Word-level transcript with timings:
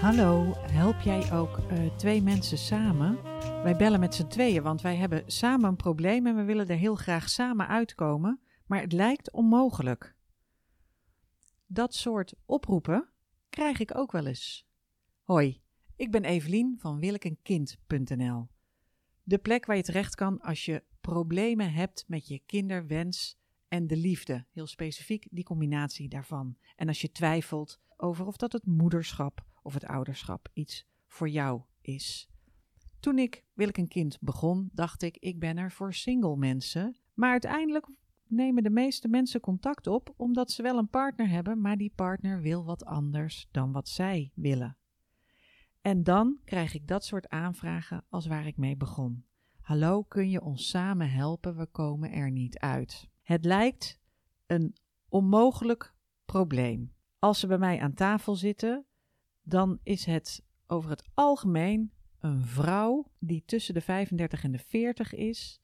Hallo, 0.00 0.52
help 0.56 1.00
jij 1.00 1.32
ook 1.32 1.58
eh, 1.58 1.96
twee 1.96 2.22
mensen 2.22 2.58
samen? 2.58 3.22
Wij 3.62 3.76
bellen 3.76 4.00
met 4.00 4.14
z'n 4.14 4.26
tweeën, 4.26 4.62
want 4.62 4.80
wij 4.80 4.96
hebben 4.96 5.22
samen 5.26 5.68
een 5.68 5.76
probleem 5.76 6.26
en 6.26 6.36
we 6.36 6.42
willen 6.42 6.68
er 6.68 6.76
heel 6.76 6.94
graag 6.94 7.28
samen 7.28 7.68
uitkomen, 7.68 8.40
maar 8.66 8.80
het 8.80 8.92
lijkt 8.92 9.32
onmogelijk. 9.32 10.14
Dat 11.66 11.94
soort 11.94 12.34
oproepen 12.46 13.08
krijg 13.50 13.80
ik 13.80 13.96
ook 13.96 14.12
wel 14.12 14.26
eens. 14.26 14.66
Hoi, 15.22 15.60
ik 15.96 16.10
ben 16.10 16.24
Evelien 16.24 16.76
van 16.78 16.98
willekenkind.nl. 16.98 18.48
De 19.22 19.38
plek 19.38 19.66
waar 19.66 19.76
je 19.76 19.82
terecht 19.82 20.14
kan 20.14 20.40
als 20.40 20.64
je 20.64 20.84
problemen 21.00 21.72
hebt 21.72 22.04
met 22.06 22.28
je 22.28 22.42
kinderwens 22.46 23.38
en 23.68 23.86
de 23.86 23.96
liefde. 23.96 24.44
Heel 24.50 24.66
specifiek 24.66 25.26
die 25.30 25.44
combinatie 25.44 26.08
daarvan. 26.08 26.56
En 26.76 26.88
als 26.88 27.00
je 27.00 27.12
twijfelt 27.12 27.80
over 27.96 28.26
of 28.26 28.36
dat 28.36 28.52
het 28.52 28.66
moederschap 28.66 29.48
of 29.62 29.74
het 29.74 29.84
ouderschap 29.84 30.48
iets 30.52 30.86
voor 31.06 31.28
jou 31.28 31.62
is. 31.80 32.28
Toen 33.00 33.18
ik 33.18 33.44
Wil 33.60 33.68
ik 33.68 33.78
een 33.78 33.88
kind 33.88 34.18
begon, 34.20 34.70
dacht 34.72 35.02
ik, 35.02 35.16
ik 35.16 35.38
ben 35.38 35.56
er 35.56 35.72
voor 35.72 35.94
single 35.94 36.36
mensen. 36.36 36.96
Maar 37.14 37.30
uiteindelijk 37.30 37.88
nemen 38.26 38.62
de 38.62 38.70
meeste 38.70 39.08
mensen 39.08 39.40
contact 39.40 39.86
op 39.86 40.14
omdat 40.16 40.50
ze 40.50 40.62
wel 40.62 40.78
een 40.78 40.88
partner 40.88 41.28
hebben, 41.28 41.60
maar 41.60 41.76
die 41.76 41.92
partner 41.94 42.40
wil 42.40 42.64
wat 42.64 42.84
anders 42.84 43.48
dan 43.50 43.72
wat 43.72 43.88
zij 43.88 44.32
willen. 44.34 44.76
En 45.80 46.02
dan 46.02 46.38
krijg 46.44 46.74
ik 46.74 46.88
dat 46.88 47.04
soort 47.04 47.28
aanvragen 47.28 48.04
als 48.08 48.26
waar 48.26 48.46
ik 48.46 48.56
mee 48.56 48.76
begon. 48.76 49.24
Hallo, 49.60 50.02
kun 50.02 50.30
je 50.30 50.42
ons 50.42 50.68
samen 50.68 51.10
helpen? 51.10 51.56
We 51.56 51.66
komen 51.66 52.12
er 52.12 52.30
niet 52.30 52.58
uit. 52.58 53.08
Het 53.22 53.44
lijkt 53.44 54.00
een 54.46 54.76
onmogelijk 55.08 55.94
probleem. 56.24 56.94
Als 57.18 57.40
ze 57.40 57.46
bij 57.46 57.58
mij 57.58 57.80
aan 57.80 57.94
tafel 57.94 58.34
zitten, 58.34 58.84
dan 59.42 59.78
is 59.82 60.04
het 60.04 60.42
over 60.66 60.90
het 60.90 61.04
algemeen 61.14 61.92
een 62.20 62.44
vrouw 62.44 63.10
die 63.18 63.42
tussen 63.46 63.74
de 63.74 63.80
35 63.80 64.44
en 64.44 64.52
de 64.52 64.58
40 64.58 65.14
is 65.14 65.60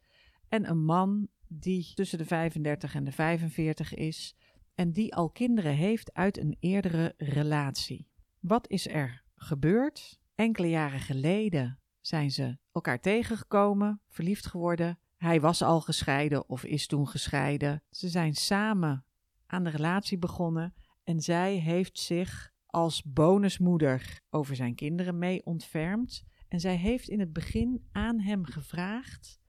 en 0.49 0.69
een 0.69 0.85
man 0.85 1.29
die 1.49 1.93
tussen 1.95 2.19
de 2.19 2.25
35 2.25 2.95
en 2.95 3.05
de 3.05 3.13
45 3.13 3.95
is 3.95 4.35
en 4.75 4.93
die 4.93 5.15
al 5.15 5.31
kinderen 5.31 5.75
heeft 5.75 6.15
uit 6.15 6.39
een 6.39 6.57
eerdere 6.61 7.15
relatie. 7.17 8.09
Wat 8.41 8.69
is 8.69 8.89
er 8.89 9.25
gebeurd? 9.35 10.21
Enkele 10.35 10.69
jaren 10.69 11.01
geleden 11.01 11.81
zijn 12.01 12.31
ze 12.31 12.59
elkaar 12.73 13.01
tegengekomen, 13.01 14.01
verliefd 14.09 14.47
geworden. 14.47 14.99
Hij 15.17 15.41
was 15.41 15.63
al 15.63 15.81
gescheiden 15.81 16.49
of 16.49 16.65
is 16.65 16.87
toen 16.87 17.09
gescheiden. 17.09 17.83
Ze 17.91 18.09
zijn 18.09 18.35
samen 18.35 19.05
aan 19.47 19.65
de 19.65 19.71
relatie 19.71 20.19
begonnen 20.19 20.75
en 21.05 21.21
zij 21.21 21.55
heeft 21.55 21.99
zich 21.99 22.55
als 22.67 23.03
bonusmoeder 23.03 24.21
over 24.31 24.57
zijn 24.57 24.75
kinderen 24.75 25.19
mee 25.19 25.45
ontfermd. 25.45 26.25
En 26.49 26.61
zij 26.61 26.77
heeft 26.77 27.09
in 27.09 27.21
het 27.21 27.33
begin 27.33 27.87
aan 27.93 28.21
hem 28.21 28.45
gevraagd: 28.45 29.41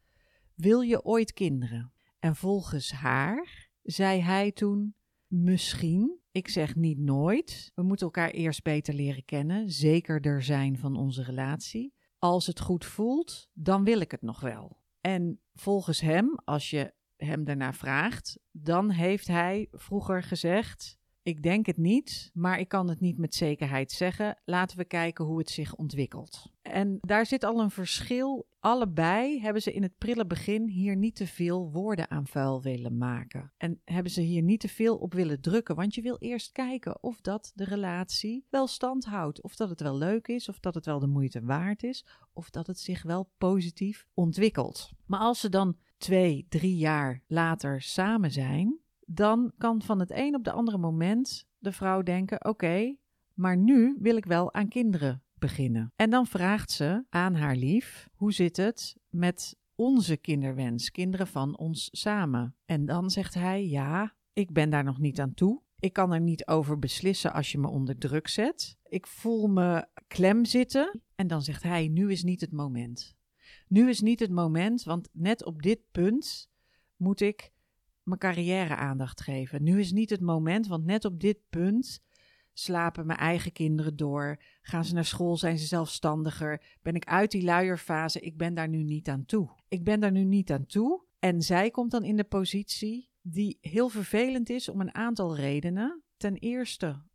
Wil 0.56 0.82
je 0.82 1.04
ooit 1.04 1.34
kinderen? 1.34 1.94
En 2.20 2.36
volgens 2.36 2.92
haar 2.92 3.70
zei 3.82 4.22
hij 4.22 4.52
toen: 4.52 4.96
Misschien. 5.28 6.20
Ik 6.32 6.48
zeg 6.48 6.76
niet 6.76 6.98
nooit. 6.98 7.72
We 7.76 7.84
moeten 7.84 8.06
elkaar 8.06 8.30
eerst 8.30 8.64
beter 8.64 8.94
leren 8.94 9.26
kennen, 9.26 9.72
zekerder 9.72 10.44
zijn 10.44 10.78
van 10.78 10.96
onze 10.96 11.24
relatie. 11.24 11.94
Als 12.18 12.48
het 12.48 12.59
goed 12.59 12.86
voelt, 12.86 13.50
dan 13.54 13.84
wil 13.84 14.00
ik 14.00 14.12
het 14.12 14.22
nog 14.22 14.40
wel. 14.40 14.80
En 15.02 15.40
volgens 15.54 16.02
hem, 16.02 16.40
als 16.44 16.70
je 16.70 16.94
hem 17.16 17.44
daarna 17.44 17.74
vraagt, 17.74 18.40
dan 18.52 18.90
heeft 18.90 19.28
hij 19.28 19.68
vroeger 19.72 20.24
gezegd: 20.24 20.97
ik 21.28 21.44
denk 21.44 21.66
het 21.66 21.78
niet, 21.78 22.31
maar 22.34 22.59
ik 22.59 22.68
kan 22.68 22.90
het 22.90 23.00
niet 23.00 23.18
met 23.18 23.35
zekerheid 23.35 23.91
zeggen. 23.91 24.38
Laten 24.46 24.78
we 24.78 24.85
kijken 24.85 25.25
hoe 25.25 25.38
het 25.38 25.50
zich 25.50 25.75
ontwikkelt. 25.75 26.52
En 26.62 26.97
daar 27.02 27.25
zit 27.25 27.44
al 27.44 27.59
een 27.59 27.72
verschil. 27.72 28.47
Allebei 28.59 29.41
hebben 29.41 29.62
ze 29.62 29.74
in 29.74 29.81
het 29.81 29.97
prille 29.97 30.25
begin 30.25 30.68
hier 30.68 30.96
niet 30.96 31.16
te 31.16 31.28
veel 31.28 31.72
woorden 31.72 32.09
aan 32.09 32.28
vuil 32.28 32.62
willen 32.62 32.97
maken. 32.97 33.53
En 33.57 33.81
hebben 33.84 34.12
ze 34.12 34.22
hier 34.22 34.41
niet 34.41 34.59
te 34.59 34.68
veel 34.68 34.97
op 34.97 35.13
willen 35.13 35.41
drukken, 35.41 35.75
want 35.75 35.96
je 35.96 36.02
wil 36.02 36.18
eerst 36.18 36.52
kijken 36.52 37.03
of 37.03 37.22
dat 37.22 37.52
de 37.56 37.63
relatie 37.63 38.46
wel 38.50 38.68
stand 38.68 39.06
houdt. 39.06 39.41
Of 39.41 39.56
dat 39.56 39.69
het 39.69 39.81
wel 39.81 39.97
leuk 39.97 40.28
is, 40.28 40.50
of 40.50 40.59
dat 40.59 40.75
het 40.75 40.85
wel 40.85 41.00
de 41.00 41.07
moeite 41.07 41.41
waard 41.41 41.84
is, 41.84 42.06
of 42.34 42.50
dat 42.50 42.68
het 42.68 42.79
zich 42.79 43.03
wel 43.03 43.31
positief 43.38 44.07
ontwikkelt. 44.13 44.91
Maar 45.06 45.19
als 45.19 45.40
ze 45.40 45.50
dan 45.50 45.78
twee, 45.97 46.46
drie 46.50 46.78
jaar 46.78 47.23
later 47.28 47.81
samen 47.81 48.31
zijn, 48.31 48.79
dan 49.09 49.51
kan 49.57 49.81
van 49.81 50.00
het 50.00 50.12
een 50.12 50.35
op 50.35 50.44
de 50.44 50.51
andere 50.51 50.78
moment 50.78 51.47
de 51.57 51.72
vrouw 51.72 52.01
denken: 52.01 52.45
oké, 52.45 52.95
maar 53.34 53.57
nu 53.57 53.97
wil 54.00 54.16
ik 54.16 54.25
wel 54.25 54.53
aan 54.53 54.68
kinderen 54.68 55.23
beginnen. 55.34 55.94
En 55.95 56.09
dan 56.09 56.28
vraagt 56.28 56.72
ze 56.72 57.06
aan 57.09 57.35
haar 57.35 57.56
lief: 57.56 58.07
hoe 58.13 58.34
zit 58.34 58.57
het 58.57 58.97
met 59.09 59.57
onze 59.75 60.17
kinderwens, 60.17 60.91
kinderen 60.91 61.28
van 61.28 61.57
ons 61.57 61.90
samen? 61.91 62.56
En 62.66 62.85
dan 62.85 63.09
zegt 63.09 63.34
hij: 63.34 63.67
ja, 63.67 64.16
ik 64.34 64.51
ben 64.51 64.69
daar 64.69 64.84
nog 64.84 65.00
niet 65.00 65.19
aan 65.19 65.34
toe. 65.34 65.62
Ik 65.79 65.94
kan 65.94 66.13
er 66.13 66.22
niet 66.22 66.47
over 66.47 66.79
beslissen 66.79 67.34
als 67.34 67.51
je 67.51 67.57
me 67.57 67.67
onder 67.67 67.97
druk 67.97 68.28
zet. 68.28 68.78
Ik 68.84 69.07
voel 69.07 69.47
me 69.47 69.88
klem 70.07 70.46
zitten. 70.46 71.01
En 71.16 71.28
dan 71.28 71.41
zegt 71.41 71.63
hij: 71.63 71.88
nu 71.88 72.12
is 72.12 72.23
niet 72.23 72.41
het 72.41 72.51
moment. 72.51 73.16
Nu 73.67 73.90
is 73.90 74.01
niet 74.01 74.19
het 74.19 74.31
moment, 74.31 74.84
want 74.84 75.09
net 75.12 75.46
op 75.46 75.62
dit 75.62 75.79
punt 75.91 76.50
moet 76.96 77.22
ik 77.22 77.51
mijn 78.07 78.19
carrière 78.19 78.75
aandacht 78.75 79.22
geven. 79.22 79.63
Nu 79.63 79.79
is 79.79 79.91
niet 79.91 80.09
het 80.09 80.22
moment, 80.22 80.68
want 80.68 80.85
net 80.85 81.06
op 81.06 81.19
dit 81.19 81.38
punt 81.50 82.01
slapen 82.53 83.06
mijn 83.06 83.19
eigen 83.19 83.51
kinderen 83.51 83.95
door. 83.95 84.41
Gaan 84.62 84.85
ze 84.85 84.94
naar 84.94 85.06
school, 85.06 85.38
zijn 85.38 85.57
ze 85.57 85.66
zelfstandiger. 85.66 86.62
Ben 86.81 86.96
ik 86.96 87.06
uit 87.06 87.31
die 87.31 87.44
luierfase, 87.44 88.19
ik 88.19 88.38
ben 88.38 88.53
daar 88.53 88.69
nu 88.69 88.84
niet 88.84 89.09
aan 89.09 89.25
toe. 89.25 89.50
Ik 89.67 89.84
ben 89.84 90.00
daar 90.00 90.12
nu 90.12 90.23
niet 90.23 90.51
aan 90.51 90.66
toe. 90.66 91.06
En 91.19 91.41
zij 91.41 91.69
komt 91.72 91.91
dan 91.91 92.03
in 92.03 92.16
de 92.16 92.23
positie 92.23 93.09
die 93.22 93.57
heel 93.62 93.90
vervelend 93.90 94.50
is 94.50 94.69
om 94.69 94.81
een 94.81 94.94
aantal 94.94 95.35
redenen. 95.35 96.03
Ten 96.17 96.35
eerste 96.35 97.06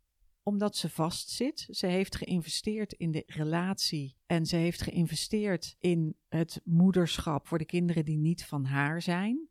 omdat 0.43 0.75
ze 0.75 0.89
vastzit. 0.89 1.67
Ze 1.69 1.87
heeft 1.87 2.15
geïnvesteerd 2.15 2.93
in 2.93 3.11
de 3.11 3.23
relatie 3.25 4.15
en 4.25 4.45
ze 4.45 4.55
heeft 4.55 4.81
geïnvesteerd 4.81 5.75
in 5.79 6.15
het 6.29 6.61
moederschap 6.63 7.47
voor 7.47 7.57
de 7.57 7.65
kinderen 7.65 8.05
die 8.05 8.17
niet 8.17 8.45
van 8.45 8.65
haar 8.65 9.01
zijn. 9.01 9.47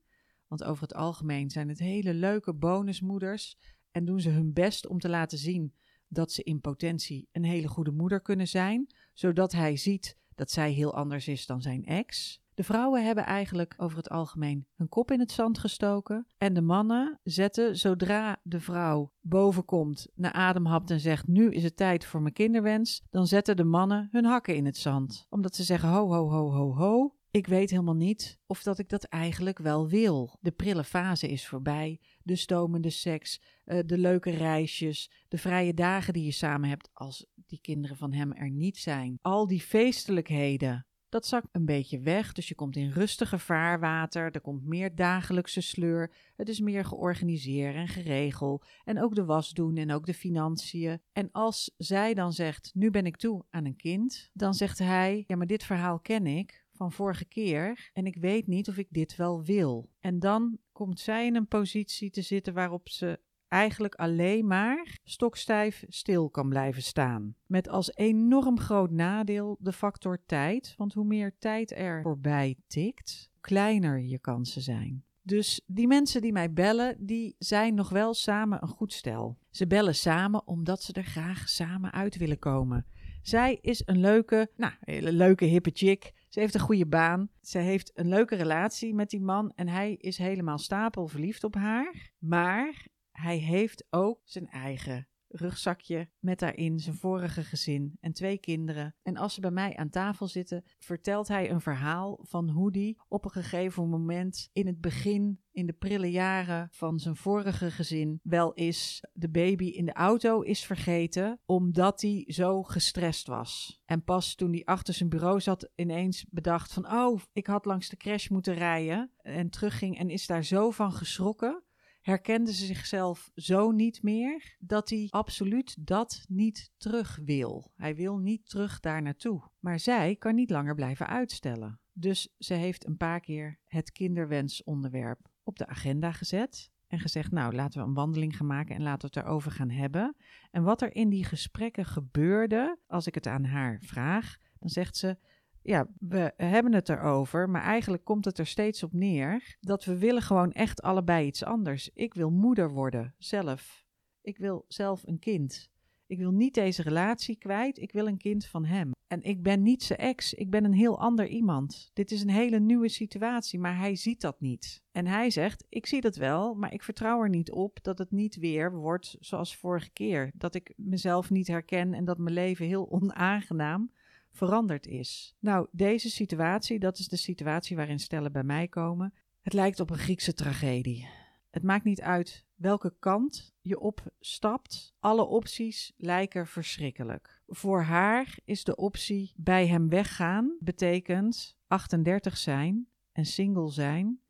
Want 0.52 0.64
over 0.64 0.82
het 0.82 0.94
algemeen 0.94 1.50
zijn 1.50 1.68
het 1.68 1.78
hele 1.78 2.14
leuke 2.14 2.54
bonusmoeders 2.54 3.58
en 3.90 4.04
doen 4.04 4.20
ze 4.20 4.30
hun 4.30 4.52
best 4.52 4.86
om 4.86 4.98
te 4.98 5.08
laten 5.08 5.38
zien 5.38 5.74
dat 6.08 6.32
ze 6.32 6.42
in 6.42 6.60
potentie 6.60 7.28
een 7.32 7.44
hele 7.44 7.68
goede 7.68 7.90
moeder 7.90 8.20
kunnen 8.20 8.48
zijn, 8.48 8.86
zodat 9.12 9.52
hij 9.52 9.76
ziet 9.76 10.18
dat 10.34 10.50
zij 10.50 10.72
heel 10.72 10.94
anders 10.94 11.28
is 11.28 11.46
dan 11.46 11.62
zijn 11.62 11.84
ex. 11.84 12.40
De 12.54 12.64
vrouwen 12.64 13.04
hebben 13.04 13.24
eigenlijk 13.24 13.74
over 13.76 13.96
het 13.96 14.08
algemeen 14.08 14.66
hun 14.74 14.88
kop 14.88 15.10
in 15.10 15.20
het 15.20 15.32
zand 15.32 15.58
gestoken. 15.58 16.26
En 16.38 16.54
de 16.54 16.62
mannen 16.62 17.20
zetten 17.22 17.76
zodra 17.76 18.40
de 18.42 18.60
vrouw 18.60 19.12
bovenkomt, 19.20 20.08
naar 20.14 20.32
adem 20.32 20.66
hapt 20.66 20.90
en 20.90 21.00
zegt: 21.00 21.26
Nu 21.26 21.50
is 21.50 21.62
het 21.62 21.76
tijd 21.76 22.04
voor 22.04 22.22
mijn 22.22 22.34
kinderwens. 22.34 23.02
Dan 23.10 23.26
zetten 23.26 23.56
de 23.56 23.64
mannen 23.64 24.08
hun 24.10 24.24
hakken 24.24 24.56
in 24.56 24.66
het 24.66 24.76
zand. 24.76 25.26
Omdat 25.28 25.54
ze 25.54 25.62
zeggen: 25.62 25.88
Ho, 25.88 26.08
ho, 26.08 26.30
ho, 26.30 26.50
ho, 26.50 26.74
ho. 26.74 27.16
Ik 27.32 27.47
weet 27.47 27.70
helemaal 27.70 27.94
niet 27.94 28.38
of 28.47 28.62
dat 28.62 28.78
ik 28.78 28.88
dat 28.88 29.04
eigenlijk 29.04 29.59
wel 29.59 29.88
wil. 29.88 30.38
De 30.41 30.50
prille 30.50 30.84
fase 30.84 31.28
is 31.28 31.47
voorbij. 31.47 32.00
De 32.22 32.37
stomende 32.37 32.91
seks, 32.91 33.41
uh, 33.65 33.78
de 33.87 33.98
leuke 33.98 34.31
reisjes, 34.31 35.10
de 35.28 35.38
vrije 35.38 35.75
dagen 35.75 36.12
die 36.12 36.25
je 36.25 36.31
samen 36.31 36.69
hebt 36.69 36.91
als 36.93 37.26
die 37.47 37.60
kinderen 37.60 37.97
van 37.97 38.12
hem 38.12 38.32
er 38.32 38.50
niet 38.50 38.78
zijn. 38.78 39.19
Al 39.22 39.47
die 39.47 39.60
feestelijkheden, 39.60 40.87
dat 41.09 41.26
zakt 41.26 41.48
een 41.53 41.65
beetje 41.65 42.00
weg. 42.00 42.32
Dus 42.32 42.48
je 42.48 42.54
komt 42.54 42.76
in 42.76 42.90
rustiger 42.90 43.40
vaarwater. 43.40 44.31
Er 44.31 44.40
komt 44.40 44.64
meer 44.64 44.94
dagelijkse 44.94 45.61
sleur. 45.61 46.14
Het 46.37 46.49
is 46.49 46.61
meer 46.61 46.84
georganiseerd 46.84 47.75
en 47.75 47.88
geregeld. 47.88 48.67
En 48.84 49.02
ook 49.02 49.14
de 49.14 49.25
was 49.25 49.50
doen 49.50 49.76
en 49.76 49.93
ook 49.93 50.06
de 50.06 50.14
financiën. 50.14 51.00
En 51.12 51.29
als 51.31 51.75
zij 51.76 52.14
dan 52.14 52.32
zegt: 52.32 52.70
Nu 52.75 52.90
ben 52.90 53.06
ik 53.06 53.17
toe 53.17 53.44
aan 53.50 53.64
een 53.64 53.76
kind, 53.76 54.31
dan 54.32 54.55
zegt 54.55 54.79
hij: 54.79 55.25
Ja, 55.26 55.37
maar 55.37 55.46
dit 55.46 55.64
verhaal 55.64 56.00
ken 56.00 56.26
ik 56.26 56.62
van 56.82 56.93
vorige 56.93 57.25
keer 57.25 57.90
en 57.93 58.06
ik 58.06 58.17
weet 58.17 58.46
niet 58.46 58.69
of 58.69 58.76
ik 58.76 58.87
dit 58.90 59.17
wel 59.17 59.43
wil. 59.43 59.88
En 60.00 60.19
dan 60.19 60.58
komt 60.73 61.00
zij 61.00 61.26
in 61.26 61.37
een 61.37 61.46
positie 61.46 62.11
te 62.11 62.23
zitten 62.23 62.55
waarop 62.55 62.88
ze 62.88 63.20
eigenlijk 63.49 63.94
alleen 63.94 64.46
maar 64.46 64.99
stokstijf 65.05 65.84
stil 65.88 66.31
kan 66.31 66.49
blijven 66.49 66.82
staan. 66.82 67.34
Met 67.46 67.69
als 67.69 67.94
enorm 67.94 68.58
groot 68.58 68.90
nadeel 68.90 69.56
de 69.61 69.73
factor 69.73 70.19
tijd, 70.26 70.75
want 70.76 70.93
hoe 70.93 71.05
meer 71.05 71.34
tijd 71.38 71.73
er 71.73 72.02
voorbij 72.02 72.56
tikt, 72.67 73.31
kleiner 73.40 74.00
je 74.00 74.19
kansen 74.19 74.62
zijn. 74.62 75.05
Dus 75.23 75.61
die 75.67 75.87
mensen 75.87 76.20
die 76.20 76.32
mij 76.32 76.52
bellen, 76.52 76.96
die 77.06 77.34
zijn 77.38 77.75
nog 77.75 77.88
wel 77.88 78.14
samen 78.14 78.62
een 78.62 78.69
goed 78.69 78.93
stel. 78.93 79.38
Ze 79.50 79.67
bellen 79.67 79.94
samen 79.94 80.46
omdat 80.46 80.82
ze 80.82 80.93
er 80.93 81.05
graag 81.05 81.49
samen 81.49 81.93
uit 81.93 82.17
willen 82.17 82.38
komen. 82.38 82.87
Zij 83.23 83.58
is 83.61 83.82
een 83.84 84.00
leuke, 84.00 84.50
nou, 84.56 84.73
hele 84.81 85.12
leuke 85.12 85.44
hippe 85.44 85.70
chick. 85.73 86.12
Ze 86.32 86.40
heeft 86.40 86.55
een 86.55 86.61
goede 86.61 86.87
baan. 86.87 87.29
Ze 87.40 87.58
heeft 87.58 87.90
een 87.94 88.08
leuke 88.08 88.34
relatie 88.34 88.94
met 88.94 89.11
die 89.11 89.20
man. 89.20 89.52
En 89.55 89.69
hij 89.69 89.94
is 89.94 90.19
helemaal 90.19 90.58
stapel 90.58 91.06
verliefd 91.06 91.44
op 91.44 91.55
haar. 91.55 92.12
Maar 92.19 92.87
hij 93.11 93.37
heeft 93.37 93.87
ook 93.90 94.20
zijn 94.25 94.49
eigen 94.49 95.08
rugzakje 95.32 96.08
met 96.19 96.38
daarin 96.38 96.79
zijn 96.79 96.96
vorige 96.96 97.43
gezin 97.43 97.96
en 98.00 98.12
twee 98.12 98.38
kinderen. 98.38 98.94
En 99.02 99.17
als 99.17 99.34
ze 99.34 99.40
bij 99.40 99.50
mij 99.50 99.76
aan 99.76 99.88
tafel 99.88 100.29
zitten, 100.29 100.64
vertelt 100.79 101.29
hij 101.29 101.50
een 101.50 101.61
verhaal 101.61 102.19
van 102.23 102.49
hoe 102.49 102.73
die 102.73 102.99
op 103.08 103.25
een 103.25 103.31
gegeven 103.31 103.88
moment 103.88 104.49
in 104.52 104.67
het 104.67 104.81
begin, 104.81 105.40
in 105.50 105.67
de 105.67 105.73
prille 105.73 106.11
jaren 106.11 106.69
van 106.70 106.99
zijn 106.99 107.17
vorige 107.17 107.70
gezin, 107.70 108.20
wel 108.23 108.55
eens 108.55 109.00
de 109.12 109.29
baby 109.29 109.64
in 109.64 109.84
de 109.84 109.93
auto 109.93 110.40
is 110.40 110.64
vergeten, 110.64 111.40
omdat 111.46 112.00
hij 112.00 112.25
zo 112.26 112.62
gestrest 112.62 113.26
was. 113.26 113.81
En 113.84 114.05
pas 114.05 114.34
toen 114.34 114.52
hij 114.52 114.64
achter 114.64 114.94
zijn 114.94 115.08
bureau 115.08 115.40
zat, 115.40 115.70
ineens 115.75 116.25
bedacht 116.31 116.73
van, 116.73 116.93
oh, 116.93 117.20
ik 117.32 117.46
had 117.46 117.64
langs 117.64 117.88
de 117.88 117.96
crash 117.96 118.29
moeten 118.29 118.55
rijden 118.55 119.11
en 119.23 119.50
terugging 119.50 119.99
en 119.99 120.11
is 120.11 120.26
daar 120.26 120.44
zo 120.44 120.70
van 120.70 120.93
geschrokken 120.93 121.62
herkende 122.02 122.52
ze 122.52 122.66
zichzelf 122.66 123.31
zo 123.34 123.70
niet 123.70 124.02
meer 124.02 124.56
dat 124.58 124.90
hij 124.90 125.06
absoluut 125.10 125.87
dat 125.87 126.25
niet 126.28 126.70
terug 126.76 127.19
wil. 127.25 127.72
Hij 127.76 127.94
wil 127.94 128.19
niet 128.19 128.49
terug 128.49 128.81
daar 128.81 129.02
naartoe. 129.02 129.43
Maar 129.58 129.81
zij 129.81 130.16
kan 130.16 130.34
niet 130.34 130.50
langer 130.50 130.75
blijven 130.75 131.06
uitstellen. 131.06 131.81
Dus 131.93 132.34
ze 132.38 132.54
heeft 132.54 132.87
een 132.87 132.96
paar 132.96 133.20
keer 133.20 133.58
het 133.66 133.93
kinderwensonderwerp 133.93 135.28
op 135.43 135.58
de 135.58 135.66
agenda 135.66 136.12
gezet. 136.12 136.70
En 136.87 136.99
gezegd, 136.99 137.31
nou 137.31 137.54
laten 137.54 137.81
we 137.81 137.87
een 137.87 137.94
wandeling 137.94 138.37
gaan 138.37 138.46
maken 138.46 138.76
en 138.76 138.82
laten 138.82 139.10
we 139.10 139.19
het 139.19 139.26
erover 139.26 139.50
gaan 139.50 139.70
hebben. 139.70 140.16
En 140.50 140.62
wat 140.62 140.82
er 140.82 140.94
in 140.94 141.08
die 141.08 141.25
gesprekken 141.25 141.84
gebeurde, 141.84 142.78
als 142.87 143.06
ik 143.06 143.14
het 143.14 143.26
aan 143.26 143.44
haar 143.44 143.81
vraag, 143.81 144.37
dan 144.58 144.69
zegt 144.69 144.96
ze: 144.96 145.19
ja, 145.62 145.87
we 145.99 146.32
hebben 146.37 146.73
het 146.73 146.88
erover, 146.88 147.50
maar 147.50 147.62
eigenlijk 147.62 148.05
komt 148.05 148.25
het 148.25 148.38
er 148.38 148.47
steeds 148.47 148.82
op 148.82 148.93
neer 148.93 149.56
dat 149.61 149.85
we 149.85 149.99
willen 149.99 150.23
gewoon 150.23 150.53
echt 150.53 150.82
allebei 150.82 151.26
iets 151.26 151.44
anders. 151.44 151.91
Ik 151.94 152.14
wil 152.14 152.31
moeder 152.31 152.70
worden, 152.70 153.14
zelf. 153.19 153.85
Ik 154.20 154.38
wil 154.38 154.64
zelf 154.69 155.03
een 155.06 155.19
kind. 155.19 155.70
Ik 156.06 156.19
wil 156.19 156.31
niet 156.31 156.55
deze 156.55 156.82
relatie 156.82 157.37
kwijt, 157.37 157.79
ik 157.79 157.93
wil 157.93 158.06
een 158.06 158.19
kind 158.19 158.47
van 158.47 158.64
hem. 158.64 158.91
En 159.06 159.23
ik 159.23 159.43
ben 159.43 159.62
niet 159.62 159.82
zijn 159.82 159.99
ex, 159.99 160.35
ik 160.35 160.50
ben 160.50 160.64
een 160.64 160.73
heel 160.73 161.00
ander 161.00 161.26
iemand. 161.26 161.91
Dit 161.93 162.11
is 162.11 162.23
een 162.23 162.31
hele 162.31 162.61
nieuwe 162.61 162.88
situatie, 162.88 163.58
maar 163.58 163.79
hij 163.79 163.97
ziet 163.97 164.20
dat 164.20 164.41
niet. 164.41 164.82
En 164.93 165.06
hij 165.06 165.31
zegt: 165.31 165.65
Ik 165.69 165.87
zie 165.87 166.00
dat 166.00 166.17
wel, 166.17 166.55
maar 166.55 166.73
ik 166.73 166.82
vertrouw 166.82 167.23
er 167.23 167.29
niet 167.29 167.50
op 167.50 167.79
dat 167.82 167.99
het 167.99 168.11
niet 168.11 168.37
weer 168.37 168.73
wordt 168.73 169.17
zoals 169.20 169.56
vorige 169.56 169.91
keer. 169.91 170.31
Dat 170.35 170.55
ik 170.55 170.73
mezelf 170.76 171.31
niet 171.31 171.47
herken 171.47 171.94
en 171.94 172.05
dat 172.05 172.19
mijn 172.19 172.35
leven 172.35 172.67
heel 172.67 172.91
onaangenaam 172.91 173.91
veranderd 174.32 174.87
is. 174.87 175.34
Nou, 175.38 175.67
deze 175.70 176.11
situatie, 176.11 176.79
dat 176.79 176.99
is 176.99 177.08
de 177.08 177.17
situatie 177.17 177.76
waarin 177.76 178.00
stellen 178.00 178.32
bij 178.32 178.43
mij 178.43 178.69
komen. 178.69 179.14
Het 179.40 179.52
lijkt 179.52 179.81
op 179.81 179.90
een 179.90 179.99
Griekse 179.99 180.34
tragedie. 180.34 181.08
Het 181.50 181.62
maakt 181.62 181.84
niet 181.84 182.00
uit 182.00 182.46
welke 182.55 182.94
kant 182.99 183.55
je 183.61 183.81
opstapt. 183.81 184.94
Alle 185.00 185.25
opties 185.25 185.93
lijken 185.96 186.46
verschrikkelijk. 186.46 187.43
Voor 187.46 187.82
haar 187.82 188.38
is 188.44 188.64
de 188.64 188.76
optie 188.76 189.32
bij 189.37 189.67
hem 189.67 189.88
weggaan, 189.88 190.56
betekent 190.61 191.56
38 191.67 192.37
zijn 192.37 192.88
en 193.12 193.25
single 193.25 193.70
zijn 193.70 194.20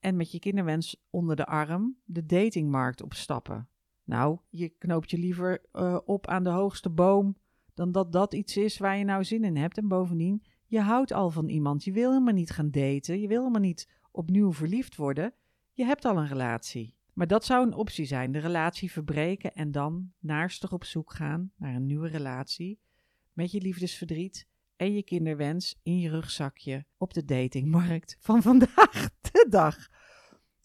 en 0.00 0.16
met 0.16 0.32
je 0.32 0.38
kinderwens 0.38 1.02
onder 1.10 1.36
de 1.36 1.46
arm 1.46 1.96
de 2.04 2.26
datingmarkt 2.26 3.02
opstappen. 3.02 3.68
Nou, 4.04 4.38
je 4.48 4.68
knoopt 4.68 5.10
je 5.10 5.18
liever 5.18 5.64
uh, 5.72 5.98
op 6.04 6.26
aan 6.26 6.44
de 6.44 6.50
hoogste 6.50 6.90
boom 6.90 7.36
dan 7.80 7.92
dat 7.92 8.12
dat 8.12 8.34
iets 8.34 8.56
is 8.56 8.78
waar 8.78 8.98
je 8.98 9.04
nou 9.04 9.24
zin 9.24 9.44
in 9.44 9.56
hebt. 9.56 9.76
En 9.76 9.88
bovendien, 9.88 10.42
je 10.66 10.80
houdt 10.80 11.12
al 11.12 11.30
van 11.30 11.48
iemand. 11.48 11.84
Je 11.84 11.92
wil 11.92 12.10
helemaal 12.10 12.34
niet 12.34 12.50
gaan 12.50 12.70
daten. 12.70 13.20
Je 13.20 13.28
wil 13.28 13.38
helemaal 13.38 13.60
niet 13.60 13.88
opnieuw 14.10 14.52
verliefd 14.52 14.96
worden. 14.96 15.34
Je 15.72 15.84
hebt 15.84 16.04
al 16.04 16.16
een 16.16 16.26
relatie. 16.26 16.94
Maar 17.12 17.26
dat 17.26 17.44
zou 17.44 17.66
een 17.66 17.74
optie 17.74 18.04
zijn: 18.04 18.32
de 18.32 18.38
relatie 18.38 18.92
verbreken 18.92 19.54
en 19.54 19.70
dan 19.70 20.12
naarstig 20.18 20.72
op 20.72 20.84
zoek 20.84 21.12
gaan 21.12 21.52
naar 21.56 21.74
een 21.74 21.86
nieuwe 21.86 22.08
relatie. 22.08 22.80
Met 23.32 23.50
je 23.50 23.60
liefdesverdriet 23.60 24.48
en 24.76 24.94
je 24.94 25.02
kinderwens 25.02 25.78
in 25.82 25.98
je 25.98 26.10
rugzakje 26.10 26.84
op 26.96 27.14
de 27.14 27.24
datingmarkt 27.24 28.16
van 28.18 28.42
vandaag 28.48 29.10
de 29.20 29.46
dag. 29.50 29.88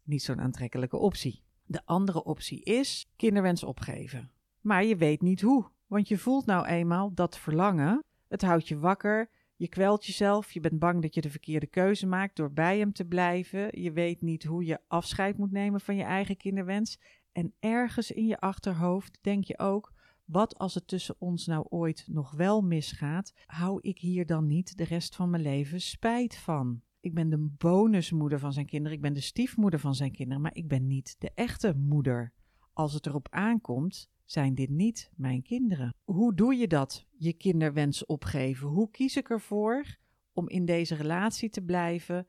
Niet 0.03 0.23
zo'n 0.23 0.41
aantrekkelijke 0.41 0.97
optie. 0.97 1.43
De 1.65 1.85
andere 1.85 2.23
optie 2.23 2.63
is 2.63 3.11
kinderwens 3.15 3.63
opgeven. 3.63 4.31
Maar 4.61 4.85
je 4.85 4.95
weet 4.95 5.21
niet 5.21 5.41
hoe. 5.41 5.73
Want 5.87 6.07
je 6.07 6.17
voelt 6.17 6.45
nou 6.45 6.65
eenmaal 6.65 7.13
dat 7.13 7.37
verlangen. 7.37 8.03
Het 8.27 8.41
houdt 8.41 8.67
je 8.67 8.77
wakker. 8.77 9.29
Je 9.55 9.67
kwelt 9.67 10.05
jezelf. 10.05 10.51
Je 10.51 10.59
bent 10.59 10.79
bang 10.79 11.01
dat 11.01 11.13
je 11.13 11.21
de 11.21 11.29
verkeerde 11.29 11.67
keuze 11.67 12.07
maakt 12.07 12.35
door 12.35 12.51
bij 12.51 12.77
hem 12.77 12.93
te 12.93 13.05
blijven. 13.05 13.81
Je 13.81 13.91
weet 13.91 14.21
niet 14.21 14.43
hoe 14.43 14.65
je 14.65 14.79
afscheid 14.87 15.37
moet 15.37 15.51
nemen 15.51 15.81
van 15.81 15.95
je 15.95 16.03
eigen 16.03 16.37
kinderwens. 16.37 16.99
En 17.31 17.53
ergens 17.59 18.11
in 18.11 18.25
je 18.25 18.39
achterhoofd 18.39 19.17
denk 19.21 19.43
je 19.43 19.59
ook: 19.59 19.93
wat 20.25 20.57
als 20.57 20.73
het 20.73 20.87
tussen 20.87 21.15
ons 21.17 21.45
nou 21.45 21.65
ooit 21.69 22.05
nog 22.07 22.31
wel 22.31 22.61
misgaat? 22.61 23.33
Hou 23.45 23.79
ik 23.81 23.99
hier 23.99 24.25
dan 24.25 24.47
niet 24.47 24.77
de 24.77 24.83
rest 24.83 25.15
van 25.15 25.29
mijn 25.29 25.43
leven 25.43 25.81
spijt 25.81 26.37
van? 26.37 26.81
Ik 26.99 27.13
ben 27.13 27.29
de 27.29 27.37
bonusmoeder 27.57 28.39
van 28.39 28.53
zijn 28.53 28.65
kinderen. 28.65 28.97
Ik 28.97 29.03
ben 29.03 29.13
de 29.13 29.21
stiefmoeder 29.21 29.79
van 29.79 29.95
zijn 29.95 30.11
kinderen. 30.11 30.41
Maar 30.41 30.55
ik 30.55 30.67
ben 30.67 30.87
niet 30.87 31.15
de 31.19 31.31
echte 31.35 31.75
moeder. 31.77 32.33
Als 32.73 32.93
het 32.93 33.05
erop 33.05 33.27
aankomt, 33.29 34.09
zijn 34.25 34.55
dit 34.55 34.69
niet 34.69 35.11
mijn 35.15 35.41
kinderen? 35.41 35.95
Hoe 36.03 36.33
doe 36.33 36.55
je 36.55 36.67
dat, 36.67 37.07
je 37.17 37.33
kinderwens 37.33 38.05
opgeven? 38.05 38.67
Hoe 38.67 38.89
kies 38.89 39.17
ik 39.17 39.29
ervoor 39.29 39.97
om 40.33 40.49
in 40.49 40.65
deze 40.65 40.95
relatie 40.95 41.49
te 41.49 41.61
blijven 41.61 42.27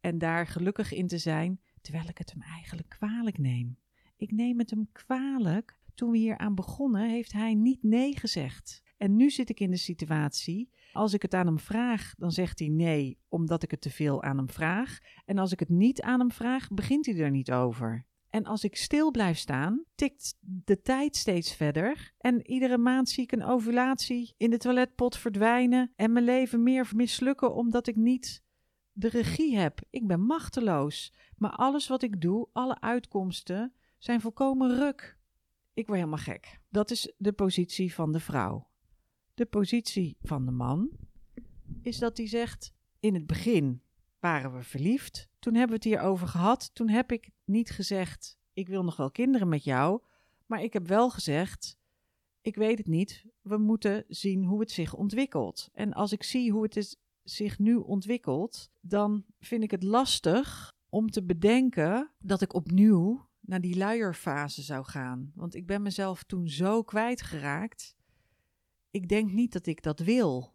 en 0.00 0.18
daar 0.18 0.46
gelukkig 0.46 0.92
in 0.92 1.06
te 1.06 1.18
zijn, 1.18 1.60
terwijl 1.80 2.08
ik 2.08 2.18
het 2.18 2.32
hem 2.32 2.42
eigenlijk 2.42 2.88
kwalijk 2.88 3.38
neem? 3.38 3.78
Ik 4.16 4.32
neem 4.32 4.58
het 4.58 4.70
hem 4.70 4.88
kwalijk. 4.92 5.76
Toen 5.94 6.10
we 6.10 6.18
hier 6.18 6.38
aan 6.38 6.54
begonnen, 6.54 7.10
heeft 7.10 7.32
hij 7.32 7.54
niet 7.54 7.82
nee 7.82 8.18
gezegd. 8.18 8.82
En 8.96 9.16
nu 9.16 9.30
zit 9.30 9.48
ik 9.48 9.60
in 9.60 9.70
de 9.70 9.76
situatie. 9.76 10.70
Als 10.92 11.12
ik 11.12 11.22
het 11.22 11.34
aan 11.34 11.46
hem 11.46 11.58
vraag, 11.58 12.14
dan 12.18 12.32
zegt 12.32 12.58
hij 12.58 12.68
nee, 12.68 13.18
omdat 13.28 13.62
ik 13.62 13.70
het 13.70 13.80
te 13.80 13.90
veel 13.90 14.22
aan 14.22 14.36
hem 14.36 14.50
vraag. 14.50 14.98
En 15.24 15.38
als 15.38 15.52
ik 15.52 15.60
het 15.60 15.68
niet 15.68 16.02
aan 16.02 16.20
hem 16.20 16.30
vraag, 16.30 16.68
begint 16.68 17.06
hij 17.06 17.16
er 17.16 17.30
niet 17.30 17.52
over. 17.52 18.06
En 18.34 18.44
als 18.44 18.64
ik 18.64 18.76
stil 18.76 19.10
blijf 19.10 19.38
staan, 19.38 19.84
tikt 19.94 20.38
de 20.40 20.82
tijd 20.82 21.16
steeds 21.16 21.54
verder. 21.54 22.14
En 22.18 22.50
iedere 22.50 22.78
maand 22.78 23.08
zie 23.08 23.22
ik 23.22 23.32
een 23.32 23.44
ovulatie 23.44 24.34
in 24.36 24.50
de 24.50 24.58
toiletpot 24.58 25.16
verdwijnen. 25.16 25.92
En 25.96 26.12
mijn 26.12 26.24
leven 26.24 26.62
meer 26.62 26.90
mislukken 26.94 27.54
omdat 27.54 27.86
ik 27.86 27.96
niet 27.96 28.44
de 28.92 29.08
regie 29.08 29.56
heb. 29.56 29.80
Ik 29.90 30.06
ben 30.06 30.20
machteloos. 30.20 31.12
Maar 31.36 31.50
alles 31.50 31.88
wat 31.88 32.02
ik 32.02 32.20
doe, 32.20 32.48
alle 32.52 32.80
uitkomsten, 32.80 33.72
zijn 33.98 34.20
volkomen 34.20 34.76
ruk. 34.76 35.18
Ik 35.74 35.86
word 35.86 35.98
helemaal 35.98 36.18
gek. 36.18 36.60
Dat 36.68 36.90
is 36.90 37.12
de 37.16 37.32
positie 37.32 37.94
van 37.94 38.12
de 38.12 38.20
vrouw. 38.20 38.68
De 39.34 39.46
positie 39.46 40.16
van 40.22 40.44
de 40.44 40.52
man 40.52 40.90
is 41.82 41.98
dat 41.98 42.16
hij 42.16 42.28
zegt: 42.28 42.74
in 43.00 43.14
het 43.14 43.26
begin 43.26 43.82
waren 44.24 44.52
we 44.52 44.62
verliefd. 44.62 45.28
Toen 45.38 45.54
hebben 45.54 45.70
we 45.70 45.88
het 45.88 45.94
hierover 45.94 46.28
gehad. 46.28 46.70
Toen 46.74 46.88
heb 46.88 47.12
ik 47.12 47.30
niet 47.44 47.70
gezegd: 47.70 48.38
Ik 48.52 48.68
wil 48.68 48.84
nog 48.84 48.96
wel 48.96 49.10
kinderen 49.10 49.48
met 49.48 49.64
jou. 49.64 50.00
Maar 50.46 50.62
ik 50.62 50.72
heb 50.72 50.86
wel 50.88 51.10
gezegd: 51.10 51.78
Ik 52.40 52.56
weet 52.56 52.78
het 52.78 52.86
niet. 52.86 53.24
We 53.42 53.56
moeten 53.56 54.04
zien 54.08 54.44
hoe 54.44 54.60
het 54.60 54.70
zich 54.70 54.94
ontwikkelt. 54.94 55.70
En 55.72 55.92
als 55.92 56.12
ik 56.12 56.22
zie 56.22 56.52
hoe 56.52 56.62
het 56.62 56.76
is, 56.76 56.96
zich 57.22 57.58
nu 57.58 57.74
ontwikkelt, 57.76 58.70
dan 58.80 59.24
vind 59.40 59.62
ik 59.62 59.70
het 59.70 59.82
lastig 59.82 60.72
om 60.88 61.10
te 61.10 61.22
bedenken 61.22 62.10
dat 62.18 62.40
ik 62.40 62.54
opnieuw 62.54 63.28
naar 63.40 63.60
die 63.60 63.76
luierfase 63.76 64.62
zou 64.62 64.84
gaan. 64.84 65.32
Want 65.34 65.54
ik 65.54 65.66
ben 65.66 65.82
mezelf 65.82 66.22
toen 66.22 66.48
zo 66.48 66.82
kwijtgeraakt. 66.82 67.96
Ik 68.90 69.08
denk 69.08 69.32
niet 69.32 69.52
dat 69.52 69.66
ik 69.66 69.82
dat 69.82 70.00
wil. 70.00 70.53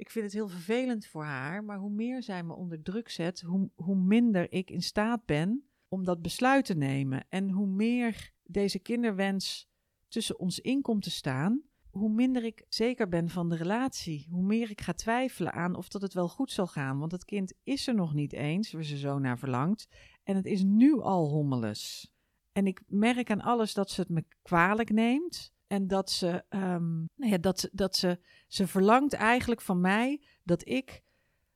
Ik 0.00 0.10
vind 0.10 0.24
het 0.24 0.34
heel 0.34 0.48
vervelend 0.48 1.06
voor 1.06 1.24
haar, 1.24 1.64
maar 1.64 1.78
hoe 1.78 1.90
meer 1.90 2.22
zij 2.22 2.42
me 2.42 2.54
onder 2.54 2.82
druk 2.82 3.08
zet, 3.08 3.40
hoe, 3.40 3.70
hoe 3.74 3.96
minder 3.96 4.52
ik 4.52 4.70
in 4.70 4.82
staat 4.82 5.24
ben 5.24 5.64
om 5.88 6.04
dat 6.04 6.22
besluit 6.22 6.64
te 6.64 6.74
nemen. 6.74 7.26
En 7.28 7.50
hoe 7.50 7.66
meer 7.66 8.32
deze 8.42 8.78
kinderwens 8.78 9.68
tussen 10.08 10.38
ons 10.38 10.60
in 10.60 10.82
komt 10.82 11.02
te 11.02 11.10
staan, 11.10 11.62
hoe 11.90 12.10
minder 12.10 12.44
ik 12.44 12.64
zeker 12.68 13.08
ben 13.08 13.28
van 13.28 13.48
de 13.48 13.56
relatie. 13.56 14.26
Hoe 14.30 14.42
meer 14.42 14.70
ik 14.70 14.80
ga 14.80 14.92
twijfelen 14.92 15.52
aan 15.52 15.74
of 15.74 15.88
dat 15.88 16.02
het 16.02 16.14
wel 16.14 16.28
goed 16.28 16.52
zal 16.52 16.66
gaan. 16.66 16.98
Want 16.98 17.12
het 17.12 17.24
kind 17.24 17.54
is 17.62 17.86
er 17.86 17.94
nog 17.94 18.14
niet 18.14 18.32
eens, 18.32 18.72
waar 18.72 18.84
ze 18.84 18.98
zo 18.98 19.18
naar 19.18 19.38
verlangt. 19.38 19.88
En 20.22 20.36
het 20.36 20.46
is 20.46 20.62
nu 20.62 21.00
al 21.00 21.28
hommeles. 21.28 22.12
En 22.52 22.66
ik 22.66 22.82
merk 22.86 23.30
aan 23.30 23.40
alles 23.40 23.74
dat 23.74 23.90
ze 23.90 24.00
het 24.00 24.10
me 24.10 24.24
kwalijk 24.42 24.90
neemt. 24.90 25.52
En 25.70 25.86
dat 25.86 26.10
ze, 26.10 26.44
um, 26.48 27.08
ja, 27.14 27.38
dat, 27.38 27.68
dat 27.72 27.96
ze, 27.96 28.18
ze 28.48 28.66
verlangt 28.66 29.12
eigenlijk 29.12 29.60
van 29.60 29.80
mij 29.80 30.22
dat 30.42 30.68
ik 30.68 31.02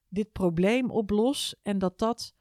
dit 0.08 0.32
probleem 0.32 0.90
oplos 0.90 1.54
en 1.62 1.78
dat 1.78 1.98
dat 1.98 2.34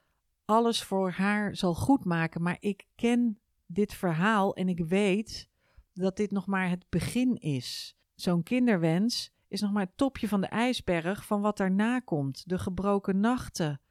alles 0.46 0.84
voor 0.84 1.12
haar 1.12 1.56
zal 1.56 1.74
goedmaken. 1.74 2.42
Maar 2.42 2.58
ik 2.60 2.88
ken 2.96 3.40
dit 3.66 3.94
verhaal 3.94 4.56
en 4.56 4.70
ik 4.70 4.86
weet 4.86 5.50
dat 5.94 6.18
dit 6.18 6.32
nog 6.32 6.46
maar 6.46 6.70
het 6.70 6.86
begin 6.90 7.36
is. 7.36 7.98
Zo'n 8.16 8.44
kinderwens 8.44 9.32
is 9.48 9.62
nog 9.62 9.72
maar 9.72 9.86
het 9.86 9.98
topje 9.98 10.28
van 10.28 10.42
de 10.42 10.48
ijsberg 10.48 11.26
van 11.26 11.42
wat 11.42 11.58
daarna 11.58 12.00
komt. 12.00 12.50
De 12.50 12.60
gebroken 12.60 13.20
nachten, 13.20 13.82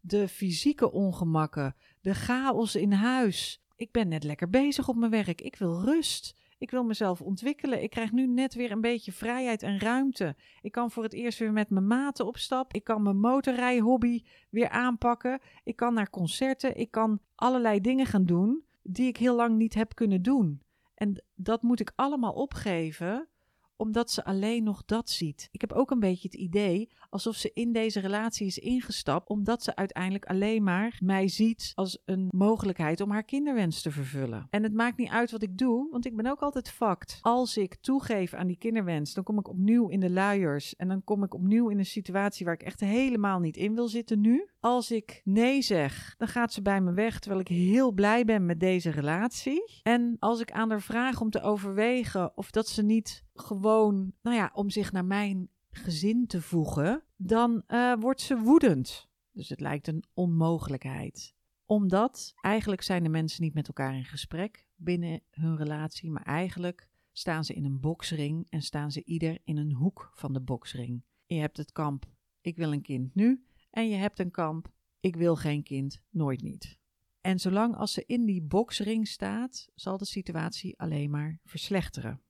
de 0.00 0.28
fysieke 0.28 0.92
ongemakken, 0.92 1.76
de 2.00 2.14
chaos 2.14 2.76
in 2.76 2.92
huis. 2.92 3.62
Ik 3.74 3.92
ben 3.92 4.08
net 4.08 4.24
lekker 4.24 4.50
bezig 4.50 4.88
op 4.88 4.96
mijn 4.96 5.10
werk. 5.10 5.40
Ik 5.40 5.56
wil 5.56 5.80
rust. 5.80 6.44
Ik 6.58 6.70
wil 6.70 6.84
mezelf 6.84 7.20
ontwikkelen. 7.20 7.82
Ik 7.82 7.90
krijg 7.90 8.12
nu 8.12 8.26
net 8.26 8.54
weer 8.54 8.70
een 8.70 8.80
beetje 8.80 9.12
vrijheid 9.12 9.62
en 9.62 9.78
ruimte. 9.78 10.36
Ik 10.60 10.72
kan 10.72 10.90
voor 10.90 11.02
het 11.02 11.12
eerst 11.12 11.38
weer 11.38 11.52
met 11.52 11.70
mijn 11.70 11.86
maten 11.86 12.26
op 12.26 12.36
stap. 12.36 12.72
Ik 12.72 12.84
kan 12.84 13.02
mijn 13.02 13.20
motorrijhobby 13.20 14.22
weer 14.50 14.68
aanpakken. 14.68 15.40
Ik 15.64 15.76
kan 15.76 15.94
naar 15.94 16.10
concerten. 16.10 16.76
Ik 16.76 16.90
kan 16.90 17.20
allerlei 17.34 17.80
dingen 17.80 18.06
gaan 18.06 18.24
doen 18.24 18.64
die 18.82 19.06
ik 19.06 19.16
heel 19.16 19.36
lang 19.36 19.56
niet 19.56 19.74
heb 19.74 19.94
kunnen 19.94 20.22
doen. 20.22 20.62
En 20.94 21.24
dat 21.34 21.62
moet 21.62 21.80
ik 21.80 21.92
allemaal 21.94 22.32
opgeven 22.32 23.28
omdat 23.76 24.10
ze 24.10 24.24
alleen 24.24 24.64
nog 24.64 24.84
dat 24.84 25.10
ziet. 25.10 25.48
Ik 25.50 25.60
heb 25.60 25.72
ook 25.72 25.90
een 25.90 26.00
beetje 26.00 26.28
het 26.28 26.36
idee 26.38 26.90
alsof 27.10 27.36
ze 27.36 27.50
in 27.54 27.72
deze 27.72 28.00
relatie 28.00 28.46
is 28.46 28.58
ingestapt, 28.58 29.28
omdat 29.28 29.62
ze 29.62 29.76
uiteindelijk 29.76 30.24
alleen 30.24 30.62
maar 30.62 30.98
mij 31.02 31.28
ziet 31.28 31.72
als 31.74 32.02
een 32.04 32.28
mogelijkheid 32.30 33.00
om 33.00 33.10
haar 33.10 33.24
kinderwens 33.24 33.82
te 33.82 33.90
vervullen. 33.90 34.46
En 34.50 34.62
het 34.62 34.72
maakt 34.72 34.96
niet 34.96 35.10
uit 35.10 35.30
wat 35.30 35.42
ik 35.42 35.58
doe, 35.58 35.88
want 35.90 36.06
ik 36.06 36.16
ben 36.16 36.26
ook 36.26 36.40
altijd 36.40 36.70
fact. 36.70 37.18
Als 37.20 37.56
ik 37.56 37.74
toegeef 37.74 38.34
aan 38.34 38.46
die 38.46 38.58
kinderwens, 38.58 39.14
dan 39.14 39.24
kom 39.24 39.38
ik 39.38 39.48
opnieuw 39.48 39.88
in 39.88 40.00
de 40.00 40.10
luiers 40.10 40.76
en 40.76 40.88
dan 40.88 41.04
kom 41.04 41.24
ik 41.24 41.34
opnieuw 41.34 41.68
in 41.68 41.78
een 41.78 41.86
situatie 41.86 42.44
waar 42.44 42.54
ik 42.54 42.62
echt 42.62 42.80
helemaal 42.80 43.40
niet 43.40 43.56
in 43.56 43.74
wil 43.74 43.88
zitten 43.88 44.20
nu. 44.20 44.48
Als 44.66 44.90
ik 44.90 45.20
nee 45.24 45.62
zeg, 45.62 46.14
dan 46.18 46.28
gaat 46.28 46.52
ze 46.52 46.62
bij 46.62 46.80
me 46.80 46.92
weg 46.92 47.18
terwijl 47.18 47.40
ik 47.40 47.48
heel 47.48 47.92
blij 47.92 48.24
ben 48.24 48.46
met 48.46 48.60
deze 48.60 48.90
relatie. 48.90 49.80
En 49.82 50.16
als 50.18 50.40
ik 50.40 50.52
aan 50.52 50.70
haar 50.70 50.82
vraag 50.82 51.20
om 51.20 51.30
te 51.30 51.40
overwegen 51.40 52.36
of 52.36 52.50
dat 52.50 52.68
ze 52.68 52.82
niet 52.82 53.24
gewoon, 53.34 54.12
nou 54.22 54.36
ja, 54.36 54.50
om 54.54 54.70
zich 54.70 54.92
naar 54.92 55.04
mijn 55.04 55.48
gezin 55.70 56.26
te 56.26 56.42
voegen, 56.42 57.02
dan 57.16 57.62
uh, 57.68 57.94
wordt 58.00 58.20
ze 58.20 58.38
woedend. 58.38 59.08
Dus 59.32 59.48
het 59.48 59.60
lijkt 59.60 59.88
een 59.88 60.04
onmogelijkheid. 60.14 61.34
Omdat 61.66 62.34
eigenlijk 62.40 62.82
zijn 62.82 63.02
de 63.02 63.08
mensen 63.08 63.42
niet 63.42 63.54
met 63.54 63.68
elkaar 63.68 63.94
in 63.96 64.04
gesprek 64.04 64.66
binnen 64.76 65.20
hun 65.30 65.56
relatie, 65.56 66.10
maar 66.10 66.24
eigenlijk 66.24 66.88
staan 67.12 67.44
ze 67.44 67.54
in 67.54 67.64
een 67.64 67.80
boksring 67.80 68.46
en 68.48 68.62
staan 68.62 68.90
ze 68.90 69.04
ieder 69.04 69.38
in 69.44 69.56
een 69.56 69.72
hoek 69.72 70.10
van 70.14 70.32
de 70.32 70.40
boksring. 70.40 71.02
Je 71.26 71.38
hebt 71.38 71.56
het 71.56 71.72
kamp 71.72 72.14
ik 72.46 72.56
wil 72.56 72.72
een 72.72 72.82
kind 72.82 73.14
nu 73.14 73.44
en 73.76 73.88
je 73.88 73.96
hebt 73.96 74.18
een 74.18 74.30
kamp 74.30 74.74
ik 75.00 75.16
wil 75.16 75.36
geen 75.36 75.62
kind 75.62 76.02
nooit 76.10 76.42
niet. 76.42 76.78
En 77.20 77.38
zolang 77.38 77.76
als 77.76 77.92
ze 77.92 78.04
in 78.06 78.24
die 78.24 78.42
boksring 78.42 79.08
staat, 79.08 79.68
zal 79.74 79.96
de 79.96 80.04
situatie 80.04 80.78
alleen 80.78 81.10
maar 81.10 81.40
verslechteren. 81.44 82.22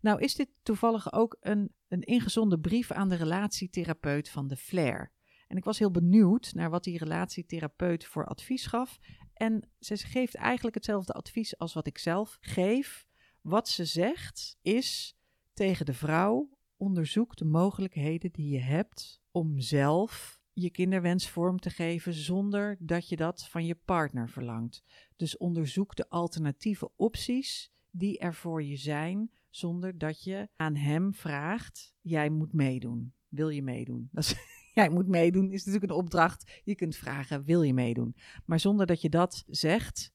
Nou 0.00 0.20
is 0.20 0.34
dit 0.34 0.48
toevallig 0.62 1.12
ook 1.12 1.36
een, 1.40 1.74
een 1.88 2.02
ingezonden 2.02 2.60
brief 2.60 2.90
aan 2.90 3.08
de 3.08 3.14
relatietherapeut 3.14 4.28
van 4.28 4.48
de 4.48 4.56
Flair. 4.56 5.12
En 5.46 5.56
ik 5.56 5.64
was 5.64 5.78
heel 5.78 5.90
benieuwd 5.90 6.52
naar 6.54 6.70
wat 6.70 6.84
die 6.84 6.98
relatietherapeut 6.98 8.04
voor 8.04 8.26
advies 8.26 8.66
gaf. 8.66 8.98
En 9.34 9.70
ze 9.78 9.96
geeft 9.96 10.34
eigenlijk 10.34 10.74
hetzelfde 10.74 11.12
advies 11.12 11.58
als 11.58 11.72
wat 11.72 11.86
ik 11.86 11.98
zelf 11.98 12.38
geef. 12.40 13.06
Wat 13.40 13.68
ze 13.68 13.84
zegt 13.84 14.58
is 14.62 15.16
tegen 15.52 15.86
de 15.86 15.94
vrouw: 15.94 16.48
onderzoek 16.76 17.36
de 17.36 17.44
mogelijkheden 17.44 18.32
die 18.32 18.50
je 18.50 18.60
hebt 18.60 19.22
om 19.30 19.60
zelf 19.60 20.39
je 20.52 20.70
kinderwens 20.70 21.28
vorm 21.28 21.58
te 21.58 21.70
geven 21.70 22.14
zonder 22.14 22.76
dat 22.78 23.08
je 23.08 23.16
dat 23.16 23.48
van 23.48 23.66
je 23.66 23.74
partner 23.74 24.28
verlangt. 24.28 24.82
Dus 25.16 25.36
onderzoek 25.36 25.96
de 25.96 26.08
alternatieve 26.08 26.90
opties 26.96 27.72
die 27.90 28.18
er 28.18 28.34
voor 28.34 28.62
je 28.62 28.76
zijn, 28.76 29.30
zonder 29.50 29.98
dat 29.98 30.22
je 30.22 30.48
aan 30.56 30.74
hem 30.74 31.14
vraagt: 31.14 31.94
jij 32.00 32.30
moet 32.30 32.52
meedoen. 32.52 33.12
Wil 33.28 33.48
je 33.48 33.62
meedoen? 33.62 34.08
Dat 34.12 34.34
jij 34.74 34.88
moet 34.88 35.06
meedoen 35.06 35.50
is 35.50 35.64
natuurlijk 35.64 35.92
een 35.92 35.98
opdracht. 35.98 36.60
Je 36.64 36.74
kunt 36.74 36.96
vragen: 36.96 37.44
wil 37.44 37.62
je 37.62 37.74
meedoen? 37.74 38.16
Maar 38.44 38.60
zonder 38.60 38.86
dat 38.86 39.00
je 39.00 39.08
dat 39.08 39.44
zegt, 39.46 40.12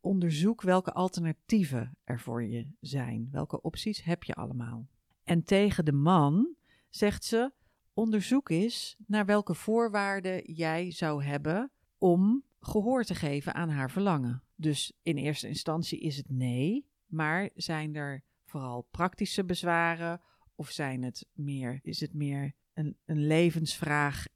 onderzoek 0.00 0.62
welke 0.62 0.92
alternatieven 0.92 1.96
er 2.04 2.20
voor 2.20 2.44
je 2.44 2.66
zijn. 2.80 3.28
Welke 3.30 3.60
opties 3.60 4.04
heb 4.04 4.22
je 4.22 4.34
allemaal? 4.34 4.88
En 5.24 5.44
tegen 5.44 5.84
de 5.84 5.92
man 5.92 6.54
zegt 6.88 7.24
ze: 7.24 7.52
onderzoek 7.94 8.48
eens 8.48 8.96
naar 9.06 9.26
welke 9.26 9.54
voorwaarden 9.54 10.52
jij 10.52 10.90
zou 10.90 11.24
hebben 11.24 11.70
om 11.98 12.44
gehoor 12.60 13.04
te 13.04 13.14
geven 13.14 13.54
aan 13.54 13.68
haar 13.68 13.90
verlangen. 13.90 14.42
Dus 14.54 14.92
in 15.02 15.16
eerste 15.16 15.48
instantie 15.48 16.00
is 16.00 16.16
het 16.16 16.30
nee, 16.30 16.86
maar 17.06 17.50
zijn 17.54 17.94
er 17.94 18.24
vooral 18.44 18.88
praktische 18.90 19.44
bezwaren 19.44 20.20
of 20.54 20.70
zijn 20.70 21.02
het 21.02 21.26
meer, 21.32 21.78
is 21.82 22.00
het 22.00 22.14
meer 22.14 22.54
een, 22.74 22.96
een 23.04 23.26
levensvraag 23.26 24.26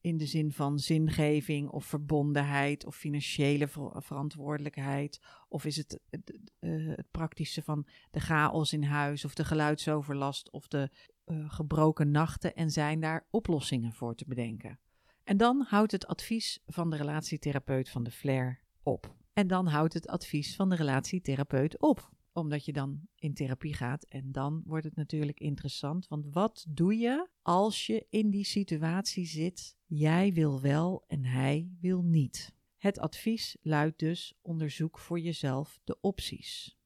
in 0.00 0.16
de 0.16 0.26
zin 0.26 0.52
van 0.52 0.78
zingeving 0.78 1.68
of 1.68 1.84
verbondenheid 1.84 2.86
of 2.86 2.96
financiële 2.96 3.68
verantwoordelijkheid? 3.94 5.20
Of 5.48 5.64
is 5.64 5.76
het 5.76 6.00
het, 6.10 6.40
uh, 6.60 6.96
het, 6.96 7.10
praktische 7.10 7.62
van 7.62 7.86
de 8.10 8.20
chaos 8.20 8.72
in 8.72 8.82
huis 8.82 9.24
of 9.24 9.34
de 9.34 9.44
geluidsoverlast 9.44 10.50
of 10.50 10.68
de 10.68 10.90
uh, 11.26 11.52
gebroken 11.52 12.10
nachten 12.10 12.54
en 12.54 12.70
zijn 12.70 13.00
daar 13.00 13.26
oplossingen 13.30 13.92
voor 13.92 14.14
te 14.14 14.24
bedenken? 14.26 14.78
En 15.24 15.36
dan 15.36 15.64
houdt 15.68 15.92
het 15.92 16.06
advies 16.06 16.62
van 16.66 16.90
de 16.90 16.96
relatietherapeut 16.96 17.88
van 17.88 18.02
de 18.02 18.10
Flair 18.10 18.60
op. 18.82 19.16
En 19.32 19.46
dan 19.46 19.66
houdt 19.66 19.94
het 19.94 20.08
advies 20.08 20.56
van 20.56 20.68
de 20.68 20.76
relatietherapeut 20.76 21.80
op. 21.80 22.10
Omdat 22.38 22.64
je 22.64 22.72
dan 22.72 23.00
in 23.14 23.34
therapie 23.34 23.74
gaat 23.74 24.04
en 24.04 24.32
dan 24.32 24.62
wordt 24.64 24.84
het 24.84 24.96
natuurlijk 24.96 25.40
interessant. 25.40 26.08
Want 26.08 26.26
wat 26.30 26.66
doe 26.68 26.98
je 26.98 27.28
als 27.42 27.86
je 27.86 28.06
in 28.10 28.30
die 28.30 28.44
situatie 28.44 29.26
zit? 29.26 29.76
Jij 29.86 30.32
wil 30.32 30.60
wel 30.60 31.04
en 31.06 31.24
hij 31.24 31.70
wil 31.80 32.02
niet. 32.02 32.54
Het 32.76 32.98
advies 32.98 33.56
luidt 33.62 33.98
dus: 33.98 34.34
onderzoek 34.42 34.98
voor 34.98 35.20
jezelf 35.20 35.80
de 35.84 36.00
opties. 36.00 36.78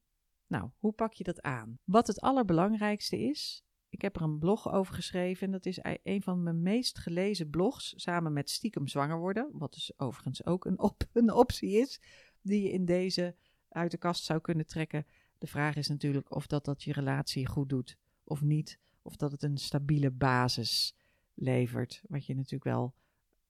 Nou, 0.47 0.69
hoe 0.77 0.93
pak 0.93 1.13
je 1.13 1.23
dat 1.23 1.41
aan? 1.41 1.79
Wat 1.83 2.07
het 2.07 2.21
allerbelangrijkste 2.21 3.19
is, 3.19 3.63
ik 3.93 4.01
heb 4.01 4.15
er 4.15 4.21
een 4.21 4.39
blog 4.39 4.71
over 4.71 4.93
geschreven. 4.93 5.45
En 5.45 5.51
dat 5.51 5.65
is 5.65 5.79
een 6.03 6.21
van 6.21 6.43
mijn 6.43 6.61
meest 6.61 6.99
gelezen 6.99 7.49
blogs. 7.49 7.93
Samen 7.95 8.33
met 8.33 8.49
Stiekem 8.49 8.87
Zwanger 8.87 9.19
worden. 9.19 9.49
Wat 9.51 9.73
dus 9.73 9.99
overigens 9.99 10.45
ook 10.45 10.65
een, 10.65 10.79
op, 10.79 11.03
een 11.13 11.33
optie 11.33 11.69
is. 11.69 12.01
Die 12.41 12.61
je 12.61 12.71
in 12.71 12.85
deze 12.85 13.35
uit 13.69 13.91
de 13.91 13.97
kast 13.97 14.23
zou 14.23 14.41
kunnen 14.41 14.65
trekken. 14.65 15.05
De 15.43 15.49
vraag 15.49 15.75
is 15.75 15.87
natuurlijk 15.87 16.35
of 16.35 16.47
dat, 16.47 16.65
dat 16.65 16.83
je 16.83 16.93
relatie 16.93 17.47
goed 17.47 17.69
doet 17.69 17.97
of 18.23 18.41
niet. 18.41 18.79
Of 19.01 19.15
dat 19.15 19.31
het 19.31 19.43
een 19.43 19.57
stabiele 19.57 20.11
basis 20.11 20.95
levert. 21.33 22.01
Wat 22.07 22.25
je 22.25 22.35
natuurlijk 22.35 22.63
wel 22.63 22.93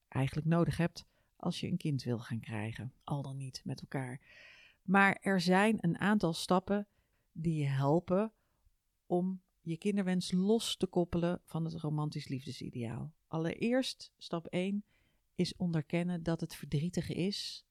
eigenlijk 0.08 0.48
nodig 0.48 0.78
hebt 0.78 1.06
als 1.36 1.60
je 1.60 1.68
een 1.68 1.78
kind 1.78 2.04
wil 2.04 2.20
gaan 2.20 2.40
krijgen. 2.40 2.94
Al 3.04 3.22
dan 3.22 3.38
niet 3.38 3.62
met 3.64 3.82
elkaar. 3.82 4.22
Maar 4.82 5.18
er 5.22 5.42
zijn 5.42 5.78
een 5.80 6.00
aantal 6.00 6.34
stappen 6.34 6.88
die 7.32 7.56
je 7.56 7.68
helpen 7.68 8.32
om 9.06 9.42
je 9.62 9.78
kinderwens 9.78 10.32
los 10.32 10.78
te 10.78 10.88
koppelen 10.88 11.42
van 11.46 11.66
het 11.66 11.74
romantisch 11.74 12.28
liefdesideaal. 12.28 13.14
Allereerst, 13.28 14.12
stap 14.18 14.48
1, 14.48 14.84
is 15.36 15.56
onderkennen 15.56 16.24
dat 16.24 16.42
het 16.42 16.56
verdrietig 16.56 17.10
is 17.10 17.66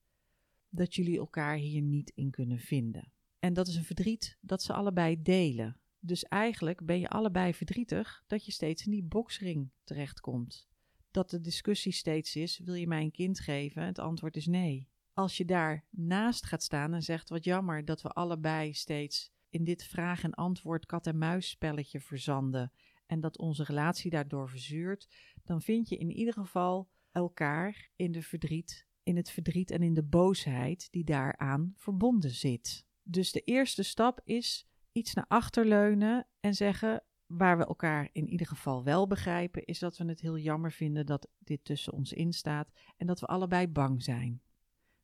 dat 0.69 0.95
jullie 0.95 1.19
elkaar 1.19 1.57
hier 1.57 1.83
niet 1.83 2.13
in 2.15 2.31
kunnen 2.31 2.59
vinden. 2.59 3.13
En 3.43 3.53
dat 3.53 3.69
is 3.69 3.77
een 3.77 3.85
verdriet 3.85 4.39
dat 4.41 4.63
ze 4.63 4.73
allebei 4.73 5.23
delen. 5.23 5.77
Dus 6.01 6.25
eigenlijk 6.25 6.87
ben 6.87 7.01
je 7.01 7.09
allebei 7.09 7.55
verdrietig 7.55 8.25
dat 8.27 8.45
je 8.45 8.53
steeds 8.53 8.85
in 8.85 8.91
die 8.91 9.03
boksring 9.03 9.71
terechtkomt. 9.85 10.69
Dat 11.11 11.31
de 11.31 11.41
discussie 11.41 11.93
steeds 11.93 12.37
is: 12.37 12.59
wil 12.59 12.75
je 12.75 12.87
mij 12.87 13.03
een 13.03 13.11
kind 13.11 13.41
geven? 13.41 13.83
Het 13.83 13.99
antwoord 13.99 14.37
is 14.37 14.47
nee. 14.47 14.89
Als 15.13 15.37
je 15.37 15.45
daar 15.45 15.85
naast 15.91 16.47
gaat 16.47 16.63
staan 16.63 16.95
en 16.95 17.03
zegt: 17.03 17.29
wat 17.29 17.45
jammer 17.45 17.85
dat 17.85 18.03
we 18.03 18.09
allebei 18.09 18.73
steeds 18.73 19.33
in 19.51 19.65
dit 19.65 19.85
vraag- 19.85 20.25
en 20.25 20.35
antwoord 20.35 20.87
kat-en-muis 20.87 21.49
spelletje 21.49 22.01
verzanden 22.01 22.73
en 23.07 23.21
dat 23.21 23.39
onze 23.39 23.65
relatie 23.65 24.11
daardoor 24.11 24.49
verzuurt, 24.49 25.09
dan 25.45 25.63
vind 25.63 25.89
je 25.89 25.97
in 25.97 26.11
ieder 26.11 26.35
geval 26.35 26.89
elkaar 27.13 27.91
in 27.97 28.13
de 28.13 28.23
verdriet, 28.23 28.87
in 29.03 29.17
het 29.17 29.31
verdriet 29.31 29.71
en 29.71 29.83
in 29.83 29.95
de 29.95 30.05
boosheid 30.05 30.89
die 30.91 31.05
daaraan 31.05 31.73
verbonden 31.77 32.31
zit. 32.31 32.91
Dus 33.03 33.33
de 33.33 33.41
eerste 33.41 33.83
stap 33.83 34.21
is 34.25 34.69
iets 34.93 35.15
naar 35.15 35.25
achter 35.29 35.67
leunen 35.67 36.27
en 36.41 36.55
zeggen 36.55 37.05
waar 37.27 37.59
we 37.59 37.67
elkaar 37.67 38.09
in 38.13 38.29
ieder 38.29 38.47
geval 38.47 38.85
wel 38.85 39.07
begrijpen, 39.07 39.65
is 39.65 39.79
dat 39.79 39.97
we 39.97 40.05
het 40.05 40.21
heel 40.21 40.39
jammer 40.39 40.73
vinden 40.73 41.07
dat 41.07 41.29
dit 41.39 41.65
tussen 41.65 41.93
ons 41.93 42.13
instaat 42.13 42.73
en 42.97 43.07
dat 43.07 43.21
we 43.21 43.27
allebei 43.27 43.69
bang 43.69 44.03
zijn. 44.03 44.43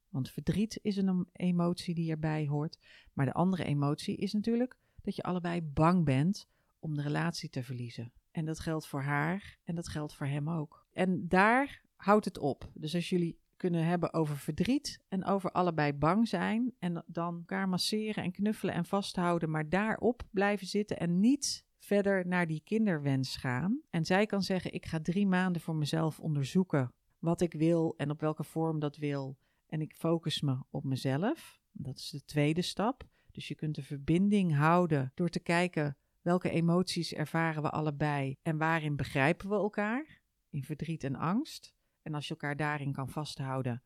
Want 0.09 0.31
verdriet 0.31 0.79
is 0.83 0.97
een 0.97 1.29
emotie 1.33 1.95
die 1.95 2.11
erbij 2.11 2.47
hoort. 2.47 2.79
Maar 3.13 3.27
de 3.27 3.33
andere 3.33 3.65
emotie 3.65 4.17
is 4.17 4.33
natuurlijk 4.33 4.77
dat 5.03 5.17
je 5.17 5.23
allebei 5.23 5.63
bang 5.63 6.05
bent 6.05 6.49
om 6.79 6.95
de 6.95 7.03
relatie 7.03 7.49
te 7.49 7.63
verliezen. 7.63 8.13
En 8.31 8.45
dat 8.45 8.61
geldt 8.61 8.87
voor 8.87 9.03
haar 9.03 9.59
en 9.65 9.75
dat 9.75 9.89
geldt 9.89 10.15
voor 10.15 10.27
hem 10.27 10.51
ook. 10.51 10.87
En 10.93 11.29
daar 11.29 11.83
houdt 11.97 12.25
het 12.25 12.39
op. 12.39 12.71
Dus 12.75 12.95
als 12.95 13.09
jullie 13.09 13.39
kunnen 13.59 13.85
hebben 13.85 14.13
over 14.13 14.37
verdriet 14.37 15.01
en 15.09 15.25
over 15.25 15.53
allebei 15.53 15.93
bang 15.93 16.29
zijn 16.29 16.75
en 16.79 17.05
dan 17.07 17.37
elkaar 17.37 17.69
masseren 17.69 18.25
en 18.25 18.33
knuffelen 18.33 18.75
en 18.75 18.85
vasthouden, 18.85 19.51
maar 19.51 19.69
daarop 19.69 20.23
blijven 20.31 20.67
zitten 20.67 20.99
en 20.99 21.21
niet 21.21 21.67
verder 21.79 22.27
naar 22.27 22.47
die 22.47 22.61
kinderwens 22.65 23.37
gaan. 23.37 23.81
En 23.91 24.05
zij 24.05 24.27
kan 24.27 24.43
zeggen: 24.43 24.73
Ik 24.73 24.87
ga 24.87 25.01
drie 25.01 25.27
maanden 25.27 25.63
voor 25.63 25.77
mezelf 25.77 26.21
onderzoeken 26.21 26.93
wat 27.19 27.41
ik 27.41 27.53
wil 27.53 27.95
en 27.97 28.11
op 28.11 28.21
welke 28.21 28.45
vorm 28.45 28.79
dat 28.79 28.97
wil. 28.97 29.39
En 29.67 29.81
ik 29.81 29.95
focus 29.95 30.41
me 30.41 30.59
op 30.71 30.85
mezelf. 30.85 31.61
Dat 31.73 31.99
is 31.99 32.11
de 32.11 32.25
tweede 32.25 32.63
stap. 32.63 33.09
Dus 33.31 33.49
je 33.49 33.55
kunt 33.55 33.75
de 33.75 33.83
verbinding 33.83 34.57
houden 34.57 35.13
door 35.15 35.29
te 35.29 35.41
kijken 35.41 35.97
welke 36.21 36.51
emoties 36.51 37.15
ervaren 37.15 37.63
we 37.63 37.71
allebei 37.71 38.37
en 38.43 38.59
waarin 38.59 38.97
begrijpen 38.97 39.49
we 39.49 39.55
elkaar, 39.55 40.21
in 40.51 40.65
verdriet 40.65 41.05
en 41.05 41.17
angst. 41.17 41.77
En 42.09 42.15
als 42.15 42.25
je 42.29 42.31
elkaar 42.31 42.57
daarin 42.57 42.93
kan 42.93 43.09
vasthouden, 43.09 43.83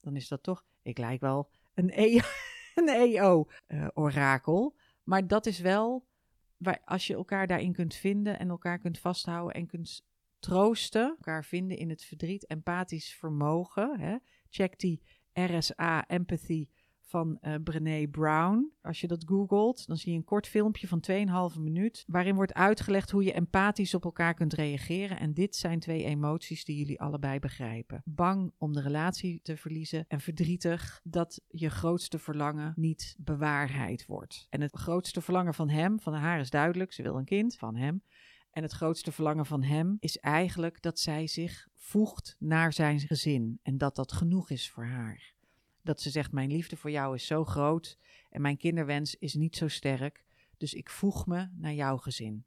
dan 0.00 0.16
is 0.16 0.28
dat 0.28 0.42
toch, 0.42 0.64
ik 0.82 0.98
lijk 0.98 1.20
wel 1.20 1.50
een, 1.74 1.90
e 1.94 2.20
een 2.74 2.88
EO-orakel. 2.88 4.74
Eh, 4.76 4.82
maar 5.02 5.26
dat 5.26 5.46
is 5.46 5.60
wel, 5.60 6.06
waar, 6.56 6.80
als 6.84 7.06
je 7.06 7.14
elkaar 7.14 7.46
daarin 7.46 7.72
kunt 7.72 7.94
vinden 7.94 8.38
en 8.38 8.48
elkaar 8.48 8.78
kunt 8.78 8.98
vasthouden 8.98 9.54
en 9.54 9.66
kunt 9.66 10.06
troosten, 10.38 11.08
elkaar 11.08 11.44
vinden 11.44 11.76
in 11.76 11.88
het 11.88 12.04
verdriet, 12.04 12.46
empathisch 12.46 13.14
vermogen. 13.14 14.00
Hè? 14.00 14.16
Check 14.48 14.78
die 14.78 15.02
RSA, 15.32 16.06
empathy 16.06 16.68
van 17.06 17.38
uh, 17.42 17.54
Brené 17.64 18.06
Brown. 18.08 18.72
Als 18.82 19.00
je 19.00 19.06
dat 19.06 19.24
googelt, 19.26 19.86
dan 19.86 19.96
zie 19.96 20.12
je 20.12 20.18
een 20.18 20.24
kort 20.24 20.46
filmpje 20.46 20.88
van 20.88 21.04
2,5 21.54 21.60
minuut. 21.60 22.04
Waarin 22.06 22.34
wordt 22.34 22.54
uitgelegd 22.54 23.10
hoe 23.10 23.24
je 23.24 23.32
empathisch 23.32 23.94
op 23.94 24.04
elkaar 24.04 24.34
kunt 24.34 24.54
reageren. 24.54 25.18
En 25.18 25.34
dit 25.34 25.56
zijn 25.56 25.80
twee 25.80 26.04
emoties 26.04 26.64
die 26.64 26.76
jullie 26.76 27.00
allebei 27.00 27.38
begrijpen: 27.38 28.02
bang 28.04 28.52
om 28.58 28.72
de 28.72 28.80
relatie 28.80 29.40
te 29.42 29.56
verliezen 29.56 30.04
en 30.08 30.20
verdrietig 30.20 31.00
dat 31.04 31.40
je 31.48 31.70
grootste 31.70 32.18
verlangen 32.18 32.72
niet 32.76 33.16
bewaarheid 33.18 34.06
wordt. 34.06 34.46
En 34.50 34.60
het 34.60 34.76
grootste 34.76 35.20
verlangen 35.20 35.54
van 35.54 35.68
hem, 35.68 36.00
van 36.00 36.14
haar 36.14 36.40
is 36.40 36.50
duidelijk: 36.50 36.92
ze 36.92 37.02
wil 37.02 37.16
een 37.16 37.24
kind 37.24 37.56
van 37.56 37.76
hem. 37.76 38.02
En 38.50 38.62
het 38.62 38.72
grootste 38.72 39.12
verlangen 39.12 39.46
van 39.46 39.62
hem 39.62 39.96
is 40.00 40.18
eigenlijk 40.18 40.82
dat 40.82 40.98
zij 40.98 41.26
zich 41.26 41.68
voegt 41.74 42.36
naar 42.38 42.72
zijn 42.72 43.00
gezin 43.00 43.58
en 43.62 43.78
dat 43.78 43.96
dat 43.96 44.12
genoeg 44.12 44.50
is 44.50 44.70
voor 44.70 44.84
haar. 44.84 45.34
Dat 45.86 46.00
ze 46.00 46.10
zegt: 46.10 46.32
Mijn 46.32 46.50
liefde 46.50 46.76
voor 46.76 46.90
jou 46.90 47.14
is 47.14 47.26
zo 47.26 47.44
groot 47.44 47.98
en 48.30 48.40
mijn 48.40 48.56
kinderwens 48.56 49.14
is 49.14 49.34
niet 49.34 49.56
zo 49.56 49.68
sterk, 49.68 50.24
dus 50.56 50.74
ik 50.74 50.90
voeg 50.90 51.26
me 51.26 51.48
naar 51.56 51.74
jouw 51.74 51.96
gezin. 51.96 52.44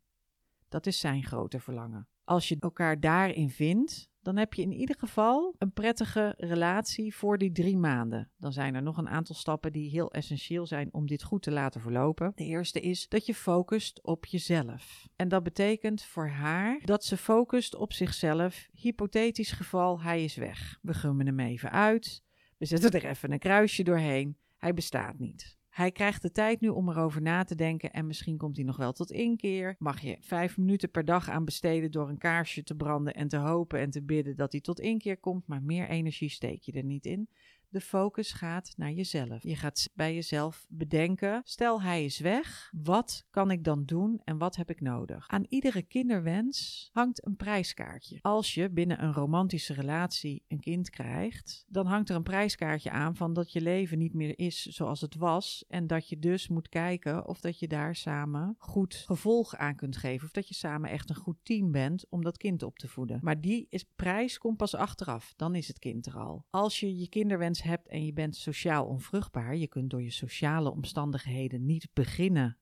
Dat 0.69 0.85
is 0.85 0.99
zijn 0.99 1.23
grote 1.23 1.59
verlangen. 1.59 2.07
Als 2.23 2.47
je 2.47 2.57
elkaar 2.59 2.99
daarin 2.99 3.49
vindt, 3.49 4.09
dan 4.21 4.37
heb 4.37 4.53
je 4.53 4.61
in 4.61 4.71
ieder 4.71 4.95
geval 4.99 5.55
een 5.57 5.71
prettige 5.71 6.33
relatie 6.37 7.15
voor 7.15 7.37
die 7.37 7.51
drie 7.51 7.77
maanden. 7.77 8.31
Dan 8.37 8.53
zijn 8.53 8.75
er 8.75 8.81
nog 8.81 8.97
een 8.97 9.09
aantal 9.09 9.35
stappen 9.35 9.71
die 9.71 9.89
heel 9.89 10.11
essentieel 10.11 10.65
zijn 10.65 10.93
om 10.93 11.07
dit 11.07 11.23
goed 11.23 11.41
te 11.41 11.51
laten 11.51 11.81
verlopen. 11.81 12.31
De 12.35 12.45
eerste 12.45 12.79
is 12.79 13.07
dat 13.07 13.25
je 13.25 13.33
focust 13.33 14.03
op 14.03 14.25
jezelf. 14.25 15.07
En 15.15 15.27
dat 15.27 15.43
betekent 15.43 16.03
voor 16.03 16.27
haar 16.27 16.79
dat 16.83 17.03
ze 17.03 17.17
focust 17.17 17.75
op 17.75 17.93
zichzelf. 17.93 18.67
Hypothetisch 18.71 19.51
geval, 19.51 20.01
hij 20.01 20.23
is 20.23 20.35
weg. 20.35 20.79
We 20.81 20.93
gummen 20.93 21.25
hem 21.25 21.39
even 21.39 21.71
uit. 21.71 22.23
We 22.59 22.65
zetten 22.65 22.91
er 22.91 23.05
even 23.05 23.31
een 23.31 23.39
kruisje 23.39 23.83
doorheen. 23.83 24.37
Hij 24.57 24.73
bestaat 24.73 25.19
niet. 25.19 25.57
Hij 25.69 25.91
krijgt 25.91 26.21
de 26.21 26.31
tijd 26.31 26.61
nu 26.61 26.67
om 26.67 26.89
erover 26.89 27.21
na 27.21 27.43
te 27.43 27.55
denken 27.55 27.91
en 27.91 28.07
misschien 28.07 28.37
komt 28.37 28.55
hij 28.55 28.65
nog 28.65 28.77
wel 28.77 28.91
tot 28.91 29.11
inkeer. 29.11 29.75
Mag 29.77 30.01
je 30.01 30.17
vijf 30.19 30.57
minuten 30.57 30.91
per 30.91 31.05
dag 31.05 31.29
aan 31.29 31.45
besteden 31.45 31.91
door 31.91 32.09
een 32.09 32.17
kaarsje 32.17 32.63
te 32.63 32.75
branden 32.75 33.13
en 33.13 33.27
te 33.27 33.37
hopen 33.37 33.79
en 33.79 33.89
te 33.89 34.03
bidden 34.03 34.35
dat 34.35 34.51
hij 34.51 34.61
tot 34.61 34.79
inkeer 34.79 35.17
komt, 35.17 35.47
maar 35.47 35.63
meer 35.63 35.89
energie 35.89 36.29
steek 36.29 36.61
je 36.61 36.71
er 36.71 36.83
niet 36.83 37.05
in. 37.05 37.29
De 37.71 37.81
focus 37.81 38.31
gaat 38.31 38.73
naar 38.77 38.91
jezelf. 38.91 39.43
Je 39.43 39.55
gaat 39.55 39.89
bij 39.93 40.13
jezelf 40.13 40.65
bedenken: 40.69 41.41
stel 41.43 41.81
hij 41.81 42.05
is 42.05 42.19
weg, 42.19 42.71
wat 42.81 43.25
kan 43.29 43.51
ik 43.51 43.63
dan 43.63 43.85
doen 43.85 44.21
en 44.23 44.37
wat 44.37 44.55
heb 44.55 44.69
ik 44.69 44.81
nodig? 44.81 45.27
Aan 45.27 45.45
iedere 45.49 45.81
kinderwens 45.81 46.89
hangt 46.91 47.25
een 47.25 47.35
prijskaartje. 47.35 48.19
Als 48.21 48.53
je 48.53 48.69
binnen 48.69 49.03
een 49.03 49.13
romantische 49.13 49.73
relatie 49.73 50.43
een 50.47 50.59
kind 50.59 50.89
krijgt, 50.89 51.65
dan 51.67 51.85
hangt 51.85 52.09
er 52.09 52.15
een 52.15 52.23
prijskaartje 52.23 52.91
aan 52.91 53.15
van 53.15 53.33
dat 53.33 53.51
je 53.51 53.61
leven 53.61 53.97
niet 53.97 54.13
meer 54.13 54.39
is 54.39 54.61
zoals 54.61 55.01
het 55.01 55.15
was 55.15 55.65
en 55.67 55.87
dat 55.87 56.09
je 56.09 56.19
dus 56.19 56.47
moet 56.47 56.69
kijken 56.69 57.27
of 57.27 57.39
dat 57.39 57.59
je 57.59 57.67
daar 57.67 57.95
samen 57.95 58.55
goed 58.57 58.95
gevolg 58.95 59.55
aan 59.55 59.75
kunt 59.75 59.97
geven 59.97 60.25
of 60.25 60.31
dat 60.31 60.47
je 60.47 60.53
samen 60.53 60.89
echt 60.89 61.09
een 61.09 61.15
goed 61.15 61.37
team 61.43 61.71
bent 61.71 62.05
om 62.09 62.23
dat 62.23 62.37
kind 62.37 62.63
op 62.63 62.77
te 62.77 62.87
voeden. 62.87 63.19
Maar 63.21 63.41
die 63.41 63.67
is, 63.69 63.85
prijs 63.95 64.37
komt 64.37 64.57
pas 64.57 64.75
achteraf, 64.75 65.33
dan 65.35 65.55
is 65.55 65.67
het 65.67 65.79
kind 65.79 66.05
er 66.05 66.17
al. 66.17 66.45
Als 66.49 66.79
je 66.79 66.97
je 66.97 67.09
kinderwens 67.09 67.58
hebt 67.63 67.87
en 67.87 68.05
je 68.05 68.13
bent 68.13 68.35
sociaal 68.35 68.85
onvruchtbaar, 68.85 69.55
je 69.55 69.67
kunt 69.67 69.89
door 69.89 70.01
je 70.01 70.11
sociale 70.11 70.71
omstandigheden 70.71 71.65
niet 71.65 71.87
beginnen 71.93 72.57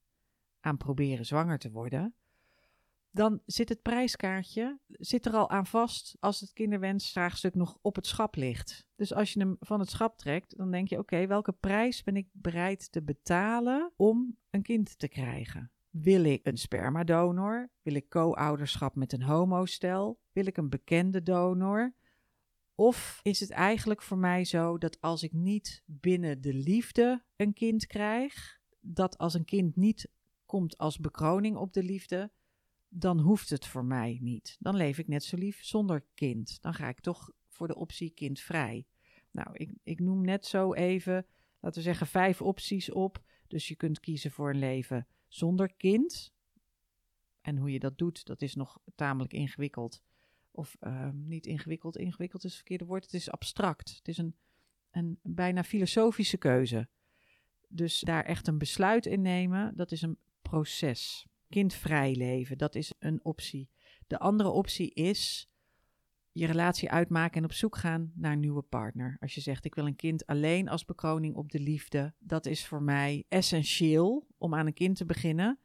aan 0.59 0.77
proberen 0.77 1.25
zwanger 1.25 1.59
te 1.59 1.71
worden, 1.71 2.15
dan 3.11 3.41
zit 3.45 3.69
het 3.69 3.81
prijskaartje 3.81 4.79
zit 4.87 5.25
er 5.25 5.33
al 5.33 5.49
aan 5.49 5.65
vast 5.65 6.15
als 6.19 6.39
het 6.39 6.53
kinderwensvraagstuk 6.53 7.55
nog 7.55 7.77
op 7.81 7.95
het 7.95 8.07
schap 8.07 8.35
ligt. 8.35 8.87
Dus 8.95 9.13
als 9.13 9.33
je 9.33 9.39
hem 9.39 9.55
van 9.59 9.79
het 9.79 9.89
schap 9.89 10.17
trekt, 10.17 10.57
dan 10.57 10.71
denk 10.71 10.87
je: 10.87 10.97
oké, 10.97 11.27
welke 11.27 11.51
prijs 11.51 12.03
ben 12.03 12.15
ik 12.15 12.27
bereid 12.31 12.91
te 12.91 13.03
betalen 13.03 13.91
om 13.95 14.37
een 14.49 14.61
kind 14.61 14.99
te 14.99 15.07
krijgen? 15.07 15.71
Wil 15.89 16.23
ik 16.23 16.47
een 16.47 16.57
spermadonor? 16.57 17.69
Wil 17.81 17.93
ik 17.93 18.09
co-ouderschap 18.09 18.95
met 18.95 19.13
een 19.13 19.23
homostel? 19.23 20.19
Wil 20.31 20.45
ik 20.45 20.57
een 20.57 20.69
bekende 20.69 21.23
donor? 21.23 21.93
Of 22.79 23.19
is 23.23 23.39
het 23.39 23.49
eigenlijk 23.49 24.01
voor 24.01 24.17
mij 24.17 24.43
zo 24.43 24.77
dat 24.77 25.01
als 25.01 25.23
ik 25.23 25.33
niet 25.33 25.83
binnen 25.85 26.41
de 26.41 26.53
liefde 26.53 27.23
een 27.35 27.53
kind 27.53 27.87
krijg, 27.87 28.59
dat 28.79 29.17
als 29.17 29.33
een 29.33 29.45
kind 29.45 29.75
niet 29.75 30.09
komt 30.45 30.77
als 30.77 30.99
bekroning 30.99 31.55
op 31.55 31.73
de 31.73 31.83
liefde, 31.83 32.31
dan 32.89 33.19
hoeft 33.19 33.49
het 33.49 33.65
voor 33.65 33.85
mij 33.85 34.17
niet. 34.21 34.55
Dan 34.59 34.75
leef 34.75 34.97
ik 34.97 35.07
net 35.07 35.23
zo 35.23 35.37
lief 35.37 35.63
zonder 35.63 36.05
kind. 36.13 36.61
Dan 36.61 36.73
ga 36.73 36.87
ik 36.87 36.99
toch 36.99 37.31
voor 37.47 37.67
de 37.67 37.75
optie 37.75 38.09
kindvrij. 38.09 38.85
Nou, 39.31 39.49
ik, 39.53 39.71
ik 39.83 39.99
noem 39.99 40.21
net 40.21 40.45
zo 40.45 40.73
even, 40.73 41.25
laten 41.59 41.77
we 41.77 41.85
zeggen, 41.85 42.07
vijf 42.07 42.41
opties 42.41 42.91
op. 42.91 43.23
Dus 43.47 43.67
je 43.67 43.75
kunt 43.75 43.99
kiezen 43.99 44.31
voor 44.31 44.49
een 44.49 44.59
leven 44.59 45.07
zonder 45.27 45.73
kind. 45.73 46.33
En 47.41 47.57
hoe 47.57 47.71
je 47.71 47.79
dat 47.79 47.97
doet, 47.97 48.25
dat 48.25 48.41
is 48.41 48.55
nog 48.55 48.79
tamelijk 48.95 49.33
ingewikkeld 49.33 50.01
of 50.57 50.77
uh, 50.79 51.09
niet 51.13 51.45
ingewikkeld, 51.45 51.97
ingewikkeld 51.97 52.43
is 52.43 52.49
het 52.49 52.59
verkeerde 52.59 52.85
woord, 52.85 53.03
het 53.03 53.13
is 53.13 53.31
abstract. 53.31 53.95
Het 53.95 54.07
is 54.07 54.17
een, 54.17 54.35
een 54.91 55.19
bijna 55.23 55.63
filosofische 55.63 56.37
keuze. 56.37 56.87
Dus 57.67 57.99
daar 57.99 58.23
echt 58.23 58.47
een 58.47 58.57
besluit 58.57 59.05
in 59.05 59.21
nemen, 59.21 59.75
dat 59.75 59.91
is 59.91 60.01
een 60.01 60.17
proces. 60.41 61.25
Kindvrij 61.49 62.15
leven, 62.15 62.57
dat 62.57 62.75
is 62.75 62.93
een 62.99 63.19
optie. 63.23 63.69
De 64.07 64.19
andere 64.19 64.49
optie 64.49 64.93
is 64.93 65.49
je 66.31 66.45
relatie 66.45 66.91
uitmaken 66.91 67.37
en 67.37 67.43
op 67.43 67.53
zoek 67.53 67.75
gaan 67.75 68.11
naar 68.15 68.31
een 68.31 68.39
nieuwe 68.39 68.61
partner. 68.61 69.17
Als 69.19 69.35
je 69.35 69.41
zegt, 69.41 69.65
ik 69.65 69.75
wil 69.75 69.85
een 69.85 69.95
kind 69.95 70.25
alleen 70.25 70.69
als 70.69 70.85
bekroning 70.85 71.35
op 71.35 71.51
de 71.51 71.59
liefde, 71.59 72.13
dat 72.19 72.45
is 72.45 72.65
voor 72.65 72.81
mij 72.81 73.25
essentieel 73.29 74.27
om 74.37 74.55
aan 74.55 74.65
een 74.65 74.73
kind 74.73 74.95
te 74.95 75.05
beginnen 75.05 75.59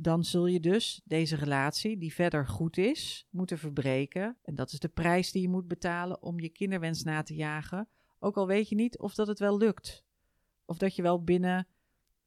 dan 0.00 0.24
zul 0.24 0.46
je 0.46 0.60
dus 0.60 1.00
deze 1.04 1.36
relatie, 1.36 1.98
die 1.98 2.14
verder 2.14 2.46
goed 2.46 2.76
is, 2.76 3.26
moeten 3.30 3.58
verbreken. 3.58 4.36
En 4.42 4.54
dat 4.54 4.72
is 4.72 4.78
de 4.78 4.88
prijs 4.88 5.32
die 5.32 5.42
je 5.42 5.48
moet 5.48 5.68
betalen 5.68 6.22
om 6.22 6.40
je 6.40 6.48
kinderwens 6.48 7.02
na 7.02 7.22
te 7.22 7.34
jagen. 7.34 7.88
Ook 8.18 8.36
al 8.36 8.46
weet 8.46 8.68
je 8.68 8.74
niet 8.74 8.98
of 8.98 9.14
dat 9.14 9.26
het 9.26 9.38
wel 9.38 9.58
lukt. 9.58 10.04
Of 10.64 10.78
dat 10.78 10.96
je 10.96 11.02
wel 11.02 11.24
binnen 11.24 11.66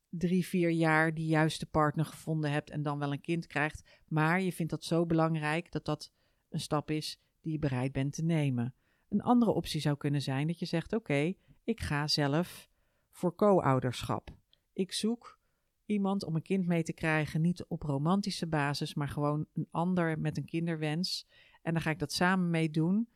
drie, 0.09 0.45
vier 0.45 0.69
jaar 0.69 1.13
die 1.13 1.25
juiste 1.25 1.65
partner 1.65 2.05
gevonden 2.05 2.51
hebt 2.51 2.69
en 2.69 2.83
dan 2.83 2.99
wel 2.99 3.11
een 3.11 3.21
kind 3.21 3.47
krijgt. 3.47 4.01
Maar 4.07 4.41
je 4.41 4.53
vindt 4.53 4.71
dat 4.71 4.83
zo 4.83 5.05
belangrijk 5.05 5.71
dat 5.71 5.85
dat 5.85 6.11
een 6.49 6.59
stap 6.59 6.91
is 6.91 7.19
die 7.41 7.51
je 7.51 7.59
bereid 7.59 7.91
bent 7.91 8.13
te 8.13 8.23
nemen. 8.23 8.73
Een 9.09 9.21
andere 9.21 9.51
optie 9.51 9.81
zou 9.81 9.97
kunnen 9.97 10.21
zijn 10.21 10.47
dat 10.47 10.59
je 10.59 10.65
zegt: 10.65 10.93
Oké, 10.93 11.33
ik 11.63 11.81
ga 11.81 12.07
zelf 12.07 12.69
voor 13.11 13.35
co-ouderschap. 13.35 14.29
Ik 14.73 14.93
zoek 14.93 15.39
iemand 15.91 16.23
om 16.23 16.35
een 16.35 16.41
kind 16.41 16.67
mee 16.67 16.83
te 16.83 16.93
krijgen, 16.93 17.41
niet 17.41 17.65
op 17.65 17.81
romantische 17.81 18.47
basis, 18.47 18.93
maar 18.93 19.09
gewoon 19.09 19.45
een 19.53 19.67
ander 19.71 20.19
met 20.19 20.37
een 20.37 20.45
kinderwens. 20.45 21.27
En 21.61 21.73
dan 21.73 21.81
ga 21.81 21.89
ik 21.89 21.99
dat 21.99 22.11
samen 22.11 22.49
mee 22.49 22.69
doen. 22.69 23.09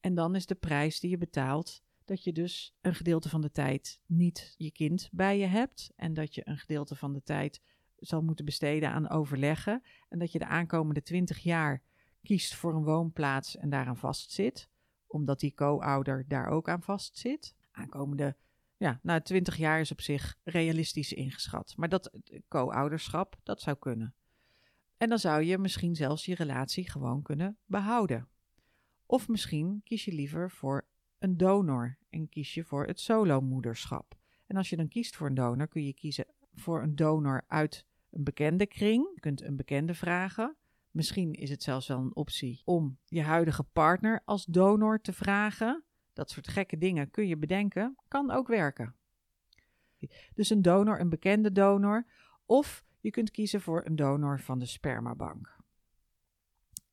En 0.00 0.14
dan 0.14 0.34
is 0.34 0.46
de 0.46 0.54
prijs 0.54 1.00
die 1.00 1.10
je 1.10 1.18
betaalt 1.18 1.82
dat 2.04 2.24
je 2.24 2.32
dus 2.32 2.74
een 2.80 2.94
gedeelte 2.94 3.28
van 3.28 3.40
de 3.40 3.50
tijd 3.50 4.00
niet 4.06 4.54
je 4.56 4.72
kind 4.72 5.08
bij 5.12 5.38
je 5.38 5.46
hebt. 5.46 5.92
En 5.96 6.14
dat 6.14 6.34
je 6.34 6.42
een 6.44 6.58
gedeelte 6.58 6.96
van 6.96 7.12
de 7.12 7.22
tijd 7.22 7.62
zal 7.96 8.22
moeten 8.22 8.44
besteden 8.44 8.90
aan 8.90 9.08
overleggen. 9.08 9.82
En 10.08 10.18
dat 10.18 10.32
je 10.32 10.38
de 10.38 10.46
aankomende 10.46 11.02
twintig 11.02 11.38
jaar 11.38 11.82
kiest 12.22 12.54
voor 12.54 12.74
een 12.74 12.84
woonplaats 12.84 13.56
en 13.56 13.70
daaraan 13.70 13.96
vastzit. 13.96 14.68
Omdat 15.06 15.40
die 15.40 15.54
co-ouder 15.54 16.24
daar 16.28 16.46
ook 16.46 16.68
aan 16.68 16.82
vastzit. 16.82 17.54
Aankomende 17.70 18.36
ja, 18.78 19.00
nou, 19.02 19.20
20 19.20 19.56
jaar 19.56 19.80
is 19.80 19.92
op 19.92 20.00
zich 20.00 20.36
realistisch 20.44 21.12
ingeschat. 21.12 21.74
Maar 21.76 21.88
dat 21.88 22.12
co-ouderschap, 22.48 23.36
dat 23.42 23.60
zou 23.60 23.76
kunnen. 23.76 24.14
En 24.96 25.08
dan 25.08 25.18
zou 25.18 25.42
je 25.42 25.58
misschien 25.58 25.94
zelfs 25.94 26.24
je 26.24 26.34
relatie 26.34 26.90
gewoon 26.90 27.22
kunnen 27.22 27.58
behouden. 27.64 28.28
Of 29.06 29.28
misschien 29.28 29.80
kies 29.84 30.04
je 30.04 30.12
liever 30.12 30.50
voor 30.50 30.86
een 31.18 31.36
donor 31.36 31.98
en 32.10 32.28
kies 32.28 32.54
je 32.54 32.64
voor 32.64 32.86
het 32.86 33.00
solomoederschap. 33.00 34.16
En 34.46 34.56
als 34.56 34.70
je 34.70 34.76
dan 34.76 34.88
kiest 34.88 35.16
voor 35.16 35.26
een 35.26 35.34
donor, 35.34 35.68
kun 35.68 35.84
je 35.84 35.92
kiezen 35.92 36.26
voor 36.54 36.82
een 36.82 36.96
donor 36.96 37.44
uit 37.46 37.86
een 38.10 38.24
bekende 38.24 38.66
kring. 38.66 39.10
Je 39.14 39.20
kunt 39.20 39.42
een 39.42 39.56
bekende 39.56 39.94
vragen. 39.94 40.56
Misschien 40.90 41.32
is 41.32 41.50
het 41.50 41.62
zelfs 41.62 41.86
wel 41.86 41.98
een 41.98 42.16
optie 42.16 42.62
om 42.64 42.98
je 43.04 43.22
huidige 43.22 43.64
partner 43.64 44.22
als 44.24 44.44
donor 44.44 45.00
te 45.00 45.12
vragen. 45.12 45.84
Dat 46.18 46.30
soort 46.30 46.48
gekke 46.48 46.78
dingen 46.78 47.10
kun 47.10 47.26
je 47.26 47.36
bedenken, 47.36 47.96
kan 48.08 48.30
ook 48.30 48.48
werken. 48.48 48.94
Dus 50.34 50.50
een 50.50 50.62
donor, 50.62 51.00
een 51.00 51.08
bekende 51.08 51.52
donor. 51.52 52.06
Of 52.46 52.84
je 53.00 53.10
kunt 53.10 53.30
kiezen 53.30 53.60
voor 53.60 53.86
een 53.86 53.96
donor 53.96 54.40
van 54.40 54.58
de 54.58 54.66
spermabank. 54.66 55.56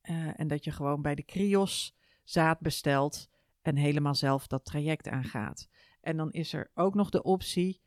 Uh, 0.02 0.40
en 0.40 0.48
dat 0.48 0.64
je 0.64 0.70
gewoon 0.70 1.02
bij 1.02 1.14
de 1.14 1.22
Krios 1.22 1.96
zaad 2.24 2.60
bestelt 2.60 3.28
en 3.62 3.76
helemaal 3.76 4.14
zelf 4.14 4.46
dat 4.46 4.64
traject 4.64 5.08
aangaat. 5.08 5.68
En 6.00 6.16
dan 6.16 6.32
is 6.32 6.52
er 6.52 6.70
ook 6.74 6.94
nog 6.94 7.10
de 7.10 7.22
optie 7.22 7.82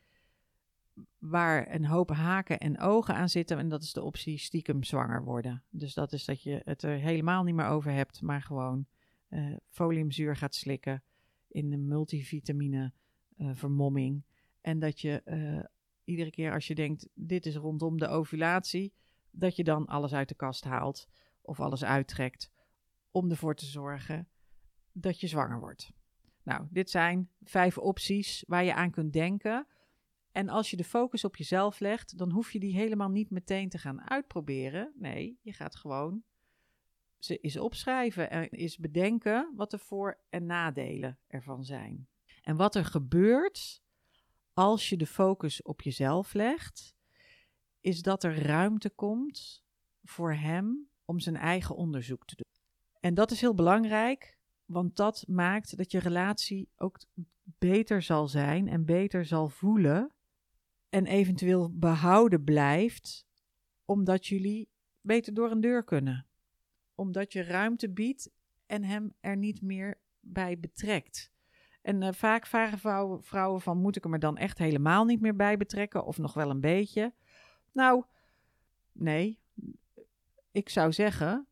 waar 1.17 1.73
een 1.73 1.85
hoop 1.85 2.09
haken 2.09 2.59
en 2.59 2.79
ogen 2.79 3.15
aan 3.15 3.29
zitten. 3.29 3.57
En 3.57 3.69
dat 3.69 3.83
is 3.83 3.93
de 3.93 4.03
optie 4.03 4.37
stiekem 4.37 4.83
zwanger 4.83 5.23
worden. 5.23 5.63
Dus 5.69 5.93
dat 5.93 6.13
is 6.13 6.25
dat 6.25 6.43
je 6.43 6.61
het 6.63 6.83
er 6.83 6.97
helemaal 6.97 7.43
niet 7.43 7.55
meer 7.55 7.67
over 7.67 7.91
hebt, 7.91 8.21
maar 8.21 8.41
gewoon 8.41 8.85
uh, 9.29 9.55
foliumzuur 9.69 10.35
gaat 10.35 10.55
slikken 10.55 11.03
in 11.49 11.69
de 11.69 11.77
multivitamine 11.77 12.93
uh, 13.37 13.49
vermomming. 13.53 14.23
En 14.61 14.79
dat 14.79 15.01
je 15.01 15.21
uh, 15.25 15.63
iedere 16.03 16.29
keer 16.29 16.53
als 16.53 16.67
je 16.67 16.75
denkt, 16.75 17.09
dit 17.13 17.45
is 17.45 17.55
rondom 17.55 17.97
de 17.97 18.07
ovulatie, 18.07 18.93
dat 19.31 19.55
je 19.55 19.63
dan 19.63 19.85
alles 19.85 20.13
uit 20.13 20.29
de 20.29 20.35
kast 20.35 20.63
haalt 20.63 21.07
of 21.41 21.59
alles 21.59 21.83
uittrekt 21.83 22.51
om 23.11 23.29
ervoor 23.29 23.55
te 23.55 23.65
zorgen 23.65 24.27
dat 24.91 25.19
je 25.19 25.27
zwanger 25.27 25.59
wordt. 25.59 25.91
Nou, 26.43 26.67
dit 26.69 26.89
zijn 26.89 27.29
vijf 27.43 27.77
opties 27.77 28.43
waar 28.47 28.63
je 28.63 28.73
aan 28.73 28.91
kunt 28.91 29.13
denken. 29.13 29.67
En 30.31 30.49
als 30.49 30.69
je 30.69 30.77
de 30.77 30.83
focus 30.83 31.23
op 31.23 31.35
jezelf 31.35 31.79
legt, 31.79 32.17
dan 32.17 32.31
hoef 32.31 32.51
je 32.51 32.59
die 32.59 32.75
helemaal 32.75 33.09
niet 33.09 33.29
meteen 33.29 33.69
te 33.69 33.77
gaan 33.77 34.09
uitproberen. 34.09 34.93
Nee, 34.95 35.39
je 35.41 35.53
gaat 35.53 35.75
gewoon 35.75 36.23
ze 37.19 37.37
eens 37.37 37.57
opschrijven 37.57 38.29
en 38.29 38.49
eens 38.49 38.77
bedenken 38.77 39.53
wat 39.55 39.71
de 39.71 39.77
voor- 39.77 40.17
en 40.29 40.45
nadelen 40.45 41.17
ervan 41.27 41.63
zijn. 41.63 42.07
En 42.41 42.55
wat 42.55 42.75
er 42.75 42.85
gebeurt 42.85 43.81
als 44.53 44.89
je 44.89 44.97
de 44.97 45.07
focus 45.07 45.61
op 45.61 45.81
jezelf 45.81 46.33
legt, 46.33 46.95
is 47.81 48.01
dat 48.01 48.23
er 48.23 48.41
ruimte 48.41 48.89
komt 48.89 49.63
voor 50.03 50.33
hem 50.33 50.89
om 51.05 51.19
zijn 51.19 51.35
eigen 51.35 51.75
onderzoek 51.75 52.25
te 52.25 52.35
doen. 52.35 52.51
En 52.99 53.13
dat 53.13 53.31
is 53.31 53.41
heel 53.41 53.53
belangrijk, 53.53 54.37
want 54.65 54.95
dat 54.95 55.23
maakt 55.27 55.77
dat 55.77 55.91
je 55.91 55.99
relatie 55.99 56.69
ook 56.75 56.99
beter 57.43 58.01
zal 58.01 58.27
zijn 58.27 58.67
en 58.67 58.85
beter 58.85 59.25
zal 59.25 59.49
voelen 59.49 60.13
en 60.89 61.05
eventueel 61.05 61.71
behouden 61.73 62.43
blijft, 62.43 63.25
omdat 63.85 64.27
jullie 64.27 64.69
beter 65.01 65.33
door 65.33 65.51
een 65.51 65.61
deur 65.61 65.83
kunnen. 65.83 66.28
Omdat 66.99 67.33
je 67.33 67.43
ruimte 67.43 67.89
biedt 67.89 68.29
en 68.65 68.83
hem 68.83 69.13
er 69.19 69.37
niet 69.37 69.61
meer 69.61 69.97
bij 70.19 70.59
betrekt. 70.59 71.31
En 71.81 72.01
uh, 72.01 72.11
vaak 72.11 72.45
vragen 72.45 72.79
vrouwen, 72.79 73.23
vrouwen 73.23 73.61
van, 73.61 73.77
moet 73.77 73.95
ik 73.95 74.03
hem 74.03 74.13
er 74.13 74.19
dan 74.19 74.37
echt 74.37 74.57
helemaal 74.57 75.05
niet 75.05 75.21
meer 75.21 75.35
bij 75.35 75.57
betrekken 75.57 76.05
of 76.05 76.17
nog 76.17 76.33
wel 76.33 76.49
een 76.49 76.61
beetje? 76.61 77.13
Nou, 77.71 78.03
nee. 78.91 79.39
Ik 80.51 80.69
zou 80.69 80.93
zeggen, 80.93 81.47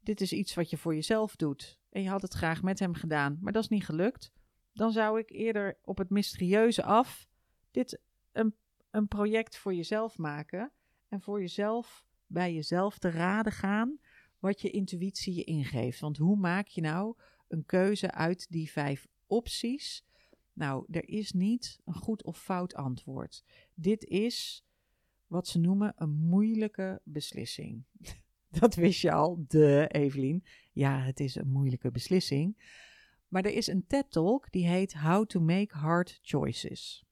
dit 0.00 0.20
is 0.20 0.32
iets 0.32 0.54
wat 0.54 0.70
je 0.70 0.76
voor 0.76 0.94
jezelf 0.94 1.36
doet. 1.36 1.78
En 1.90 2.02
je 2.02 2.08
had 2.08 2.22
het 2.22 2.34
graag 2.34 2.62
met 2.62 2.78
hem 2.78 2.94
gedaan, 2.94 3.38
maar 3.40 3.52
dat 3.52 3.62
is 3.62 3.68
niet 3.68 3.84
gelukt. 3.84 4.32
Dan 4.72 4.92
zou 4.92 5.18
ik 5.18 5.30
eerder 5.30 5.78
op 5.84 5.98
het 5.98 6.10
mysterieuze 6.10 6.82
af 6.82 7.28
dit 7.70 8.00
een, 8.32 8.54
een 8.90 9.08
project 9.08 9.56
voor 9.56 9.74
jezelf 9.74 10.18
maken. 10.18 10.72
En 11.08 11.20
voor 11.20 11.40
jezelf 11.40 12.06
bij 12.26 12.54
jezelf 12.54 12.98
te 12.98 13.10
raden 13.10 13.52
gaan 13.52 13.98
wat 14.38 14.60
je 14.60 14.70
intuïtie 14.70 15.34
je 15.34 15.44
ingeeft. 15.44 16.00
Want 16.00 16.16
hoe 16.16 16.36
maak 16.36 16.66
je 16.66 16.80
nou 16.80 17.16
een 17.48 17.64
keuze 17.66 18.10
uit 18.10 18.46
die 18.50 18.70
vijf 18.70 19.06
opties? 19.26 20.04
Nou, 20.52 20.84
er 20.90 21.08
is 21.08 21.32
niet 21.32 21.80
een 21.84 21.94
goed 21.94 22.24
of 22.24 22.42
fout 22.42 22.74
antwoord. 22.74 23.44
Dit 23.74 24.04
is 24.04 24.64
wat 25.26 25.48
ze 25.48 25.58
noemen 25.58 25.92
een 25.96 26.10
moeilijke 26.10 27.00
beslissing. 27.04 27.84
Dat 28.60 28.74
wist 28.74 29.00
je 29.00 29.12
al, 29.12 29.44
de 29.48 29.86
Evelien. 29.88 30.44
Ja, 30.72 31.00
het 31.00 31.20
is 31.20 31.34
een 31.34 31.48
moeilijke 31.48 31.90
beslissing. 31.90 32.76
Maar 33.28 33.44
er 33.44 33.52
is 33.52 33.66
een 33.66 33.86
TED-talk 33.86 34.50
die 34.50 34.66
heet 34.66 34.94
How 34.94 35.26
to 35.26 35.40
Make 35.40 35.76
Hard 35.76 36.18
Choices. 36.22 37.04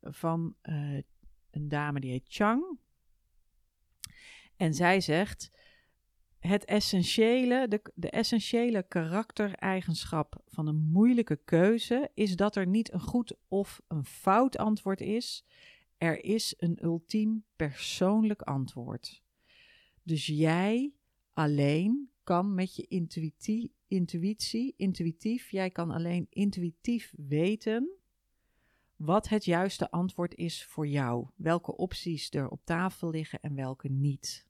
Van 0.00 0.54
uh, 0.62 1.02
een 1.50 1.68
dame 1.68 2.00
die 2.00 2.10
heet 2.10 2.26
Chang. 2.28 2.78
En 4.56 4.74
zij 4.74 5.00
zegt: 5.00 5.50
Het 6.38 6.64
essentiële, 6.64 7.68
de, 7.68 7.82
de 7.94 8.10
essentiële 8.10 8.82
karaktereigenschap 8.88 10.42
van 10.46 10.66
een 10.66 10.88
moeilijke 10.92 11.40
keuze 11.44 12.10
is 12.14 12.36
dat 12.36 12.56
er 12.56 12.66
niet 12.66 12.92
een 12.92 13.00
goed 13.00 13.36
of 13.48 13.80
een 13.88 14.04
fout 14.04 14.56
antwoord 14.56 15.00
is. 15.00 15.44
Er 15.96 16.24
is 16.24 16.54
een 16.58 16.78
ultiem 16.82 17.44
persoonlijk 17.56 18.42
antwoord. 18.42 19.22
Dus 20.02 20.26
jij 20.26 20.92
alleen 21.32 22.10
kan 22.24 22.54
met 22.54 22.76
je 22.76 22.86
intuïtie, 22.86 23.72
intuïtie, 23.86 24.74
intuïtief, 24.76 25.50
jij 25.50 25.70
kan 25.70 25.90
alleen 25.90 26.26
intuïtief 26.30 27.12
weten 27.16 27.98
wat 28.96 29.28
het 29.28 29.44
juiste 29.44 29.90
antwoord 29.90 30.34
is 30.34 30.64
voor 30.64 30.86
jou. 30.86 31.26
Welke 31.36 31.76
opties 31.76 32.30
er 32.30 32.48
op 32.48 32.60
tafel 32.64 33.10
liggen 33.10 33.40
en 33.40 33.54
welke 33.54 33.88
niet. 33.88 34.47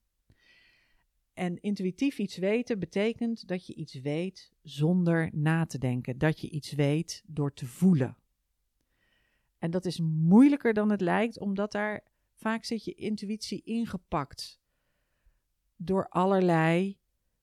En 1.38 1.61
intuïtief 1.61 2.18
iets 2.18 2.37
weten 2.37 2.79
betekent 2.79 3.48
dat 3.48 3.66
je 3.66 3.74
iets 3.74 3.94
weet 4.01 4.53
zonder 4.62 5.31
na 5.33 5.66
te 5.66 5.79
denken. 5.79 6.18
Dat 6.18 6.40
je 6.40 6.51
iets 6.51 6.72
weet 6.72 7.22
door 7.27 7.53
te 7.53 7.66
voelen. 7.66 8.16
En 9.59 9.70
dat 9.70 9.85
is 9.85 10.01
moeilijker 10.01 10.74
dan 10.74 10.90
het 10.90 11.01
lijkt, 11.01 11.38
omdat 11.38 11.72
daar 11.72 12.05
vaak 12.35 12.64
zit 12.64 12.85
je 12.85 12.94
intuïtie 12.94 13.62
ingepakt 13.64 14.61
door 15.77 16.09
allerlei 16.09 16.98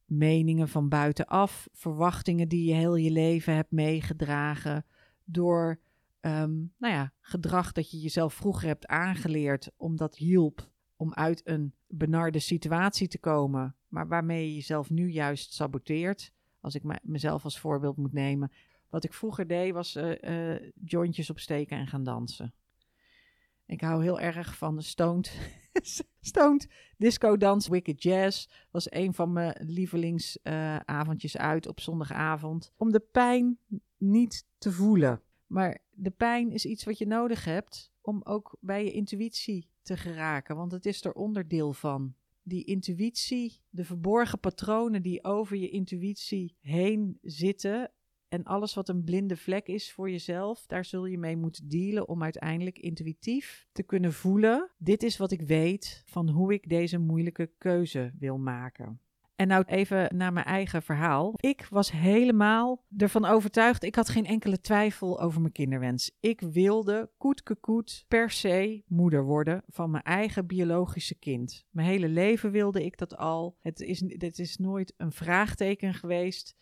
meningen 0.06 0.70
van 0.70 0.90
buitenaf, 0.90 1.70
verwachtingen 1.72 2.48
die 2.48 2.66
je 2.68 2.74
heel 2.74 2.96
je 2.96 3.12
leven 3.12 3.56
hebt 3.56 3.72
meegedragen, 3.72 4.86
door 5.24 5.80
um, 6.22 6.74
nou 6.78 6.94
ja, 6.94 7.14
gedrag 7.22 7.72
dat 7.72 7.92
je 7.92 8.00
jezelf 8.00 8.34
vroeger 8.34 8.68
hebt 8.68 8.88
aangeleerd, 8.88 9.72
omdat 9.78 10.16
hielp 10.16 10.70
om 10.96 11.14
uit 11.14 11.42
een 11.48 11.74
benarde 11.88 12.40
situatie 12.40 13.08
te 13.08 13.20
komen, 13.20 13.76
maar 13.96 14.08
waarmee 14.08 14.48
je 14.48 14.56
jezelf 14.56 14.90
nu 14.90 15.10
juist 15.10 15.54
saboteert. 15.54 16.32
Als 16.62 16.76
ik 16.76 16.84
mezelf 17.02 17.44
als 17.44 17.60
voorbeeld 17.60 17.98
moet 17.98 18.14
nemen. 18.14 18.52
Wat 18.90 19.04
ik 19.04 19.14
vroeger 19.14 19.48
deed 19.48 19.74
was 19.74 19.96
uh, 19.96 20.12
uh, 20.22 20.72
jointjes 20.84 21.30
opsteken 21.30 21.78
en 21.78 21.88
gaan 21.88 22.04
dansen. 22.04 22.54
Ik 23.66 23.82
hou 23.82 24.04
heel 24.04 24.20
erg 24.20 24.58
van 24.58 24.76
de 24.76 24.82
stoned, 24.82 25.38
stoned 26.20 26.70
disco 26.98 27.38
dans. 27.38 27.68
Wicked 27.68 28.04
Jazz 28.04 28.48
was 28.72 28.92
een 28.92 29.14
van 29.14 29.34
mijn 29.34 29.56
lievelingsavondjes 29.60 31.36
uh, 31.36 31.42
uit 31.42 31.68
op 31.68 31.80
zondagavond. 31.80 32.72
Om 32.78 32.92
de 32.92 33.04
pijn 33.12 33.58
niet 33.98 34.46
te 34.58 34.72
voelen. 34.72 35.22
Maar 35.48 35.82
de 35.92 36.12
pijn 36.12 36.52
is 36.52 36.66
iets 36.66 36.84
wat 36.84 36.98
je 36.98 37.08
nodig 37.08 37.46
hebt 37.46 37.92
om 38.02 38.22
ook 38.24 38.58
bij 38.60 38.84
je 38.84 38.92
intuïtie 38.92 39.70
te 39.82 39.98
geraken. 39.98 40.56
Want 40.56 40.72
het 40.72 40.86
is 40.86 41.04
er 41.04 41.14
onderdeel 41.14 41.74
van. 41.74 42.16
Die 42.48 42.64
intuïtie, 42.64 43.62
de 43.70 43.86
verborgen 43.86 44.40
patronen 44.40 45.02
die 45.02 45.24
over 45.24 45.58
je 45.58 45.70
intuïtie 45.70 46.56
heen 46.60 47.18
zitten 47.22 47.92
en 48.28 48.44
alles 48.44 48.74
wat 48.74 48.90
een 48.90 49.04
blinde 49.04 49.38
vlek 49.38 49.68
is 49.68 49.92
voor 49.92 50.10
jezelf, 50.10 50.66
daar 50.66 50.86
zul 50.86 51.06
je 51.06 51.18
mee 51.18 51.38
moeten 51.38 51.70
dealen 51.70 52.08
om 52.08 52.24
uiteindelijk 52.24 52.80
intuïtief 52.80 53.68
te 53.72 53.84
kunnen 53.84 54.14
voelen: 54.14 54.72
dit 54.78 55.04
is 55.04 55.18
wat 55.18 55.32
ik 55.32 55.42
weet 55.42 56.04
van 56.06 56.30
hoe 56.30 56.54
ik 56.54 56.70
deze 56.70 56.98
moeilijke 56.98 57.52
keuze 57.58 58.14
wil 58.20 58.38
maken. 58.38 59.00
En 59.36 59.48
nou 59.48 59.64
even 59.66 60.18
naar 60.18 60.34
mijn 60.34 60.46
eigen 60.46 60.82
verhaal. 60.82 61.34
Ik 61.36 61.68
was 61.70 61.92
helemaal 61.92 62.84
ervan 62.98 63.26
overtuigd. 63.26 63.84
Ik 63.84 63.96
had 63.96 64.10
geen 64.10 64.26
enkele 64.26 64.60
twijfel 64.60 65.22
over 65.22 65.42
mijn 65.42 65.54
kinderwens. 65.54 66.12
Ik 66.20 66.42
wilde 66.42 67.12
koet 67.60 68.06
per 68.08 68.30
se 68.30 68.84
moeder 68.88 69.24
worden 69.24 69.64
van 69.68 69.92
mijn 69.92 70.04
eigen 70.04 70.48
biologische 70.48 71.16
kind. 71.16 71.66
Mijn 71.70 71.88
hele 71.88 72.10
leven 72.10 72.52
wilde 72.52 72.86
ik 72.86 72.98
dat 72.98 73.18
al. 73.18 73.58
Het 73.60 73.80
is, 73.80 74.04
het 74.08 74.40
is 74.40 74.58
nooit 74.58 74.94
een 74.98 75.12
vraagteken 75.12 75.94
geweest 75.94 76.56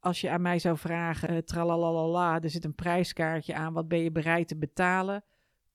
als 0.00 0.20
je 0.20 0.30
aan 0.30 0.42
mij 0.42 0.58
zou 0.58 0.78
vragen, 0.78 1.32
uh, 1.32 1.38
tralalala, 1.38 2.40
er 2.40 2.50
zit 2.50 2.64
een 2.64 2.74
prijskaartje 2.74 3.54
aan, 3.54 3.72
wat 3.72 3.88
ben 3.88 3.98
je 3.98 4.12
bereid 4.12 4.48
te 4.48 4.56
betalen? 4.56 5.24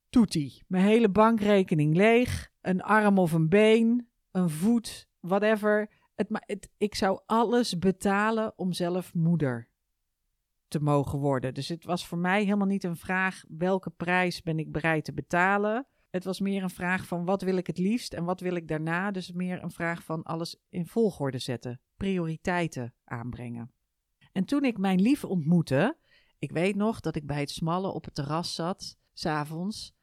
Toetie. 0.09 0.63
Mijn 0.67 0.83
hele 0.83 1.09
bankrekening 1.09 1.95
leeg, 1.95 2.51
een 2.61 2.81
arm 2.81 3.19
of 3.19 3.31
een 3.31 3.49
been, 3.49 4.09
een 4.31 4.49
voet, 4.49 5.07
whatever. 5.19 5.89
Het, 6.15 6.69
ik 6.77 6.95
zou 6.95 7.19
alles 7.25 7.79
betalen 7.79 8.57
om 8.57 8.73
zelf 8.73 9.13
moeder 9.13 9.69
te 10.67 10.79
mogen 10.79 11.19
worden. 11.19 11.53
Dus 11.53 11.67
het 11.67 11.85
was 11.85 12.07
voor 12.07 12.17
mij 12.17 12.43
helemaal 12.43 12.67
niet 12.67 12.83
een 12.83 12.97
vraag 12.97 13.43
welke 13.47 13.89
prijs 13.89 14.41
ben 14.41 14.59
ik 14.59 14.71
bereid 14.71 15.05
te 15.05 15.13
betalen. 15.13 15.87
Het 16.09 16.23
was 16.23 16.39
meer 16.39 16.63
een 16.63 16.69
vraag 16.69 17.07
van 17.07 17.25
wat 17.25 17.41
wil 17.41 17.57
ik 17.57 17.67
het 17.67 17.77
liefst 17.77 18.13
en 18.13 18.23
wat 18.23 18.39
wil 18.39 18.55
ik 18.55 18.67
daarna. 18.67 19.11
Dus 19.11 19.31
meer 19.31 19.63
een 19.63 19.71
vraag 19.71 20.03
van 20.03 20.23
alles 20.23 20.59
in 20.69 20.87
volgorde 20.87 21.39
zetten, 21.39 21.81
prioriteiten 21.97 22.93
aanbrengen. 23.03 23.71
En 24.31 24.45
toen 24.45 24.63
ik 24.63 24.77
mijn 24.77 25.01
lief 25.01 25.23
ontmoette, 25.23 25.97
ik 26.39 26.51
weet 26.51 26.75
nog 26.75 26.99
dat 26.99 27.15
ik 27.15 27.25
bij 27.25 27.39
het 27.39 27.51
smalle 27.51 27.93
op 27.93 28.05
het 28.05 28.15
terras 28.15 28.55
zat, 28.55 28.97
s'avonds. 29.13 29.93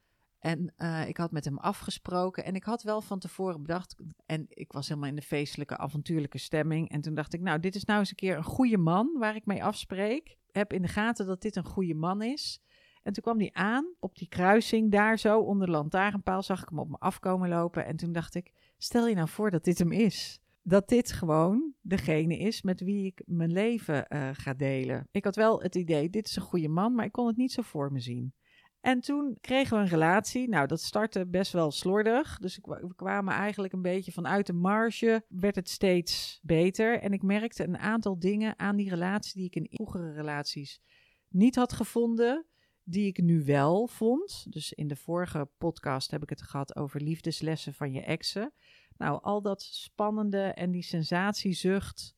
En 0.40 0.72
uh, 0.79 1.09
ik 1.09 1.16
had 1.16 1.31
met 1.31 1.44
hem 1.44 1.59
afgesproken 1.59 2.44
en 2.44 2.55
ik 2.55 2.64
had 2.64 2.83
wel 2.83 3.00
van 3.00 3.18
tevoren 3.18 3.62
bedacht. 3.62 3.96
En 4.26 4.46
ik 4.48 4.72
was 4.72 4.88
helemaal 4.88 5.09
in 5.09 5.16
de 5.16 5.22
feestelijke, 5.22 5.76
avontuurlijke 5.76 6.38
stemming. 6.38 6.90
En 6.90 7.00
toen 7.00 7.14
dacht 7.14 7.35
ik, 7.35 7.40
nou, 7.40 7.61
dit 7.61 7.74
is 7.74 7.85
nou 7.85 7.98
eens 7.98 8.11
een 8.11 8.16
keer 8.16 8.37
een 8.37 8.44
goede 8.44 8.79
man 8.79 9.16
waar 9.18 9.35
ik 9.35 9.46
mee 9.46 9.64
afspreek. 9.64 10.37
Heb 10.53 10.72
in 10.72 10.83
de 10.83 10.88
gaten 10.88 11.26
dat 11.26 11.42
dit 11.42 11.57
een 11.57 11.64
goede 11.64 11.94
man 11.94 12.22
is. 12.22 12.61
En 13.03 13.12
toen 13.12 13.22
kwam 13.22 13.38
hij 13.38 13.50
aan 13.53 13.94
op 13.98 14.18
die 14.18 14.29
kruising 14.29 14.90
daar 14.90 15.18
zo 15.18 15.40
onder 15.40 15.66
de 15.66 15.72
lantaarnpaal. 15.72 16.42
Zag 16.42 16.62
ik 16.62 16.68
hem 16.68 16.79
op 16.79 16.88
me 16.88 16.96
afkomen 16.98 17.48
lopen. 17.48 17.87
En 17.87 17.96
toen 17.96 18.12
dacht 18.12 18.35
ik, 18.35 18.53
stel 18.79 19.09
je 19.09 19.14
nou 19.14 19.29
voor 19.29 19.50
dat 19.50 19.64
dit 19.64 19.79
hem 19.79 19.92
is. 19.92 20.40
Dat 20.62 20.88
dit 20.88 21.12
gewoon 21.12 21.72
degene 21.81 22.38
is 22.38 22.62
met 22.62 22.81
wie 22.81 23.07
ik 23.07 23.22
mijn 23.26 23.53
leven 23.53 24.07
uh, 24.09 24.29
ga 24.33 24.55
delen. 24.55 25.09
Ik 25.11 25.24
had 25.24 25.37
wel 25.37 25.62
het 25.62 25.74
idee, 25.74 26.11
dit 26.11 26.26
is 26.26 26.37
een 26.37 26.42
goede 26.42 26.68
man, 26.68 26.94
maar 26.94 27.05
ik 27.05 27.12
kon 27.12 27.26
het 27.26 27.37
niet 27.37 27.53
zo 27.53 27.62
voor 27.62 27.92
me 27.92 28.00
zien. 28.00 28.35
En 28.80 29.00
toen 29.00 29.38
kregen 29.40 29.76
we 29.76 29.82
een 29.82 29.88
relatie. 29.88 30.48
Nou, 30.48 30.66
dat 30.66 30.80
startte 30.80 31.26
best 31.26 31.52
wel 31.52 31.70
slordig. 31.70 32.38
Dus 32.38 32.58
we 32.62 32.94
kwamen 32.96 33.34
eigenlijk 33.34 33.72
een 33.72 33.82
beetje 33.82 34.12
vanuit 34.12 34.46
de 34.46 34.52
marge. 34.52 35.24
Werd 35.28 35.56
het 35.56 35.68
steeds 35.68 36.40
beter. 36.42 37.00
En 37.00 37.12
ik 37.12 37.22
merkte 37.22 37.64
een 37.64 37.78
aantal 37.78 38.18
dingen 38.18 38.58
aan 38.58 38.76
die 38.76 38.88
relatie 38.88 39.34
die 39.34 39.46
ik 39.46 39.54
in 39.54 39.68
vroegere 39.70 40.12
relaties 40.12 40.80
niet 41.28 41.54
had 41.54 41.72
gevonden. 41.72 42.44
Die 42.82 43.06
ik 43.06 43.22
nu 43.22 43.44
wel 43.44 43.86
vond. 43.86 44.52
Dus 44.52 44.72
in 44.72 44.88
de 44.88 44.96
vorige 44.96 45.48
podcast 45.58 46.10
heb 46.10 46.22
ik 46.22 46.30
het 46.30 46.42
gehad 46.42 46.76
over 46.76 47.00
liefdeslessen 47.00 47.74
van 47.74 47.92
je 47.92 48.00
exen. 48.00 48.52
Nou, 48.96 49.22
al 49.22 49.42
dat 49.42 49.62
spannende 49.62 50.42
en 50.42 50.70
die 50.70 50.82
sensatiezucht 50.82 52.14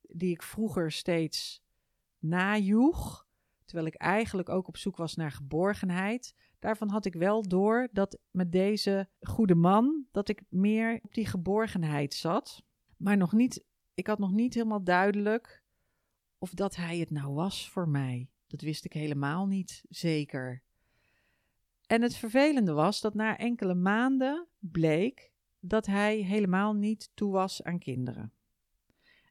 die 0.00 0.30
ik 0.30 0.42
vroeger 0.42 0.92
steeds 0.92 1.62
najoeg 2.18 3.25
Terwijl 3.66 3.86
ik 3.86 3.94
eigenlijk 3.94 4.48
ook 4.48 4.68
op 4.68 4.76
zoek 4.76 4.96
was 4.96 5.14
naar 5.14 5.30
geborgenheid. 5.30 6.34
Daarvan 6.58 6.90
had 6.90 7.04
ik 7.04 7.14
wel 7.14 7.42
door 7.42 7.88
dat 7.92 8.18
met 8.30 8.52
deze 8.52 9.08
goede 9.20 9.54
man, 9.54 10.06
dat 10.12 10.28
ik 10.28 10.42
meer 10.48 10.98
op 11.02 11.14
die 11.14 11.26
geborgenheid 11.26 12.14
zat. 12.14 12.62
Maar 12.96 13.16
nog 13.16 13.32
niet, 13.32 13.64
ik 13.94 14.06
had 14.06 14.18
nog 14.18 14.32
niet 14.32 14.54
helemaal 14.54 14.84
duidelijk 14.84 15.62
of 16.38 16.50
dat 16.50 16.76
hij 16.76 16.98
het 16.98 17.10
nou 17.10 17.34
was 17.34 17.70
voor 17.70 17.88
mij. 17.88 18.28
Dat 18.46 18.60
wist 18.60 18.84
ik 18.84 18.92
helemaal 18.92 19.46
niet 19.46 19.84
zeker. 19.88 20.62
En 21.86 22.02
het 22.02 22.16
vervelende 22.16 22.72
was 22.72 23.00
dat 23.00 23.14
na 23.14 23.38
enkele 23.38 23.74
maanden 23.74 24.46
bleek 24.58 25.32
dat 25.60 25.86
hij 25.86 26.16
helemaal 26.16 26.72
niet 26.72 27.10
toe 27.14 27.32
was 27.32 27.62
aan 27.62 27.78
kinderen. 27.78 28.32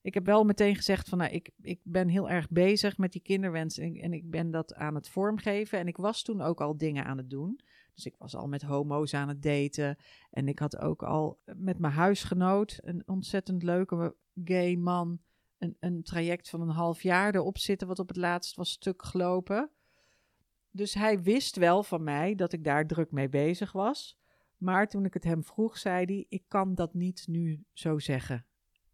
Ik 0.05 0.13
heb 0.13 0.25
wel 0.25 0.43
meteen 0.43 0.75
gezegd 0.75 1.09
van, 1.09 1.17
nou, 1.17 1.31
ik, 1.31 1.51
ik 1.61 1.79
ben 1.83 2.07
heel 2.07 2.29
erg 2.29 2.49
bezig 2.49 2.97
met 2.97 3.11
die 3.11 3.21
kinderwens 3.21 3.77
en, 3.77 3.95
en 3.95 4.13
ik 4.13 4.29
ben 4.29 4.51
dat 4.51 4.73
aan 4.73 4.95
het 4.95 5.09
vormgeven. 5.09 5.79
En 5.79 5.87
ik 5.87 5.97
was 5.97 6.23
toen 6.23 6.41
ook 6.41 6.61
al 6.61 6.77
dingen 6.77 7.05
aan 7.05 7.17
het 7.17 7.29
doen. 7.29 7.59
Dus 7.93 8.05
ik 8.05 8.15
was 8.17 8.35
al 8.35 8.47
met 8.47 8.61
homo's 8.61 9.13
aan 9.13 9.27
het 9.27 9.41
daten. 9.41 9.97
En 10.31 10.47
ik 10.47 10.59
had 10.59 10.77
ook 10.77 11.03
al 11.03 11.39
met 11.55 11.79
mijn 11.79 11.93
huisgenoot, 11.93 12.79
een 12.83 13.03
ontzettend 13.05 13.63
leuke 13.63 14.15
gay 14.43 14.75
man, 14.75 15.19
een, 15.57 15.77
een 15.79 16.03
traject 16.03 16.49
van 16.49 16.61
een 16.61 16.69
half 16.69 17.01
jaar 17.01 17.35
erop 17.35 17.57
zitten, 17.57 17.87
wat 17.87 17.99
op 17.99 18.07
het 18.07 18.17
laatst 18.17 18.55
was 18.55 18.69
stuk 18.69 19.03
gelopen. 19.03 19.69
Dus 20.71 20.93
hij 20.93 21.21
wist 21.21 21.55
wel 21.55 21.83
van 21.83 22.03
mij 22.03 22.35
dat 22.35 22.53
ik 22.53 22.63
daar 22.63 22.87
druk 22.87 23.11
mee 23.11 23.29
bezig 23.29 23.71
was. 23.71 24.17
Maar 24.57 24.87
toen 24.87 25.05
ik 25.05 25.13
het 25.13 25.23
hem 25.23 25.43
vroeg, 25.43 25.77
zei 25.77 26.05
hij: 26.05 26.25
Ik 26.29 26.43
kan 26.47 26.75
dat 26.75 26.93
niet 26.93 27.27
nu 27.27 27.63
zo 27.73 27.99
zeggen 27.99 28.45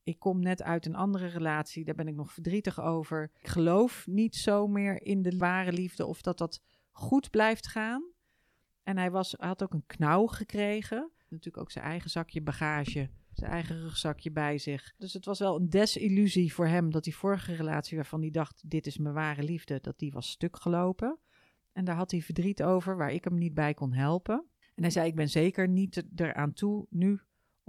ik 0.04 0.20
kom 0.20 0.40
net 0.40 0.62
uit 0.64 0.86
een 0.86 0.96
andere 0.96 1.28
relatie, 1.28 1.86
daar 1.86 1.96
ben 1.96 2.08
ik 2.08 2.16
nog 2.16 2.34
verdrietig 2.34 2.82
over. 2.82 3.32
Ik 3.40 3.48
geloof 3.48 4.08
niet 4.08 4.36
zo 4.36 4.68
meer 4.68 5.02
in 5.02 5.22
de 5.22 5.38
ware 5.38 5.72
liefde 5.72 6.06
of 6.06 6.22
dat 6.22 6.38
dat 6.38 6.62
goed 6.92 7.30
blijft 7.30 7.68
gaan. 7.68 8.12
En 8.84 8.98
hij, 8.98 9.12
was, 9.12 9.36
had 9.38 9.64
ook 9.64 9.74
een 9.74 9.86
knauw 9.86 10.26
gekregen. 10.26 11.12
Natuurlijk 11.30 11.64
ook 11.64 11.72
zijn 11.72 11.86
eigen 11.86 12.10
zakje 12.10 12.42
bagage, 12.42 13.10
zijn 13.32 13.52
eigen 13.52 13.82
rugzakje 13.82 14.32
bij 14.32 14.58
zich. 14.58 14.94
Dus 14.98 15.14
het 15.14 15.26
was 15.26 15.40
wel 15.40 15.56
een 15.56 15.70
desillusie 15.70 16.54
voor 16.54 16.68
hem 16.68 16.92
dat 16.92 17.04
die 17.04 17.16
vorige 17.16 17.54
relatie 17.54 17.96
waarvan 17.98 18.22
hij 18.22 18.32
dacht, 18.32 18.70
dit 18.70 18.86
is 18.86 18.98
mijn 18.98 19.16
ware 19.16 19.44
liefde, 19.44 19.80
dat 19.82 20.00
die 20.00 20.12
was 20.12 20.30
stuk 20.30 20.62
gelopen. 20.62 21.20
En 21.72 21.86
daar 21.86 21.96
had 21.96 22.12
hij 22.12 22.22
verdriet 22.22 22.64
over, 22.64 22.98
waar 22.98 23.12
ik 23.12 23.24
hem 23.24 23.38
niet 23.38 23.54
bij 23.54 23.74
kon 23.74 23.94
helpen. 23.94 24.46
En 24.76 24.84
hij 24.84 24.92
zei, 24.92 25.08
ik 25.08 25.16
ben 25.16 25.30
zeker 25.30 25.68
niet 25.68 26.04
eraan 26.16 26.54
toe 26.54 26.86
nu 26.90 27.22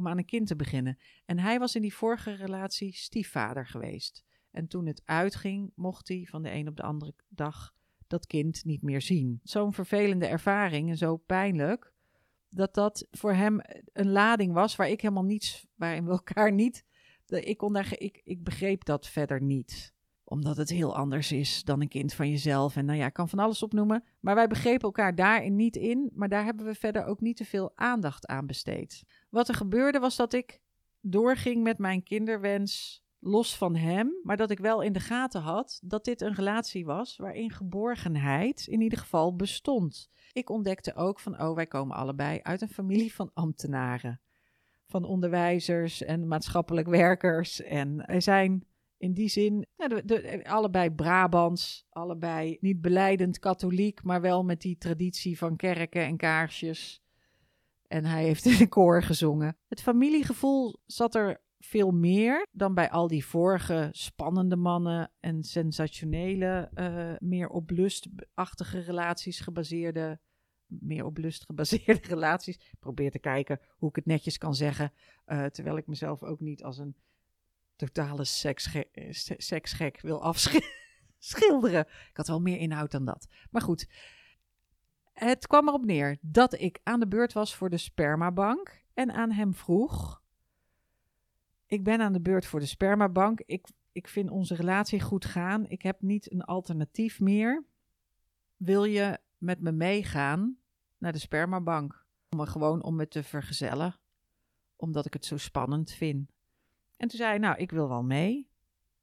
om 0.03 0.09
aan 0.09 0.19
een 0.19 0.25
kind 0.25 0.47
te 0.47 0.57
beginnen. 0.57 0.99
En 1.25 1.39
hij 1.39 1.59
was 1.59 1.75
in 1.75 1.83
die 1.83 1.95
vorige 1.95 2.33
relatie 2.33 2.93
stiefvader 2.93 3.67
geweest. 3.67 4.25
En 4.51 4.67
toen 4.67 4.87
het 4.87 5.03
uitging, 5.05 5.73
mocht 5.75 6.09
hij 6.09 6.27
van 6.31 6.43
de 6.43 6.51
een 6.51 6.69
op 6.69 6.77
de 6.77 6.83
andere 6.83 7.15
dag 7.29 7.75
dat 8.07 8.27
kind 8.27 8.65
niet 8.65 8.83
meer 8.83 9.03
zien. 9.03 9.41
Zo'n 9.43 9.73
vervelende 9.73 10.27
ervaring 10.27 10.91
en 10.91 10.97
zo 10.97 11.17
pijnlijk, 11.17 11.93
dat 12.49 12.75
dat 12.75 13.07
voor 13.11 13.33
hem 13.33 13.61
een 13.93 14.11
lading 14.11 14.53
was 14.53 14.77
waar 14.77 14.89
ik 14.89 15.01
helemaal 15.01 15.25
niets, 15.25 15.67
waarin 15.75 16.05
we 16.05 16.11
elkaar 16.11 16.53
niet, 16.53 16.85
ik, 17.27 17.57
kon 17.57 17.73
daar, 17.73 17.95
ik, 17.99 18.21
ik 18.25 18.45
begreep 18.45 18.85
dat 18.85 19.09
verder 19.09 19.43
niet 19.43 19.93
omdat 20.33 20.57
het 20.57 20.71
heel 20.71 20.97
anders 20.97 21.33
is 21.33 21.65
dan 21.65 21.81
een 21.81 21.89
kind 21.89 22.15
van 22.15 22.31
jezelf. 22.31 22.77
En 22.77 22.85
nou 22.85 22.99
ja, 22.99 23.07
ik 23.07 23.13
kan 23.13 23.29
van 23.29 23.39
alles 23.39 23.63
opnoemen. 23.63 24.05
Maar 24.21 24.35
wij 24.35 24.47
begrepen 24.47 24.83
elkaar 24.83 25.15
daarin 25.15 25.57
niet 25.57 25.77
in. 25.77 26.11
Maar 26.15 26.29
daar 26.29 26.45
hebben 26.45 26.67
we 26.67 26.75
verder 26.75 27.05
ook 27.05 27.21
niet 27.21 27.37
te 27.37 27.45
veel 27.45 27.73
aandacht 27.75 28.27
aan 28.27 28.47
besteed. 28.47 29.03
Wat 29.33 29.49
er 29.49 29.55
gebeurde 29.55 29.99
was 29.99 30.17
dat 30.17 30.33
ik 30.33 30.61
doorging 31.01 31.63
met 31.63 31.79
mijn 31.79 32.03
kinderwens 32.03 33.05
los 33.19 33.57
van 33.57 33.77
hem. 33.77 34.13
Maar 34.23 34.37
dat 34.37 34.51
ik 34.51 34.59
wel 34.59 34.83
in 34.83 34.93
de 34.93 35.01
gaten 35.01 35.41
had 35.41 35.81
dat 35.85 36.05
dit 36.05 36.21
een 36.21 36.35
relatie 36.35 36.85
was 36.85 37.17
waarin 37.17 37.51
geborgenheid 37.51 38.67
in 38.67 38.81
ieder 38.81 38.99
geval 38.99 39.37
bestond. 39.37 40.11
Ik 40.33 40.51
ontdekte 40.51 40.95
ook 40.95 41.21
van, 41.21 41.43
oh, 41.43 41.55
wij 41.55 41.67
komen 41.67 41.97
allebei 41.97 42.41
uit 42.43 42.61
een 42.61 42.69
familie 42.69 43.15
van 43.15 43.31
ambtenaren. 43.35 44.21
Van 44.87 45.05
onderwijzers 45.05 46.03
en 46.03 46.29
maatschappelijk 46.29 46.89
werkers. 46.89 47.63
En 47.63 48.07
er 48.07 48.23
zijn 48.23 48.67
in 48.97 49.13
die 49.13 49.29
zin, 49.29 49.67
de, 49.77 50.41
allebei 50.45 50.91
Brabants, 50.91 51.87
allebei 51.91 52.57
niet 52.61 52.81
beleidend 52.81 53.39
katholiek, 53.39 54.03
maar 54.03 54.21
wel 54.21 54.45
met 54.45 54.61
die 54.61 54.79
traditie 54.79 55.39
van 55.39 55.57
kerken 55.57 56.03
en 56.03 56.17
kaarsjes. 56.17 57.02
En 57.93 58.05
hij 58.05 58.25
heeft 58.25 58.45
in 58.45 58.59
de 58.59 58.69
koor 58.69 59.03
gezongen. 59.03 59.57
Het 59.69 59.83
familiegevoel 59.83 60.81
zat 60.87 61.15
er 61.15 61.41
veel 61.59 61.91
meer 61.91 62.47
dan 62.53 62.75
bij 62.75 62.91
al 62.91 63.09
die 63.09 63.25
vorige 63.25 63.89
spannende 63.91 64.57
mannen 64.57 65.13
en 65.21 65.43
sensationele, 65.43 66.71
uh, 66.75 67.13
meer 67.19 67.49
op 67.49 67.71
lustachtige 67.71 68.79
relaties 68.79 69.41
gebaseerde, 69.41 70.21
meer 70.67 71.05
op 71.05 71.17
lust 71.17 71.45
gebaseerde 71.45 72.09
relaties. 72.15 72.57
Ik 72.57 72.79
probeer 72.79 73.11
te 73.11 73.19
kijken 73.19 73.61
hoe 73.69 73.89
ik 73.89 73.97
het 73.97 74.07
netjes 74.07 74.39
kan 74.39 74.55
zeggen, 74.55 74.93
uh, 75.27 75.45
terwijl 75.45 75.77
ik 75.77 75.87
mezelf 75.87 76.23
ook 76.23 76.41
niet 76.41 76.63
als 76.63 76.79
een 76.79 76.97
totale 77.77 78.25
seksgek 79.37 80.01
wil 80.01 80.23
afschilderen. 80.23 81.87
Ik 82.11 82.17
had 82.17 82.29
wel 82.29 82.41
meer 82.41 82.59
inhoud 82.59 82.91
dan 82.91 83.05
dat. 83.05 83.29
Maar 83.51 83.63
goed, 83.63 83.87
het 85.13 85.47
kwam 85.47 85.69
erop 85.69 85.85
neer 85.85 86.19
dat 86.21 86.61
ik 86.61 86.81
aan 86.83 87.01
de 87.01 87.09
beurt 87.09 87.33
was 87.33 87.55
voor 87.55 87.71
de 87.71 87.77
spermabank 87.77 88.83
en 88.95 89.13
aan 89.13 89.31
hem 89.31 89.55
vroeg: 89.55 90.23
Ik 91.67 91.85
ben 91.85 92.01
aan 92.01 92.13
de 92.13 92.21
beurt 92.21 92.47
voor 92.47 92.61
de 92.61 92.67
spermabank. 92.67 93.41
Ik, 93.47 93.67
ik 93.93 94.09
vind 94.09 94.31
onze 94.31 94.55
relatie 94.55 95.01
goed 95.01 95.25
gaan. 95.25 95.67
Ik 95.67 95.83
heb 95.83 96.03
niet 96.03 96.33
een 96.33 96.43
alternatief 96.43 97.21
meer. 97.21 97.65
Wil 98.57 98.85
je 98.85 99.19
met 99.39 99.61
me 99.61 99.73
meegaan 99.73 100.59
naar 100.99 101.13
de 101.13 101.19
spermabank? 101.19 102.05
Om 102.31 102.39
me 102.39 102.47
gewoon 102.47 102.83
om 102.83 102.97
me 102.97 103.09
te 103.09 103.23
vergezellen, 103.23 103.97
omdat 104.77 105.07
ik 105.07 105.13
het 105.13 105.25
zo 105.25 105.37
spannend 105.37 105.91
vind. 105.91 106.33
En 106.97 107.09
toen 107.09 107.19
zei 107.19 107.31
hij, 107.31 107.39
nou, 107.39 107.57
ik 107.57 107.71
wil 107.71 107.89
wel 107.89 108.03
mee. 108.03 108.49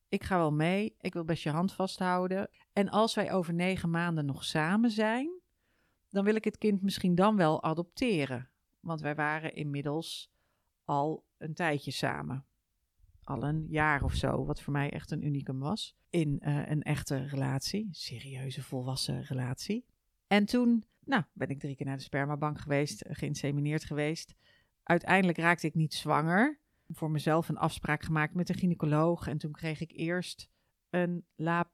Ik 0.10 0.24
ga 0.24 0.38
wel 0.38 0.52
mee. 0.52 0.96
Ik 1.00 1.14
wil 1.14 1.24
best 1.24 1.44
je 1.44 1.50
hand 1.50 1.74
vasthouden. 1.74 2.50
En 2.74 2.90
als 2.90 3.16
wij 3.16 3.32
over 3.32 3.54
negen 3.54 3.90
maanden 3.90 4.26
nog 4.26 4.44
samen 4.44 4.92
zijn, 4.92 5.39
dan 6.10 6.24
wil 6.24 6.36
ik 6.36 6.44
het 6.44 6.58
kind 6.58 6.82
misschien 6.82 7.16
dan 7.16 7.36
wel 7.36 7.64
adopteren. 7.64 8.50
Want 8.80 9.02
wij 9.02 9.16
waren 9.16 9.56
inmiddels 9.56 10.32
al 10.84 11.26
een 11.38 11.54
tijdje 11.54 11.92
samen. 11.92 12.46
Al 13.24 13.44
een 13.44 13.66
jaar 13.70 14.04
of 14.04 14.14
zo, 14.14 14.46
wat 14.46 14.62
voor 14.62 14.74
mij 14.74 14.90
echt 14.90 15.12
een 15.12 15.26
unicum 15.26 15.60
was. 15.60 15.98
In 16.10 16.42
uh, 16.42 16.70
een 16.70 16.82
echte 16.82 17.26
relatie, 17.26 17.88
serieuze 17.92 18.64
volwassen 18.64 19.24
relatie. 19.24 19.86
En 20.28 20.46
toen, 20.46 20.84
nou, 21.06 21.24
ben 21.34 21.50
ik 21.50 21.60
drie 21.60 21.76
keer 21.76 21.86
naar 21.86 21.98
de 21.98 22.04
spermabank 22.04 22.60
geweest, 22.60 23.06
geïnsemineerd 23.10 23.84
geweest. 23.84 24.36
Uiteindelijk 24.84 25.38
raakte 25.38 25.68
ik 25.68 25.76
niet 25.76 25.94
zwanger 25.94 26.60
voor 26.88 27.12
mezelf 27.12 27.50
een 27.50 27.58
afspraak 27.58 28.04
gemaakt 28.04 28.34
met 28.34 28.50
een 28.50 28.56
gynaecoloog. 28.56 29.28
En 29.28 29.38
toen 29.38 29.52
kreeg 29.52 29.82
ik 29.82 29.92
eerst 29.92 30.50
een 30.90 31.26
lap 31.36 31.72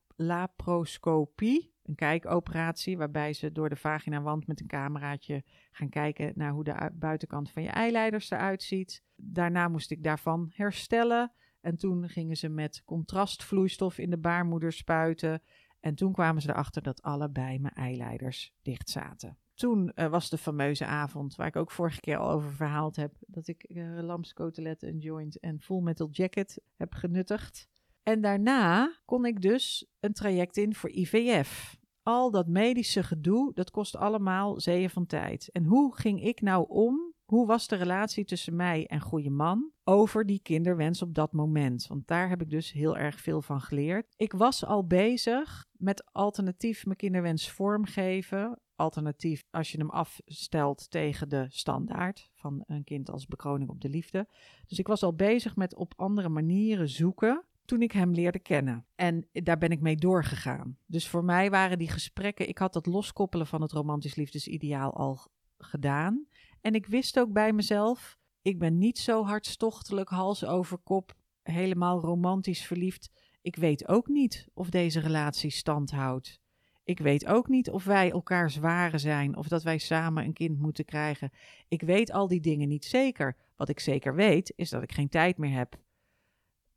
een 1.88 1.96
kijkoperatie, 1.96 2.98
waarbij 2.98 3.34
ze 3.34 3.52
door 3.52 3.70
de 3.70 3.76
vaginawand 3.76 4.48
met 4.48 4.62
een 4.62 4.68
cameraatje 4.68 5.44
gaan 5.72 5.90
kijken 5.90 6.32
naar 6.36 6.52
hoe 6.52 6.64
de 6.64 6.92
buitenkant 6.94 7.52
van 7.52 7.64
je 7.64 7.70
eileiders 7.70 8.32
eruit 8.32 8.64
ziet. 8.64 9.04
Daarna 9.16 9.68
moest 9.68 9.92
ik 9.92 10.04
daarvan 10.04 10.52
herstellen. 10.54 11.32
En 11.62 11.78
toen 11.78 12.10
gingen 12.10 12.38
ze 12.38 12.50
met 12.50 12.82
contrastvloeistof 12.86 13.98
in 13.98 14.10
de 14.10 14.18
baarmoeder 14.18 14.74
spuiten. 14.74 15.42
En 15.80 15.96
toen 15.96 16.14
kwamen 16.14 16.42
ze 16.42 16.50
erachter 16.50 16.82
dat 16.82 17.02
allebei 17.02 17.60
mijn 17.60 17.74
eileiders 17.74 18.54
dicht 18.62 18.90
zaten. 18.90 19.38
toen 19.54 19.92
uh, 19.96 20.08
was 20.08 20.30
de 20.30 20.38
fameuze 20.38 20.86
avond, 20.86 21.36
waar 21.36 21.48
ik 21.48 21.56
ook 21.56 21.72
vorige 21.72 22.00
keer 22.00 22.18
al 22.18 22.30
over 22.30 22.52
verhaald 22.52 22.96
heb, 22.96 23.14
dat 23.20 23.48
ik 23.48 23.66
uh, 23.70 24.00
lamskoteletten, 24.02 24.90
een 24.90 25.00
joint 25.00 25.40
en 25.40 25.62
full 25.62 25.82
metal 25.82 26.10
jacket 26.12 26.62
heb 26.76 26.94
genuttigd. 26.94 27.70
En 28.06 28.22
daarna 28.22 28.98
kon 29.06 29.26
ik 29.26 29.42
dus 29.42 29.88
een 30.00 30.14
traject 30.14 30.58
in 30.58 30.76
voor 30.76 30.90
IVF. 30.90 31.78
Al 32.04 32.32
dat 32.32 32.48
medische 32.48 33.04
gedoe, 33.04 33.54
dat 33.54 33.72
kost 33.72 33.96
allemaal 33.96 34.60
zeeën 34.60 34.90
van 34.90 35.06
tijd. 35.06 35.50
En 35.52 35.66
hoe 35.66 35.96
ging 35.96 36.24
ik 36.24 36.42
nou 36.42 36.66
om? 36.68 37.14
Hoe 37.26 37.48
was 37.48 37.68
de 37.68 37.76
relatie 37.76 38.26
tussen 38.26 38.56
mij 38.56 38.86
en 38.88 39.02
goede 39.02 39.30
man 39.30 39.72
over 39.84 40.26
die 40.26 40.40
kinderwens 40.40 41.02
op 41.02 41.14
dat 41.14 41.32
moment? 41.32 41.88
Want 41.88 42.08
daar 42.08 42.30
heb 42.30 42.42
ik 42.42 42.50
dus 42.50 42.72
heel 42.72 42.98
erg 42.98 43.20
veel 43.20 43.42
van 43.42 43.62
geleerd. 43.62 44.14
Ik 44.16 44.32
was 44.34 44.66
al 44.66 44.88
bezig 44.88 45.66
met 45.72 46.10
alternatief 46.12 46.86
mijn 46.86 46.98
kinderwens 46.98 47.52
vormgeven. 47.52 48.60
Alternatief 48.76 49.44
als 49.52 49.72
je 49.72 49.78
hem 49.78 49.90
afstelt 49.90 50.90
tegen 50.90 51.30
de 51.30 51.46
standaard 51.50 52.30
van 52.34 52.64
een 52.66 52.84
kind 52.84 53.10
als 53.10 53.26
bekroning 53.26 53.70
op 53.70 53.82
de 53.82 53.90
liefde. 53.90 54.28
Dus 54.68 54.80
ik 54.80 54.88
was 54.88 55.04
al 55.04 55.16
bezig 55.16 55.56
met 55.56 55.76
op 55.76 55.94
andere 55.96 56.30
manieren 56.30 56.90
zoeken 56.90 57.46
toen 57.66 57.82
ik 57.82 57.92
hem 57.92 58.12
leerde 58.12 58.40
kennen. 58.40 58.86
En 58.96 59.28
daar 59.32 59.58
ben 59.58 59.70
ik 59.70 59.82
mee 59.82 59.96
doorgegaan. 59.96 60.78
Dus 60.86 61.08
voor 61.08 61.24
mij 61.24 61.50
waren 61.50 61.78
die 61.78 61.90
gesprekken, 61.90 62.48
ik 62.48 62.58
had 62.58 62.74
dat 62.74 62.86
loskoppelen 62.86 63.48
van 63.48 63.62
het 63.62 63.72
romantisch 63.72 64.16
liefdesideaal 64.16 64.94
al 64.94 65.28
gedaan. 65.58 66.28
En 66.62 66.74
ik 66.74 66.86
wist 66.86 67.20
ook 67.20 67.32
bij 67.32 67.54
mezelf, 67.54 68.18
ik 68.42 68.60
ben 68.60 68.78
niet 68.78 68.98
zo 68.98 69.24
hartstochtelijk, 69.24 70.10
hals 70.10 70.46
over 70.46 70.78
kop, 70.78 71.14
helemaal 71.42 72.00
romantisch 72.02 72.66
verliefd. 72.66 73.12
Ik 73.42 73.56
weet 73.56 73.88
ook 73.88 74.08
niet 74.08 74.48
of 74.54 74.70
deze 74.70 75.00
relatie 75.00 75.52
stand 75.52 75.92
houdt. 75.92 76.40
Ik 76.84 77.00
weet 77.00 77.26
ook 77.26 77.48
niet 77.48 77.70
of 77.70 77.84
wij 77.84 78.12
elkaar 78.12 78.52
zware 78.52 78.98
zijn 78.98 79.38
of 79.38 79.48
dat 79.48 79.64
wij 79.64 79.78
samen 79.78 80.24
een 80.24 80.34
kind 80.34 80.60
moeten 80.60 80.86
krijgen. 80.86 81.32
Ik 81.68 81.82
weet 81.82 82.12
al 82.12 82.28
die 82.28 82.42
dingen 82.42 82.68
niet 82.68 82.86
zeker. 82.86 83.38
Wat 83.56 83.70
ik 83.70 83.80
zeker 83.80 84.16
weet 84.16 84.54
is 84.56 84.70
dat 84.70 84.84
ik 84.84 84.92
geen 84.92 85.10
tijd 85.10 85.38
meer 85.38 85.58
heb. 85.58 85.84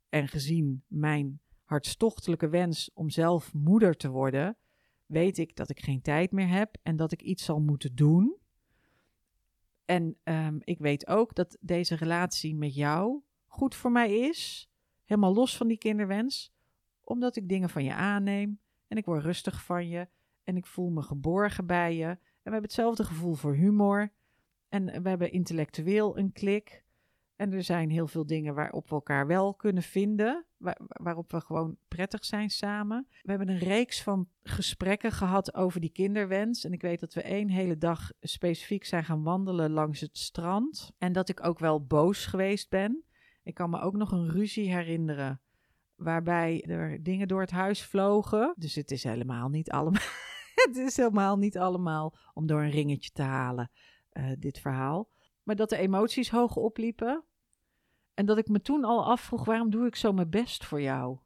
En 0.09 0.27
gezien 0.27 0.83
mijn 0.87 1.39
hartstochtelijke 1.63 2.49
wens 2.49 2.91
om 2.93 3.09
zelf 3.09 3.53
moeder 3.53 3.95
te 3.95 4.09
worden, 4.09 4.57
weet 5.05 5.37
ik 5.37 5.55
dat 5.55 5.69
ik 5.69 5.79
geen 5.79 6.01
tijd 6.01 6.31
meer 6.31 6.47
heb 6.47 6.75
en 6.83 6.95
dat 6.95 7.11
ik 7.11 7.21
iets 7.21 7.45
zal 7.45 7.59
moeten 7.59 7.95
doen. 7.95 8.37
En 9.85 10.17
um, 10.23 10.57
ik 10.63 10.79
weet 10.79 11.07
ook 11.07 11.35
dat 11.35 11.57
deze 11.59 11.95
relatie 11.95 12.55
met 12.55 12.75
jou 12.75 13.21
goed 13.47 13.75
voor 13.75 13.91
mij 13.91 14.19
is, 14.19 14.69
helemaal 15.05 15.33
los 15.33 15.57
van 15.57 15.67
die 15.67 15.77
kinderwens, 15.77 16.53
omdat 17.01 17.35
ik 17.35 17.49
dingen 17.49 17.69
van 17.69 17.83
je 17.83 17.93
aanneem 17.93 18.59
en 18.87 18.97
ik 18.97 19.05
word 19.05 19.23
rustig 19.23 19.63
van 19.63 19.87
je 19.87 20.07
en 20.43 20.57
ik 20.57 20.65
voel 20.65 20.89
me 20.89 21.01
geborgen 21.01 21.65
bij 21.65 21.95
je. 21.95 22.05
En 22.05 22.19
we 22.19 22.51
hebben 22.51 22.61
hetzelfde 22.61 23.03
gevoel 23.03 23.33
voor 23.33 23.55
humor 23.55 24.11
en 24.69 25.03
we 25.03 25.09
hebben 25.09 25.31
intellectueel 25.31 26.17
een 26.17 26.31
klik. 26.31 26.83
En 27.39 27.53
er 27.53 27.63
zijn 27.63 27.89
heel 27.89 28.07
veel 28.07 28.25
dingen 28.25 28.55
waarop 28.55 28.89
we 28.89 28.95
elkaar 28.95 29.27
wel 29.27 29.53
kunnen 29.53 29.83
vinden, 29.83 30.45
waarop 30.87 31.31
we 31.31 31.41
gewoon 31.41 31.77
prettig 31.87 32.25
zijn 32.25 32.49
samen. 32.49 33.07
We 33.21 33.29
hebben 33.29 33.49
een 33.49 33.59
reeks 33.59 34.03
van 34.03 34.27
gesprekken 34.43 35.11
gehad 35.11 35.53
over 35.53 35.79
die 35.79 35.91
kinderwens. 35.91 36.63
En 36.63 36.73
ik 36.73 36.81
weet 36.81 36.99
dat 36.99 37.13
we 37.13 37.21
één 37.21 37.49
hele 37.49 37.77
dag 37.77 38.11
specifiek 38.21 38.85
zijn 38.85 39.03
gaan 39.03 39.23
wandelen 39.23 39.71
langs 39.71 39.99
het 39.99 40.17
strand. 40.17 40.91
En 40.97 41.11
dat 41.11 41.29
ik 41.29 41.45
ook 41.45 41.59
wel 41.59 41.85
boos 41.85 42.25
geweest 42.25 42.69
ben. 42.69 43.03
Ik 43.43 43.53
kan 43.53 43.69
me 43.69 43.79
ook 43.79 43.95
nog 43.95 44.11
een 44.11 44.29
ruzie 44.29 44.73
herinneren 44.73 45.41
waarbij 45.95 46.63
er 46.67 47.03
dingen 47.03 47.27
door 47.27 47.41
het 47.41 47.51
huis 47.51 47.83
vlogen. 47.83 48.53
Dus 48.57 48.75
het 48.75 48.91
is 48.91 49.03
helemaal 49.03 49.49
niet 49.49 49.71
allemaal, 49.71 50.01
het 50.65 50.75
is 50.75 50.97
helemaal 50.97 51.37
niet 51.37 51.57
allemaal 51.57 52.17
om 52.33 52.47
door 52.47 52.61
een 52.61 52.71
ringetje 52.71 53.11
te 53.11 53.21
halen, 53.21 53.71
uh, 54.13 54.31
dit 54.39 54.59
verhaal. 54.59 55.09
Maar 55.43 55.55
dat 55.55 55.69
de 55.69 55.77
emoties 55.77 56.29
hoog 56.29 56.55
opliepen. 56.55 57.23
En 58.19 58.25
dat 58.25 58.37
ik 58.37 58.47
me 58.47 58.61
toen 58.61 58.83
al 58.83 59.05
afvroeg, 59.05 59.45
waarom 59.45 59.69
doe 59.69 59.85
ik 59.85 59.95
zo 59.95 60.13
mijn 60.13 60.29
best 60.29 60.65
voor 60.65 60.81
jou? 60.81 61.17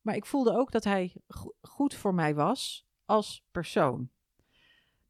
Maar 0.00 0.14
ik 0.16 0.26
voelde 0.26 0.56
ook 0.56 0.72
dat 0.72 0.84
hij 0.84 1.16
goed 1.60 1.94
voor 1.94 2.14
mij 2.14 2.34
was 2.34 2.86
als 3.04 3.44
persoon. 3.50 4.10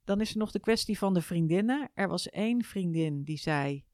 Dan 0.05 0.21
is 0.21 0.31
er 0.31 0.39
nog 0.39 0.51
de 0.51 0.61
kwestie 0.61 0.99
van 0.99 1.15
de 1.15 1.23
vriendinnen. 1.23 1.91
Er 1.95 2.09
was 2.09 2.29
één 2.29 2.63
vriendin 2.63 3.23
die 3.23 3.39
zei: 3.39 3.85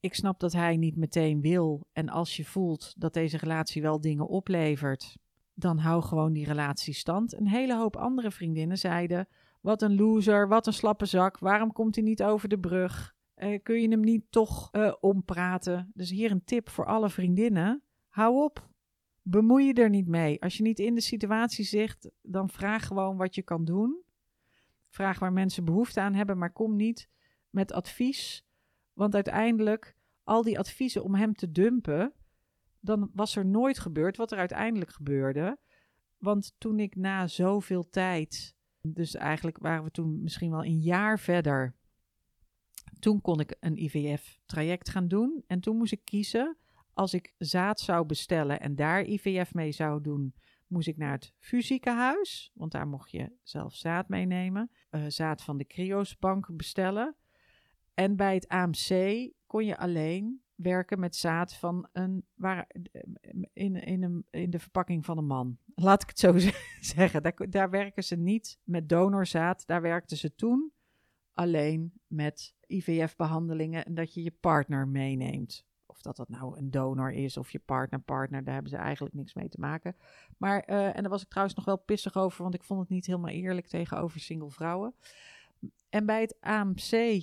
Ik 0.00 0.14
snap 0.14 0.40
dat 0.40 0.52
hij 0.52 0.76
niet 0.76 0.96
meteen 0.96 1.40
wil. 1.40 1.86
En 1.92 2.08
als 2.08 2.36
je 2.36 2.44
voelt 2.44 2.94
dat 3.00 3.14
deze 3.14 3.36
relatie 3.36 3.82
wel 3.82 4.00
dingen 4.00 4.28
oplevert, 4.28 5.16
dan 5.54 5.78
hou 5.78 6.02
gewoon 6.02 6.32
die 6.32 6.46
relatie 6.46 6.94
stand. 6.94 7.32
Een 7.32 7.48
hele 7.48 7.76
hoop 7.76 7.96
andere 7.96 8.30
vriendinnen 8.30 8.78
zeiden: 8.78 9.28
Wat 9.60 9.82
een 9.82 9.96
loser, 9.96 10.48
wat 10.48 10.66
een 10.66 10.72
slappe 10.72 11.06
zak, 11.06 11.38
waarom 11.38 11.72
komt 11.72 11.94
hij 11.94 12.04
niet 12.04 12.22
over 12.22 12.48
de 12.48 12.58
brug? 12.58 13.14
Uh, 13.42 13.58
kun 13.62 13.80
je 13.80 13.88
hem 13.88 14.00
niet 14.00 14.24
toch 14.30 14.68
uh, 14.72 14.92
ompraten? 15.00 15.90
Dus 15.94 16.10
hier 16.10 16.30
een 16.30 16.44
tip 16.44 16.68
voor 16.68 16.86
alle 16.86 17.10
vriendinnen. 17.10 17.82
Hou 18.08 18.44
op. 18.44 18.70
Bemoei 19.22 19.66
je 19.66 19.74
er 19.74 19.90
niet 19.90 20.08
mee. 20.08 20.42
Als 20.42 20.56
je 20.56 20.62
niet 20.62 20.78
in 20.78 20.94
de 20.94 21.00
situatie 21.00 21.64
zit, 21.64 22.12
dan 22.22 22.48
vraag 22.48 22.86
gewoon 22.86 23.16
wat 23.16 23.34
je 23.34 23.42
kan 23.42 23.64
doen. 23.64 24.02
Vraag 24.88 25.18
waar 25.18 25.32
mensen 25.32 25.64
behoefte 25.64 26.00
aan 26.00 26.14
hebben, 26.14 26.38
maar 26.38 26.52
kom 26.52 26.76
niet 26.76 27.08
met 27.50 27.72
advies. 27.72 28.46
Want 28.92 29.14
uiteindelijk, 29.14 29.96
al 30.22 30.42
die 30.42 30.58
adviezen 30.58 31.04
om 31.04 31.14
hem 31.14 31.34
te 31.34 31.50
dumpen, 31.50 32.12
dan 32.80 33.10
was 33.14 33.36
er 33.36 33.46
nooit 33.46 33.78
gebeurd 33.78 34.16
wat 34.16 34.32
er 34.32 34.38
uiteindelijk 34.38 34.90
gebeurde. 34.90 35.58
Want 36.18 36.54
toen 36.58 36.78
ik 36.80 36.96
na 36.96 37.26
zoveel 37.26 37.88
tijd, 37.88 38.54
dus 38.80 39.14
eigenlijk 39.14 39.58
waren 39.58 39.84
we 39.84 39.90
toen 39.90 40.22
misschien 40.22 40.50
wel 40.50 40.64
een 40.64 40.80
jaar 40.80 41.18
verder, 41.18 41.74
toen 43.02 43.20
kon 43.20 43.40
ik 43.40 43.56
een 43.60 43.76
IVF-traject 43.76 44.88
gaan 44.88 45.08
doen. 45.08 45.44
En 45.46 45.60
toen 45.60 45.76
moest 45.76 45.92
ik 45.92 46.04
kiezen, 46.04 46.56
als 46.94 47.14
ik 47.14 47.34
zaad 47.38 47.80
zou 47.80 48.06
bestellen 48.06 48.60
en 48.60 48.74
daar 48.74 49.04
IVF 49.04 49.54
mee 49.54 49.72
zou 49.72 50.00
doen, 50.00 50.34
moest 50.66 50.88
ik 50.88 50.96
naar 50.96 51.12
het 51.12 51.32
fusiekenhuis, 51.38 52.50
want 52.54 52.72
daar 52.72 52.86
mocht 52.86 53.10
je 53.10 53.32
zelf 53.42 53.74
zaad 53.74 54.08
meenemen. 54.08 54.70
Uh, 54.90 55.04
zaad 55.08 55.42
van 55.42 55.56
de 55.56 55.66
Criosbank 55.66 56.56
bestellen. 56.56 57.16
En 57.94 58.16
bij 58.16 58.34
het 58.34 58.48
AMC 58.48 58.88
kon 59.46 59.64
je 59.64 59.78
alleen 59.78 60.42
werken 60.54 61.00
met 61.00 61.16
zaad 61.16 61.54
van 61.54 61.88
een, 61.92 62.26
waar, 62.34 62.70
in, 63.52 63.74
in, 63.84 64.02
een, 64.02 64.26
in 64.30 64.50
de 64.50 64.58
verpakking 64.58 65.04
van 65.04 65.18
een 65.18 65.26
man. 65.26 65.58
Laat 65.74 66.02
ik 66.02 66.08
het 66.08 66.18
zo 66.18 66.38
zeggen. 66.94 67.22
Daar, 67.22 67.50
daar 67.50 67.70
werken 67.70 68.04
ze 68.04 68.16
niet 68.16 68.58
met 68.64 68.88
donorzaad. 68.88 69.66
Daar 69.66 69.82
werkten 69.82 70.16
ze 70.16 70.34
toen 70.34 70.72
alleen 71.32 71.92
met 72.06 72.54
IVF-behandelingen 72.72 73.84
en 73.84 73.94
dat 73.94 74.14
je 74.14 74.22
je 74.22 74.32
partner 74.40 74.88
meeneemt. 74.88 75.64
Of 75.86 76.02
dat 76.02 76.16
dat 76.16 76.28
nou 76.28 76.58
een 76.58 76.70
donor 76.70 77.12
is 77.12 77.36
of 77.36 77.50
je 77.50 77.58
partner-partner, 77.58 78.44
daar 78.44 78.54
hebben 78.54 78.72
ze 78.72 78.76
eigenlijk 78.76 79.14
niks 79.14 79.34
mee 79.34 79.48
te 79.48 79.60
maken. 79.60 79.96
Maar, 80.38 80.70
uh, 80.70 80.86
en 80.86 81.02
daar 81.02 81.10
was 81.10 81.22
ik 81.22 81.28
trouwens 81.28 81.56
nog 81.56 81.64
wel 81.64 81.78
pissig 81.78 82.16
over, 82.16 82.42
want 82.42 82.54
ik 82.54 82.64
vond 82.64 82.80
het 82.80 82.88
niet 82.88 83.06
helemaal 83.06 83.30
eerlijk 83.30 83.66
tegenover 83.66 84.20
single 84.20 84.50
vrouwen. 84.50 84.94
En 85.88 86.06
bij 86.06 86.20
het 86.20 86.36
AMC 86.40 87.22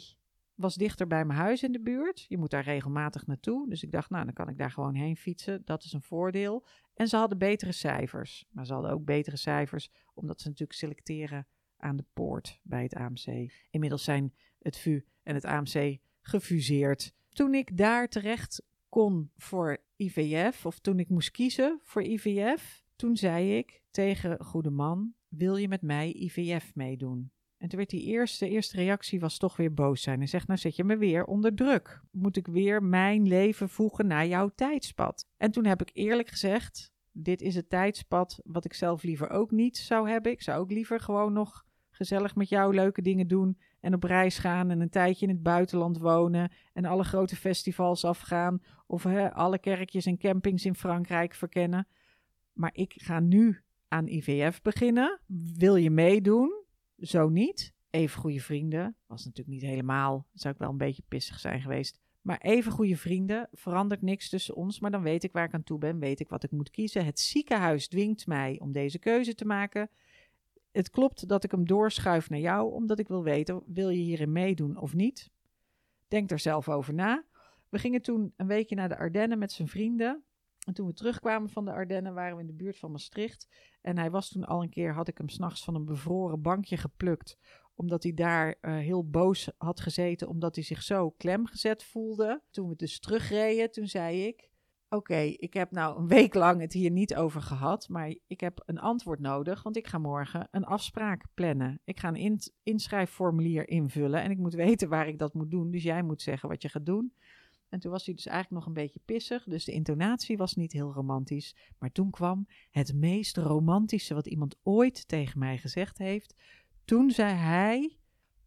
was 0.55 0.75
dichter 0.75 1.07
bij 1.07 1.25
mijn 1.25 1.39
huis 1.39 1.63
in 1.63 1.71
de 1.71 1.81
buurt. 1.81 2.25
Je 2.27 2.37
moet 2.37 2.49
daar 2.49 2.63
regelmatig 2.63 3.27
naartoe. 3.27 3.69
Dus 3.69 3.83
ik 3.83 3.91
dacht, 3.91 4.09
nou, 4.09 4.25
dan 4.25 4.33
kan 4.33 4.49
ik 4.49 4.57
daar 4.57 4.71
gewoon 4.71 4.95
heen 4.95 5.17
fietsen. 5.17 5.61
Dat 5.65 5.83
is 5.83 5.93
een 5.93 6.01
voordeel. 6.01 6.65
En 6.93 7.07
ze 7.07 7.15
hadden 7.15 7.37
betere 7.37 7.71
cijfers. 7.71 8.45
Maar 8.49 8.65
ze 8.65 8.73
hadden 8.73 8.91
ook 8.91 9.05
betere 9.05 9.37
cijfers, 9.37 9.91
omdat 10.13 10.41
ze 10.41 10.47
natuurlijk 10.47 10.79
selecteren 10.79 11.47
aan 11.77 11.95
de 11.95 12.05
poort 12.13 12.59
bij 12.63 12.83
het 12.83 12.95
AMC. 12.95 13.51
Inmiddels 13.69 14.03
zijn 14.03 14.33
het 14.59 14.77
VU 14.77 15.01
en 15.29 15.35
het 15.35 15.45
AMC 15.45 15.97
gefuseerd. 16.21 17.13
Toen 17.29 17.53
ik 17.53 17.77
daar 17.77 18.07
terecht 18.07 18.63
kon 18.89 19.31
voor 19.37 19.77
IVF, 19.95 20.65
of 20.65 20.79
toen 20.79 20.99
ik 20.99 21.09
moest 21.09 21.31
kiezen 21.31 21.79
voor 21.83 22.03
IVF, 22.03 22.83
toen 22.95 23.17
zei 23.17 23.57
ik 23.57 23.81
tegen 23.91 24.43
goede 24.45 24.69
man: 24.69 25.13
Wil 25.27 25.55
je 25.55 25.67
met 25.67 25.81
mij 25.81 26.13
IVF 26.13 26.75
meedoen? 26.75 27.31
En 27.57 27.67
toen 27.67 27.77
werd 27.77 27.89
die 27.89 28.03
eerste, 28.03 28.49
eerste 28.49 28.75
reactie 28.75 29.19
was 29.19 29.37
toch 29.37 29.57
weer 29.57 29.73
boos 29.73 30.01
zijn. 30.01 30.21
En 30.21 30.27
zegt, 30.27 30.47
nou 30.47 30.59
zet 30.59 30.75
je 30.75 30.83
me 30.83 30.97
weer 30.97 31.25
onder 31.25 31.55
druk. 31.55 32.01
Moet 32.11 32.37
ik 32.37 32.47
weer 32.47 32.83
mijn 32.83 33.27
leven 33.27 33.69
voegen 33.69 34.07
naar 34.07 34.27
jouw 34.27 34.49
tijdspad? 34.55 35.27
En 35.37 35.51
toen 35.51 35.65
heb 35.65 35.81
ik 35.81 35.89
eerlijk 35.93 36.29
gezegd, 36.29 36.91
dit 37.11 37.41
is 37.41 37.55
het 37.55 37.69
tijdspad 37.69 38.39
wat 38.43 38.65
ik 38.65 38.73
zelf 38.73 39.03
liever 39.03 39.29
ook 39.29 39.51
niet 39.51 39.77
zou 39.77 40.09
hebben. 40.09 40.31
Ik 40.31 40.41
zou 40.41 40.59
ook 40.59 40.71
liever 40.71 40.99
gewoon 40.99 41.33
nog 41.33 41.65
gezellig 41.89 42.35
met 42.35 42.49
jou 42.49 42.75
leuke 42.75 43.01
dingen 43.01 43.27
doen 43.27 43.57
en 43.79 43.93
op 43.93 44.03
reis 44.03 44.37
gaan 44.37 44.69
en 44.69 44.79
een 44.79 44.89
tijdje 44.89 45.25
in 45.25 45.31
het 45.31 45.43
buitenland 45.43 45.97
wonen 45.97 46.51
en 46.73 46.85
alle 46.85 47.03
grote 47.03 47.35
festivals 47.35 48.05
afgaan 48.05 48.61
of 48.87 49.03
hè, 49.03 49.33
alle 49.33 49.59
kerkjes 49.59 50.05
en 50.05 50.17
campings 50.17 50.65
in 50.65 50.75
Frankrijk 50.75 51.33
verkennen. 51.33 51.87
Maar 52.53 52.71
ik 52.73 52.93
ga 52.97 53.19
nu 53.19 53.61
aan 53.87 54.07
IVF 54.07 54.61
beginnen. 54.61 55.19
Wil 55.57 55.75
je 55.75 55.89
meedoen? 55.89 56.63
Zo 56.97 57.29
niet. 57.29 57.73
Even 57.89 58.19
goede 58.19 58.41
vrienden. 58.41 58.95
Was 59.07 59.25
natuurlijk 59.25 59.57
niet 59.57 59.69
helemaal. 59.69 60.27
Zou 60.33 60.53
ik 60.53 60.59
wel 60.59 60.69
een 60.69 60.77
beetje 60.77 61.03
pissig 61.07 61.39
zijn 61.39 61.61
geweest. 61.61 61.99
Maar 62.21 62.37
even 62.37 62.71
goede 62.71 62.97
vrienden. 62.97 63.49
Verandert 63.51 64.01
niks 64.01 64.29
tussen 64.29 64.55
ons. 64.55 64.79
Maar 64.79 64.91
dan 64.91 65.01
weet 65.01 65.23
ik 65.23 65.31
waar 65.31 65.45
ik 65.45 65.53
aan 65.53 65.63
toe 65.63 65.77
ben. 65.77 65.99
Weet 65.99 66.19
ik 66.19 66.29
wat 66.29 66.43
ik 66.43 66.51
moet 66.51 66.69
kiezen. 66.69 67.05
Het 67.05 67.19
ziekenhuis 67.19 67.87
dwingt 67.87 68.27
mij 68.27 68.59
om 68.59 68.71
deze 68.71 68.99
keuze 68.99 69.35
te 69.35 69.45
maken 69.45 69.89
Het 70.71 70.89
klopt 70.89 71.27
dat 71.27 71.43
ik 71.43 71.51
hem 71.51 71.67
doorschuif 71.67 72.29
naar 72.29 72.39
jou, 72.39 72.73
omdat 72.73 72.99
ik 72.99 73.07
wil 73.07 73.23
weten, 73.23 73.63
wil 73.65 73.89
je 73.89 74.01
hierin 74.01 74.31
meedoen 74.31 74.77
of 74.77 74.93
niet? 74.93 75.31
Denk 76.07 76.31
er 76.31 76.39
zelf 76.39 76.69
over 76.69 76.93
na. 76.93 77.25
We 77.69 77.79
gingen 77.79 78.01
toen 78.01 78.33
een 78.37 78.47
weekje 78.47 78.75
naar 78.75 78.89
de 78.89 78.97
Ardennen 78.97 79.39
met 79.39 79.51
zijn 79.51 79.67
vrienden. 79.67 80.23
En 80.65 80.73
toen 80.73 80.87
we 80.87 80.93
terugkwamen 80.93 81.49
van 81.49 81.65
de 81.65 81.71
Ardennen 81.71 82.13
waren 82.13 82.35
we 82.35 82.41
in 82.41 82.47
de 82.47 82.53
buurt 82.53 82.77
van 82.77 82.91
Maastricht. 82.91 83.47
En 83.81 83.97
hij 83.97 84.11
was 84.11 84.29
toen 84.29 84.45
al 84.45 84.61
een 84.61 84.69
keer, 84.69 84.93
had 84.93 85.07
ik 85.07 85.17
hem 85.17 85.29
s'nachts 85.29 85.63
van 85.63 85.75
een 85.75 85.85
bevroren 85.85 86.41
bankje 86.41 86.77
geplukt. 86.77 87.37
Omdat 87.75 88.03
hij 88.03 88.13
daar 88.13 88.55
uh, 88.61 88.77
heel 88.77 89.09
boos 89.09 89.51
had 89.57 89.79
gezeten, 89.79 90.27
omdat 90.27 90.55
hij 90.55 90.63
zich 90.63 90.83
zo 90.83 91.09
klemgezet 91.09 91.83
voelde. 91.83 92.41
Toen 92.49 92.69
we 92.69 92.75
dus 92.75 92.99
terugreden, 92.99 93.71
toen 93.71 93.87
zei 93.87 94.25
ik... 94.25 94.49
Oké, 94.91 95.17
ik 95.17 95.53
heb 95.53 95.71
nou 95.71 95.99
een 95.99 96.07
week 96.07 96.33
lang 96.33 96.61
het 96.61 96.73
hier 96.73 96.91
niet 96.91 97.15
over 97.15 97.41
gehad, 97.41 97.89
maar 97.89 98.15
ik 98.27 98.39
heb 98.39 98.63
een 98.65 98.79
antwoord 98.79 99.19
nodig, 99.19 99.63
want 99.63 99.77
ik 99.77 99.87
ga 99.87 99.97
morgen 99.97 100.47
een 100.51 100.65
afspraak 100.65 101.25
plannen. 101.33 101.81
Ik 101.83 101.99
ga 101.99 102.07
een 102.07 102.15
in 102.15 102.39
inschrijfformulier 102.63 103.69
invullen 103.69 104.21
en 104.21 104.31
ik 104.31 104.37
moet 104.37 104.53
weten 104.65 104.89
waar 104.89 105.07
ik 105.07 105.19
dat 105.19 105.33
moet 105.33 105.51
doen. 105.51 105.71
Dus 105.71 105.83
jij 105.83 106.03
moet 106.03 106.21
zeggen 106.21 106.49
wat 106.49 106.61
je 106.61 106.69
gaat 106.69 106.85
doen. 106.85 107.13
En 107.69 107.79
toen 107.79 107.91
was 107.91 108.05
hij 108.05 108.15
dus 108.15 108.25
eigenlijk 108.25 108.55
nog 108.55 108.75
een 108.75 108.83
beetje 108.83 108.99
pissig, 109.05 109.43
dus 109.43 109.65
de 109.65 109.71
intonatie 109.71 110.37
was 110.37 110.53
niet 110.53 110.71
heel 110.71 110.93
romantisch. 110.93 111.55
Maar 111.79 111.91
toen 111.91 112.09
kwam 112.09 112.47
het 112.71 112.93
meest 112.93 113.37
romantische 113.37 114.13
wat 114.13 114.27
iemand 114.27 114.55
ooit 114.63 115.07
tegen 115.07 115.39
mij 115.39 115.57
gezegd 115.57 115.97
heeft. 115.97 116.35
Toen 116.85 117.11
zei 117.11 117.33
hij: 117.33 117.97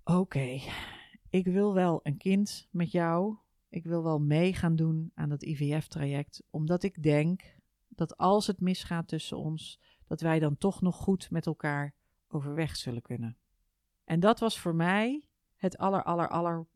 Oké, 0.05 0.61
ik 1.30 1.47
wil 1.47 1.74
wel 1.74 2.01
een 2.03 2.16
kind 2.16 2.68
met 2.70 2.90
jou. 2.90 3.36
Ik 3.73 3.85
wil 3.85 4.03
wel 4.03 4.18
mee 4.18 4.55
gaan 4.55 4.77
doen 4.77 5.11
aan 5.14 5.29
dat 5.29 5.43
IVF-traject, 5.43 6.43
omdat 6.51 6.83
ik 6.83 7.03
denk 7.03 7.43
dat 7.89 8.16
als 8.16 8.47
het 8.47 8.61
misgaat 8.61 9.09
tussen 9.09 9.37
ons, 9.39 9.81
dat 10.07 10.20
wij 10.20 10.39
dan 10.39 10.57
toch 10.57 10.81
nog 10.81 10.97
goed 10.97 11.31
met 11.31 11.47
elkaar 11.47 11.95
overweg 12.29 12.77
zullen 12.77 13.03
kunnen. 13.03 13.37
En 14.05 14.20
dat 14.20 14.41
was 14.41 14.61
voor 14.61 14.75
mij 14.75 15.25
het 15.57 15.79
aller, 15.79 16.03
aller. 16.03 16.66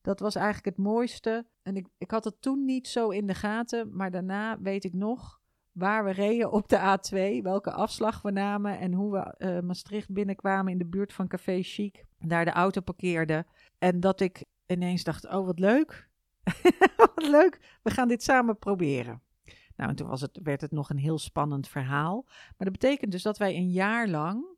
Dat 0.00 0.20
was 0.20 0.34
eigenlijk 0.34 0.76
het 0.76 0.84
mooiste. 0.84 1.46
En 1.62 1.76
ik, 1.76 1.88
ik 1.98 2.10
had 2.10 2.24
het 2.24 2.42
toen 2.42 2.64
niet 2.64 2.88
zo 2.88 3.08
in 3.08 3.26
de 3.26 3.34
gaten, 3.34 3.96
maar 3.96 4.10
daarna 4.10 4.60
weet 4.60 4.84
ik 4.84 4.92
nog 4.92 5.40
waar 5.72 6.04
we 6.04 6.10
reden 6.10 6.52
op 6.52 6.68
de 6.68 6.98
A2, 6.98 7.42
welke 7.42 7.72
afslag 7.72 8.22
we 8.22 8.30
namen 8.30 8.78
en 8.78 8.92
hoe 8.92 9.12
we 9.12 9.34
uh, 9.38 9.60
Maastricht 9.60 10.12
binnenkwamen 10.12 10.72
in 10.72 10.78
de 10.78 10.86
buurt 10.86 11.12
van 11.12 11.28
Café 11.28 11.62
Chic. 11.62 12.04
Daar 12.18 12.44
de 12.44 12.50
auto 12.50 12.80
parkeerden. 12.80 13.46
En 13.78 14.00
dat 14.00 14.20
ik 14.20 14.44
ineens 14.66 15.04
dacht, 15.04 15.24
oh 15.24 15.46
wat 15.46 15.58
leuk. 15.58 16.08
wat 16.96 17.22
leuk, 17.28 17.78
we 17.82 17.90
gaan 17.90 18.08
dit 18.08 18.22
samen 18.22 18.58
proberen. 18.58 19.22
Nou, 19.76 19.90
en 19.90 19.96
toen 19.96 20.08
was 20.08 20.20
het, 20.20 20.38
werd 20.42 20.60
het 20.60 20.70
nog 20.70 20.90
een 20.90 20.98
heel 20.98 21.18
spannend 21.18 21.68
verhaal. 21.68 22.24
Maar 22.26 22.70
dat 22.70 22.72
betekent 22.72 23.12
dus 23.12 23.22
dat 23.22 23.38
wij 23.38 23.56
een 23.56 23.70
jaar 23.70 24.08
lang 24.08 24.56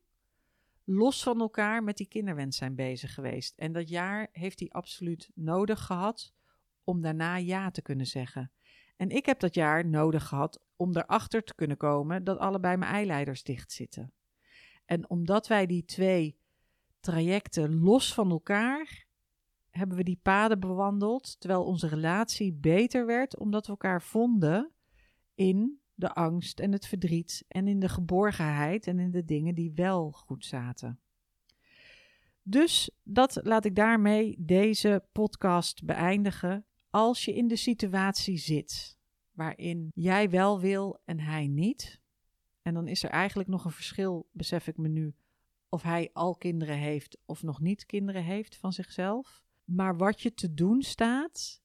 los 0.83 1.23
van 1.23 1.39
elkaar 1.39 1.83
met 1.83 1.97
die 1.97 2.07
kinderwens 2.07 2.57
zijn 2.57 2.75
bezig 2.75 3.13
geweest. 3.13 3.57
En 3.57 3.71
dat 3.71 3.89
jaar 3.89 4.27
heeft 4.31 4.59
hij 4.59 4.69
absoluut 4.69 5.29
nodig 5.33 5.85
gehad 5.85 6.33
om 6.83 7.01
daarna 7.01 7.35
ja 7.35 7.71
te 7.71 7.81
kunnen 7.81 8.07
zeggen. 8.07 8.51
En 8.97 9.09
ik 9.09 9.25
heb 9.25 9.39
dat 9.39 9.53
jaar 9.53 9.85
nodig 9.85 10.27
gehad 10.27 10.61
om 10.75 10.97
erachter 10.97 11.43
te 11.43 11.55
kunnen 11.55 11.77
komen 11.77 12.23
dat 12.23 12.37
allebei 12.37 12.77
mijn 12.77 12.91
eileiders 12.91 13.43
dicht 13.43 13.71
zitten. 13.71 14.13
En 14.85 15.09
omdat 15.09 15.47
wij 15.47 15.65
die 15.65 15.85
twee 15.85 16.37
trajecten 16.99 17.79
los 17.79 18.13
van 18.13 18.29
elkaar 18.29 19.07
hebben 19.69 19.97
we 19.97 20.03
die 20.03 20.19
paden 20.21 20.59
bewandeld, 20.59 21.39
terwijl 21.39 21.63
onze 21.63 21.87
relatie 21.87 22.53
beter 22.53 23.05
werd 23.05 23.37
omdat 23.37 23.65
we 23.65 23.71
elkaar 23.71 24.01
vonden 24.01 24.71
in 25.35 25.79
de 25.93 26.13
angst 26.13 26.59
en 26.59 26.71
het 26.71 26.87
verdriet 26.87 27.45
en 27.47 27.67
in 27.67 27.79
de 27.79 27.89
geborgenheid 27.89 28.87
en 28.87 28.99
in 28.99 29.11
de 29.11 29.25
dingen 29.25 29.55
die 29.55 29.71
wel 29.75 30.11
goed 30.11 30.45
zaten. 30.45 30.99
Dus 32.41 32.91
dat 33.03 33.39
laat 33.43 33.65
ik 33.65 33.75
daarmee 33.75 34.35
deze 34.39 35.05
podcast 35.11 35.85
beëindigen. 35.85 36.65
Als 36.89 37.25
je 37.25 37.35
in 37.35 37.47
de 37.47 37.55
situatie 37.55 38.37
zit 38.37 38.97
waarin 39.31 39.91
jij 39.93 40.29
wel 40.29 40.59
wil 40.59 41.01
en 41.05 41.19
hij 41.19 41.47
niet, 41.47 42.01
en 42.61 42.73
dan 42.73 42.87
is 42.87 43.03
er 43.03 43.09
eigenlijk 43.09 43.49
nog 43.49 43.65
een 43.65 43.71
verschil, 43.71 44.29
besef 44.31 44.67
ik 44.67 44.77
me 44.77 44.87
nu, 44.87 45.15
of 45.69 45.81
hij 45.81 46.09
al 46.13 46.35
kinderen 46.35 46.77
heeft 46.77 47.17
of 47.25 47.43
nog 47.43 47.59
niet 47.59 47.85
kinderen 47.85 48.23
heeft 48.23 48.55
van 48.57 48.73
zichzelf. 48.73 49.43
Maar 49.71 49.97
wat 49.97 50.21
je 50.21 50.33
te 50.33 50.53
doen 50.53 50.81
staat, 50.81 51.61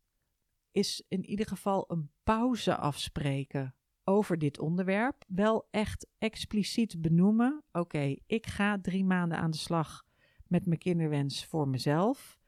is 0.71 1.05
in 1.09 1.25
ieder 1.25 1.47
geval 1.47 1.85
een 1.91 2.11
pauze 2.23 2.77
afspreken 2.77 3.75
over 4.05 4.39
dit 4.39 4.59
onderwerp. 4.59 5.25
Wel 5.29 5.69
echt 5.71 6.07
expliciet 6.19 7.01
benoemen: 7.03 7.63
oké, 7.73 8.17
ik 8.27 8.47
ga 8.47 8.81
drie 8.81 9.05
maanden 9.05 9.39
aan 9.39 9.51
de 9.51 9.57
slag 9.57 10.05
met 10.47 10.67
mijn 10.67 10.79
kinderwens 10.79 11.45
voor 11.45 11.69
mezelf. 11.69 12.39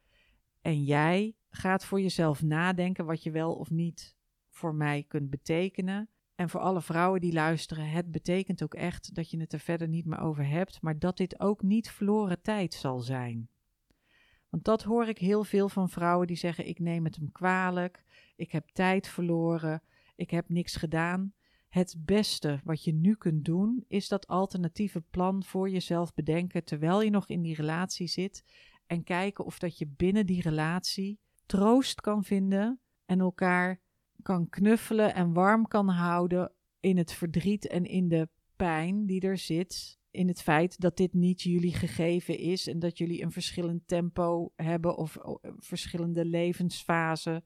En 0.61 0.85
jij 0.85 1.37
gaat 1.49 1.85
voor 1.85 2.01
jezelf 2.01 2.43
nadenken 2.43 3.05
wat 3.05 3.23
je 3.23 3.31
wel 3.31 3.55
of 3.55 3.71
niet 3.71 4.17
voor 4.51 4.75
mij 4.75 5.05
kunt 5.09 5.31
betekenen. 5.31 6.09
En 6.35 6.49
voor 6.49 6.61
alle 6.61 6.83
vrouwen 6.83 7.21
die 7.21 7.33
luisteren, 7.33 7.91
het 7.91 8.11
betekent 8.11 8.63
ook 8.63 8.75
echt 8.75 9.15
dat 9.15 9.31
je 9.31 9.41
het 9.41 9.53
er 9.53 9.61
verder 9.61 9.89
niet 9.89 10.05
meer 10.05 10.21
over 10.21 10.49
hebt, 10.49 10.83
maar 10.83 10.99
dat 10.99 11.17
dit 11.17 11.41
ook 11.41 11.63
niet 11.63 11.91
verloren 11.91 12.43
tijd 12.43 12.75
zal 12.75 12.99
zijn. 12.99 13.49
Want 14.49 14.65
dat 14.65 14.83
hoor 14.83 15.09
ik 15.09 15.19
heel 15.19 15.45
veel 15.45 15.69
van 15.69 15.89
vrouwen 15.89 16.27
die 16.27 16.37
zeggen: 16.37 16.69
Ik 16.69 16.79
neem 16.79 17.05
het 17.05 17.17
hem 17.17 17.33
kwalijk, 17.33 18.05
ik 18.37 18.53
heb 18.53 18.69
tijd 18.73 19.09
verloren, 19.09 19.83
ik 20.17 20.31
heb 20.31 20.49
niks 20.49 20.77
gedaan. 20.77 21.35
Het 21.69 21.97
beste 21.99 22.61
wat 22.65 22.85
je 22.85 22.93
nu 22.93 23.15
kunt 23.15 23.45
doen, 23.45 23.85
is 23.89 24.09
dat 24.09 24.27
alternatieve 24.27 25.01
plan 25.01 25.45
voor 25.45 25.71
jezelf 25.71 26.15
bedenken 26.15 26.65
terwijl 26.65 27.03
je 27.03 27.11
nog 27.11 27.29
in 27.29 27.43
die 27.43 27.55
relatie 27.55 28.07
zit. 28.07 28.45
En 28.87 29.05
kijken 29.05 29.45
of 29.45 29.59
dat 29.59 29.79
je 29.79 29.87
binnen 29.87 30.27
die 30.27 30.43
relatie 30.43 31.19
troost 31.47 32.01
kan 32.01 32.25
vinden 32.25 32.81
en 33.05 33.21
elkaar 33.21 33.81
kan 34.23 34.49
knuffelen 34.49 35.15
en 35.15 35.33
warm 35.33 35.69
kan 35.69 35.89
houden 35.89 36.53
in 36.81 36.97
het 36.97 37.13
verdriet 37.13 37.67
en 37.67 37.85
in 37.85 38.09
de 38.09 38.29
pijn 38.57 39.07
die 39.07 39.21
er 39.21 39.39
zit. 39.39 39.99
In 40.17 40.29
het 40.29 40.43
feit 40.43 40.81
dat 40.81 40.97
dit 40.97 41.15
niet 41.15 41.43
jullie 41.43 41.75
gegeven 41.75 42.39
is 42.39 42.67
en 42.67 42.79
dat 42.79 42.99
jullie 42.99 43.23
een 43.23 43.33
verschillend 43.33 43.89
tempo 43.89 44.53
hebben 44.55 44.97
of 44.97 45.19
verschillende 45.59 46.25
levensfasen 46.25 47.45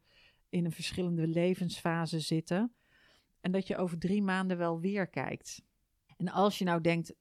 in 0.48 0.64
een 0.64 0.72
verschillende 0.72 1.26
levensfase 1.26 2.20
zitten. 2.20 2.74
En 3.40 3.52
dat 3.52 3.66
je 3.66 3.76
over 3.76 3.98
drie 3.98 4.22
maanden 4.22 4.58
wel 4.58 4.80
weer 4.80 5.08
kijkt. 5.08 5.62
En 6.16 6.28
als 6.28 6.58
je 6.58 6.64
nou 6.64 6.80
denkt, 6.80 7.14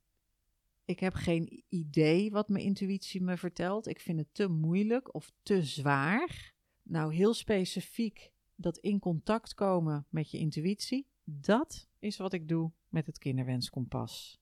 ik 0.86 1.00
heb 1.00 1.14
geen 1.14 1.64
idee 1.70 2.32
wat 2.32 2.50
mijn 2.50 2.64
intuïtie 2.64 3.22
me 3.22 3.38
vertelt, 3.38 3.88
ik 3.88 4.00
vind 4.00 4.20
het 4.20 4.34
te 4.34 4.48
moeilijk 4.48 5.14
of 5.14 5.32
te 5.44 5.64
zwaar. 5.64 6.54
Nou, 6.84 7.14
heel 7.14 7.34
specifiek 7.34 8.32
dat 8.56 8.78
in 8.78 9.00
contact 9.00 9.54
komen 9.54 10.06
met 10.10 10.32
je 10.32 10.38
intuïtie, 10.38 11.08
dat 11.24 11.90
is 12.00 12.18
wat 12.18 12.34
ik 12.34 12.48
doe 12.48 12.72
met 12.90 13.06
het 13.06 13.18
kinderwenskompas. 13.18 14.40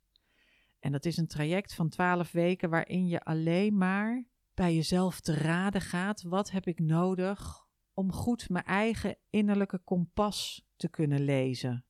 En 0.79 0.91
dat 0.91 1.05
is 1.05 1.17
een 1.17 1.27
traject 1.27 1.73
van 1.73 1.89
twaalf 1.89 2.31
weken 2.31 2.69
waarin 2.69 3.07
je 3.07 3.23
alleen 3.23 3.77
maar 3.77 4.25
bij 4.53 4.75
jezelf 4.75 5.19
te 5.19 5.33
raden 5.33 5.81
gaat: 5.81 6.21
wat 6.21 6.51
heb 6.51 6.67
ik 6.67 6.79
nodig 6.79 7.67
om 7.93 8.11
goed 8.11 8.49
mijn 8.49 8.65
eigen 8.65 9.17
innerlijke 9.29 9.77
kompas 9.83 10.67
te 10.75 10.89
kunnen 10.89 11.21
lezen. 11.21 11.85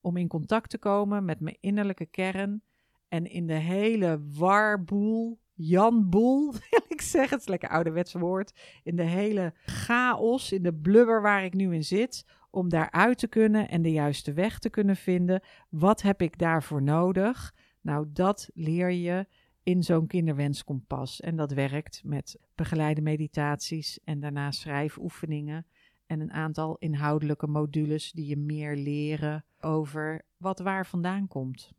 Om 0.00 0.16
in 0.16 0.28
contact 0.28 0.70
te 0.70 0.78
komen 0.78 1.24
met 1.24 1.40
mijn 1.40 1.56
innerlijke 1.60 2.06
kern 2.06 2.62
en 3.08 3.26
in 3.26 3.46
de 3.46 3.54
hele 3.54 4.20
warboel, 4.36 5.40
janboel, 5.54 6.52
wil 6.70 6.84
ik 6.88 7.00
zeggen, 7.00 7.30
het 7.30 7.40
is 7.40 7.48
lekker 7.48 7.68
ouderwets 7.68 8.12
woord, 8.12 8.80
in 8.82 8.96
de 8.96 9.02
hele 9.02 9.54
chaos, 9.64 10.52
in 10.52 10.62
de 10.62 10.74
blubber 10.74 11.22
waar 11.22 11.44
ik 11.44 11.54
nu 11.54 11.74
in 11.74 11.84
zit, 11.84 12.26
om 12.50 12.68
daaruit 12.68 13.18
te 13.18 13.28
kunnen 13.28 13.68
en 13.68 13.82
de 13.82 13.92
juiste 13.92 14.32
weg 14.32 14.58
te 14.58 14.70
kunnen 14.70 14.96
vinden. 14.96 15.42
Wat 15.68 16.02
heb 16.02 16.22
ik 16.22 16.38
daarvoor 16.38 16.82
nodig? 16.82 17.54
Nou, 17.82 18.06
dat 18.12 18.50
leer 18.54 18.90
je 18.90 19.26
in 19.62 19.82
zo'n 19.82 20.06
kinderwenskompas. 20.06 21.20
En 21.20 21.36
dat 21.36 21.52
werkt 21.52 22.00
met 22.04 22.38
begeleide 22.54 23.00
meditaties 23.00 23.98
en 24.04 24.20
daarna 24.20 24.50
schrijfoefeningen 24.50 25.66
en 26.06 26.20
een 26.20 26.32
aantal 26.32 26.76
inhoudelijke 26.78 27.46
modules 27.46 28.12
die 28.12 28.26
je 28.26 28.36
meer 28.36 28.76
leren 28.76 29.44
over 29.60 30.22
wat 30.36 30.58
waar 30.58 30.86
vandaan 30.86 31.28
komt. 31.28 31.70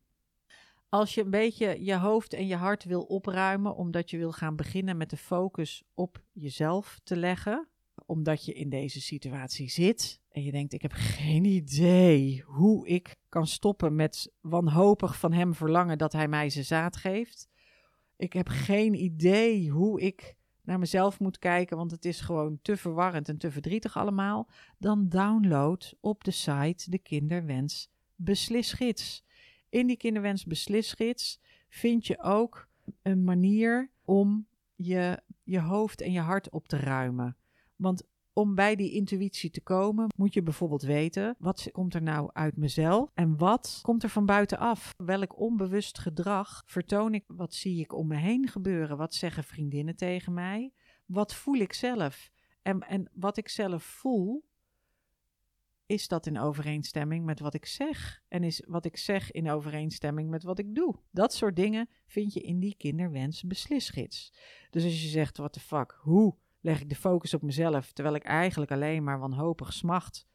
Als 0.89 1.13
je 1.13 1.23
een 1.23 1.29
beetje 1.29 1.83
je 1.83 1.97
hoofd 1.97 2.33
en 2.33 2.47
je 2.47 2.55
hart 2.55 2.83
wil 2.83 3.01
opruimen, 3.01 3.75
omdat 3.75 4.09
je 4.09 4.17
wil 4.17 4.31
gaan 4.31 4.55
beginnen 4.55 4.97
met 4.97 5.09
de 5.09 5.17
focus 5.17 5.83
op 5.93 6.23
jezelf 6.31 6.99
te 7.03 7.17
leggen, 7.17 7.67
omdat 8.05 8.45
je 8.45 8.53
in 8.53 8.69
deze 8.69 9.01
situatie 9.01 9.69
zit 9.69 10.21
en 10.29 10.43
je 10.43 10.51
denkt: 10.51 10.73
ik 10.73 10.81
heb 10.81 10.91
geen 10.95 11.45
idee 11.45 12.41
hoe 12.45 12.87
ik 12.87 13.15
kan 13.29 13.47
stoppen 13.47 13.95
met 13.95 14.33
wanhopig 14.41 15.19
van 15.19 15.33
hem 15.33 15.53
verlangen 15.53 15.97
dat 15.97 16.13
hij 16.13 16.27
mij 16.27 16.49
zijn 16.49 16.65
zaad 16.65 16.95
geeft. 16.95 17.49
Ik 18.17 18.33
heb 18.33 18.47
geen 18.47 18.93
idee 18.93 19.69
hoe 19.69 20.01
ik 20.01 20.35
naar 20.61 20.79
mezelf 20.79 21.19
moet 21.19 21.39
kijken, 21.39 21.77
want 21.77 21.91
het 21.91 22.05
is 22.05 22.21
gewoon 22.21 22.59
te 22.61 22.77
verwarrend 22.77 23.29
en 23.29 23.37
te 23.37 23.51
verdrietig 23.51 23.97
allemaal. 23.97 24.49
Dan 24.77 25.09
download 25.09 25.93
op 25.99 26.23
de 26.23 26.31
site 26.31 26.89
de 26.89 26.99
Kinderwens 26.99 27.89
Beslisgids. 28.15 29.23
In 29.69 29.87
die 29.87 29.97
kinderwens 29.97 30.45
beslisgids 30.45 31.39
vind 31.69 32.07
je 32.07 32.21
ook 32.21 32.67
een 33.01 33.23
manier 33.23 33.89
om 34.05 34.47
je, 34.75 35.21
je 35.43 35.59
hoofd 35.59 36.01
en 36.01 36.11
je 36.11 36.19
hart 36.19 36.49
op 36.49 36.67
te 36.67 36.77
ruimen. 36.77 37.37
Want 37.83 38.03
om 38.33 38.55
bij 38.55 38.75
die 38.75 38.91
intuïtie 38.91 39.49
te 39.49 39.61
komen, 39.61 40.07
moet 40.15 40.33
je 40.33 40.43
bijvoorbeeld 40.43 40.81
weten: 40.81 41.35
wat 41.39 41.69
komt 41.71 41.93
er 41.93 42.01
nou 42.01 42.29
uit 42.33 42.57
mezelf 42.57 43.09
en 43.13 43.37
wat 43.37 43.79
komt 43.81 44.03
er 44.03 44.09
van 44.09 44.25
buitenaf? 44.25 44.93
Welk 44.97 45.39
onbewust 45.39 45.99
gedrag 45.99 46.63
vertoon 46.65 47.13
ik? 47.13 47.23
Wat 47.27 47.53
zie 47.53 47.79
ik 47.79 47.93
om 47.93 48.07
me 48.07 48.15
heen 48.15 48.47
gebeuren? 48.47 48.97
Wat 48.97 49.13
zeggen 49.13 49.43
vriendinnen 49.43 49.95
tegen 49.95 50.33
mij? 50.33 50.73
Wat 51.05 51.33
voel 51.33 51.55
ik 51.55 51.73
zelf? 51.73 52.31
En, 52.61 52.79
en 52.79 53.09
wat 53.13 53.37
ik 53.37 53.49
zelf 53.49 53.83
voel, 53.83 54.43
is 55.85 56.07
dat 56.07 56.25
in 56.25 56.39
overeenstemming 56.39 57.25
met 57.25 57.39
wat 57.39 57.53
ik 57.53 57.65
zeg? 57.65 58.23
En 58.27 58.43
is 58.43 58.63
wat 58.67 58.85
ik 58.85 58.97
zeg 58.97 59.31
in 59.31 59.49
overeenstemming 59.49 60.29
met 60.29 60.43
wat 60.43 60.59
ik 60.59 60.75
doe? 60.75 60.95
Dat 61.11 61.33
soort 61.33 61.55
dingen 61.55 61.89
vind 62.05 62.33
je 62.33 62.41
in 62.41 62.59
die 62.59 62.75
kinderwens 62.77 63.43
beslisgids. 63.43 64.33
Dus 64.69 64.83
als 64.83 65.01
je 65.01 65.09
zegt, 65.09 65.37
what 65.37 65.53
the 65.53 65.59
fuck, 65.59 65.97
hoe 66.01 66.35
leg 66.63 66.81
ik 66.81 66.89
de 66.89 66.95
focus 66.95 67.33
op 67.33 67.41
mezelf, 67.41 67.91
terwijl 67.91 68.15
ik 68.15 68.23
eigenlijk 68.23 68.71
alleen 68.71 69.03
maar 69.03 69.19
wanhopig 69.19 69.73
smacht 69.73 70.27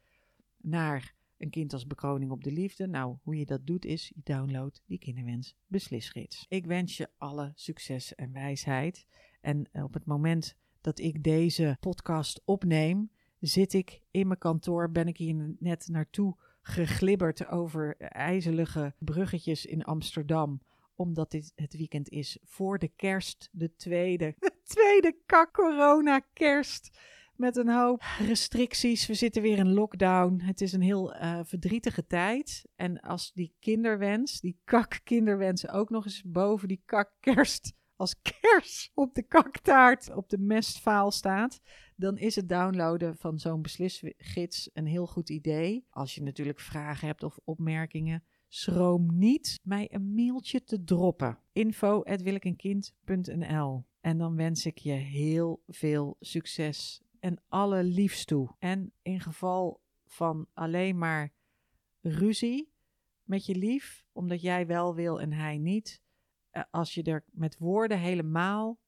naar 0.56 1.14
een 1.38 1.50
kind 1.50 1.72
als 1.72 1.86
bekroning 1.86 2.30
op 2.30 2.44
de 2.44 2.52
liefde. 2.52 2.86
Nou, 2.86 3.16
hoe 3.22 3.36
je 3.36 3.46
dat 3.46 3.66
doet 3.66 3.84
is, 3.84 4.08
je 4.14 4.20
download 4.24 4.82
die 4.86 4.98
kinderwens 4.98 5.56
beslisgids. 5.66 6.46
Ik 6.48 6.66
wens 6.66 6.96
je 6.96 7.08
alle 7.16 7.52
succes 7.54 8.14
en 8.14 8.32
wijsheid. 8.32 9.06
En 9.40 9.68
op 9.72 9.94
het 9.94 10.04
moment 10.04 10.56
dat 10.80 10.98
ik 10.98 11.22
deze 11.22 11.76
podcast 11.80 12.42
opneem, 12.44 13.10
zit 13.40 13.72
ik 13.72 14.02
in 14.10 14.26
mijn 14.26 14.38
kantoor, 14.38 14.90
ben 14.90 15.08
ik 15.08 15.16
hier 15.16 15.54
net 15.58 15.88
naartoe 15.88 16.36
geglibberd 16.60 17.46
over 17.46 17.96
ijzelige 17.98 18.94
bruggetjes 18.98 19.66
in 19.66 19.84
Amsterdam 19.84 20.60
omdat 20.98 21.30
dit 21.30 21.52
het 21.54 21.76
weekend 21.76 22.08
is 22.08 22.38
voor 22.42 22.78
de 22.78 22.88
kerst, 22.88 23.48
de 23.52 23.76
tweede, 23.76 24.34
de 24.38 24.52
tweede 24.68 25.18
kak 25.26 25.52
corona 25.52 26.20
kerst. 26.32 26.98
Met 27.36 27.56
een 27.56 27.68
hoop 27.68 28.02
restricties. 28.18 29.06
We 29.06 29.14
zitten 29.14 29.42
weer 29.42 29.58
in 29.58 29.72
lockdown. 29.72 30.40
Het 30.40 30.60
is 30.60 30.72
een 30.72 30.82
heel 30.82 31.14
uh, 31.14 31.40
verdrietige 31.44 32.06
tijd. 32.06 32.66
En 32.76 33.00
als 33.00 33.32
die 33.32 33.54
kinderwens, 33.60 34.40
die 34.40 34.60
kak 34.64 35.00
kinderwens 35.04 35.68
ook 35.68 35.90
nog 35.90 36.04
eens 36.04 36.22
boven 36.26 36.68
die 36.68 36.82
kak 36.84 37.12
kerst 37.20 37.76
als 37.98 38.14
kers 38.22 38.90
op 38.94 39.14
de 39.14 39.22
kaktaart 39.22 40.14
op 40.14 40.28
de 40.28 40.38
mestvaal 40.38 41.10
staat, 41.10 41.60
dan 41.96 42.16
is 42.16 42.36
het 42.36 42.48
downloaden 42.48 43.16
van 43.16 43.38
zo'n 43.38 43.62
beslisgids 43.62 44.70
een 44.72 44.86
heel 44.86 45.06
goed 45.06 45.30
idee. 45.30 45.86
Als 45.90 46.14
je 46.14 46.22
natuurlijk 46.22 46.60
vragen 46.60 47.06
hebt 47.06 47.22
of 47.22 47.38
opmerkingen, 47.44 48.24
schroom 48.48 49.18
niet 49.18 49.60
mij 49.62 49.88
een 49.92 50.14
mailtje 50.14 50.64
te 50.64 50.84
droppen. 50.84 51.38
info.willekenkind.nl 51.52 53.87
En 54.08 54.18
dan 54.18 54.36
wens 54.36 54.66
ik 54.66 54.78
je 54.78 54.92
heel 54.92 55.62
veel 55.66 56.16
succes 56.20 57.00
en 57.20 57.42
alle 57.48 57.82
liefst 57.82 58.26
toe. 58.26 58.54
En 58.58 58.92
in 59.02 59.20
geval 59.20 59.80
van 60.06 60.46
alleen 60.52 60.98
maar 60.98 61.32
ruzie 62.00 62.72
met 63.22 63.46
je 63.46 63.54
lief, 63.54 64.04
omdat 64.12 64.40
jij 64.40 64.66
wel 64.66 64.94
wil 64.94 65.20
en 65.20 65.32
hij 65.32 65.58
niet, 65.58 66.02
eh, 66.50 66.62
als 66.70 66.94
je 66.94 67.02
er 67.02 67.24
met 67.30 67.58
woorden 67.58 67.98
helemaal 67.98 68.78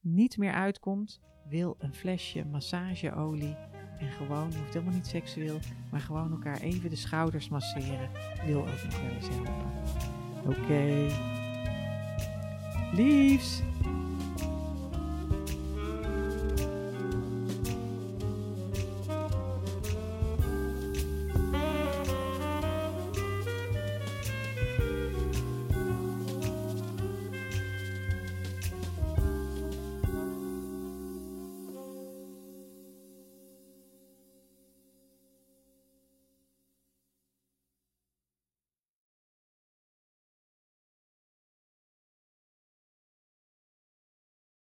niet 0.00 0.36
meer 0.36 0.52
uitkomt, 0.52 1.20
wil 1.48 1.76
een 1.78 1.94
flesje 1.94 2.44
massageolie 2.44 3.56
en 3.98 4.10
gewoon, 4.10 4.54
hoeft 4.54 4.72
helemaal 4.72 4.94
niet 4.94 5.06
seksueel, 5.06 5.58
maar 5.90 6.00
gewoon 6.00 6.30
elkaar 6.30 6.60
even 6.60 6.90
de 6.90 6.96
schouders 6.96 7.48
masseren, 7.48 8.10
wil 8.46 8.60
ook 8.60 8.66
nog 8.66 9.00
wel 9.00 9.10
eens 9.10 9.28
helpen. 9.28 9.54
Oké. 10.46 10.60
Okay. 10.60 11.40
Liefs! 12.92 13.62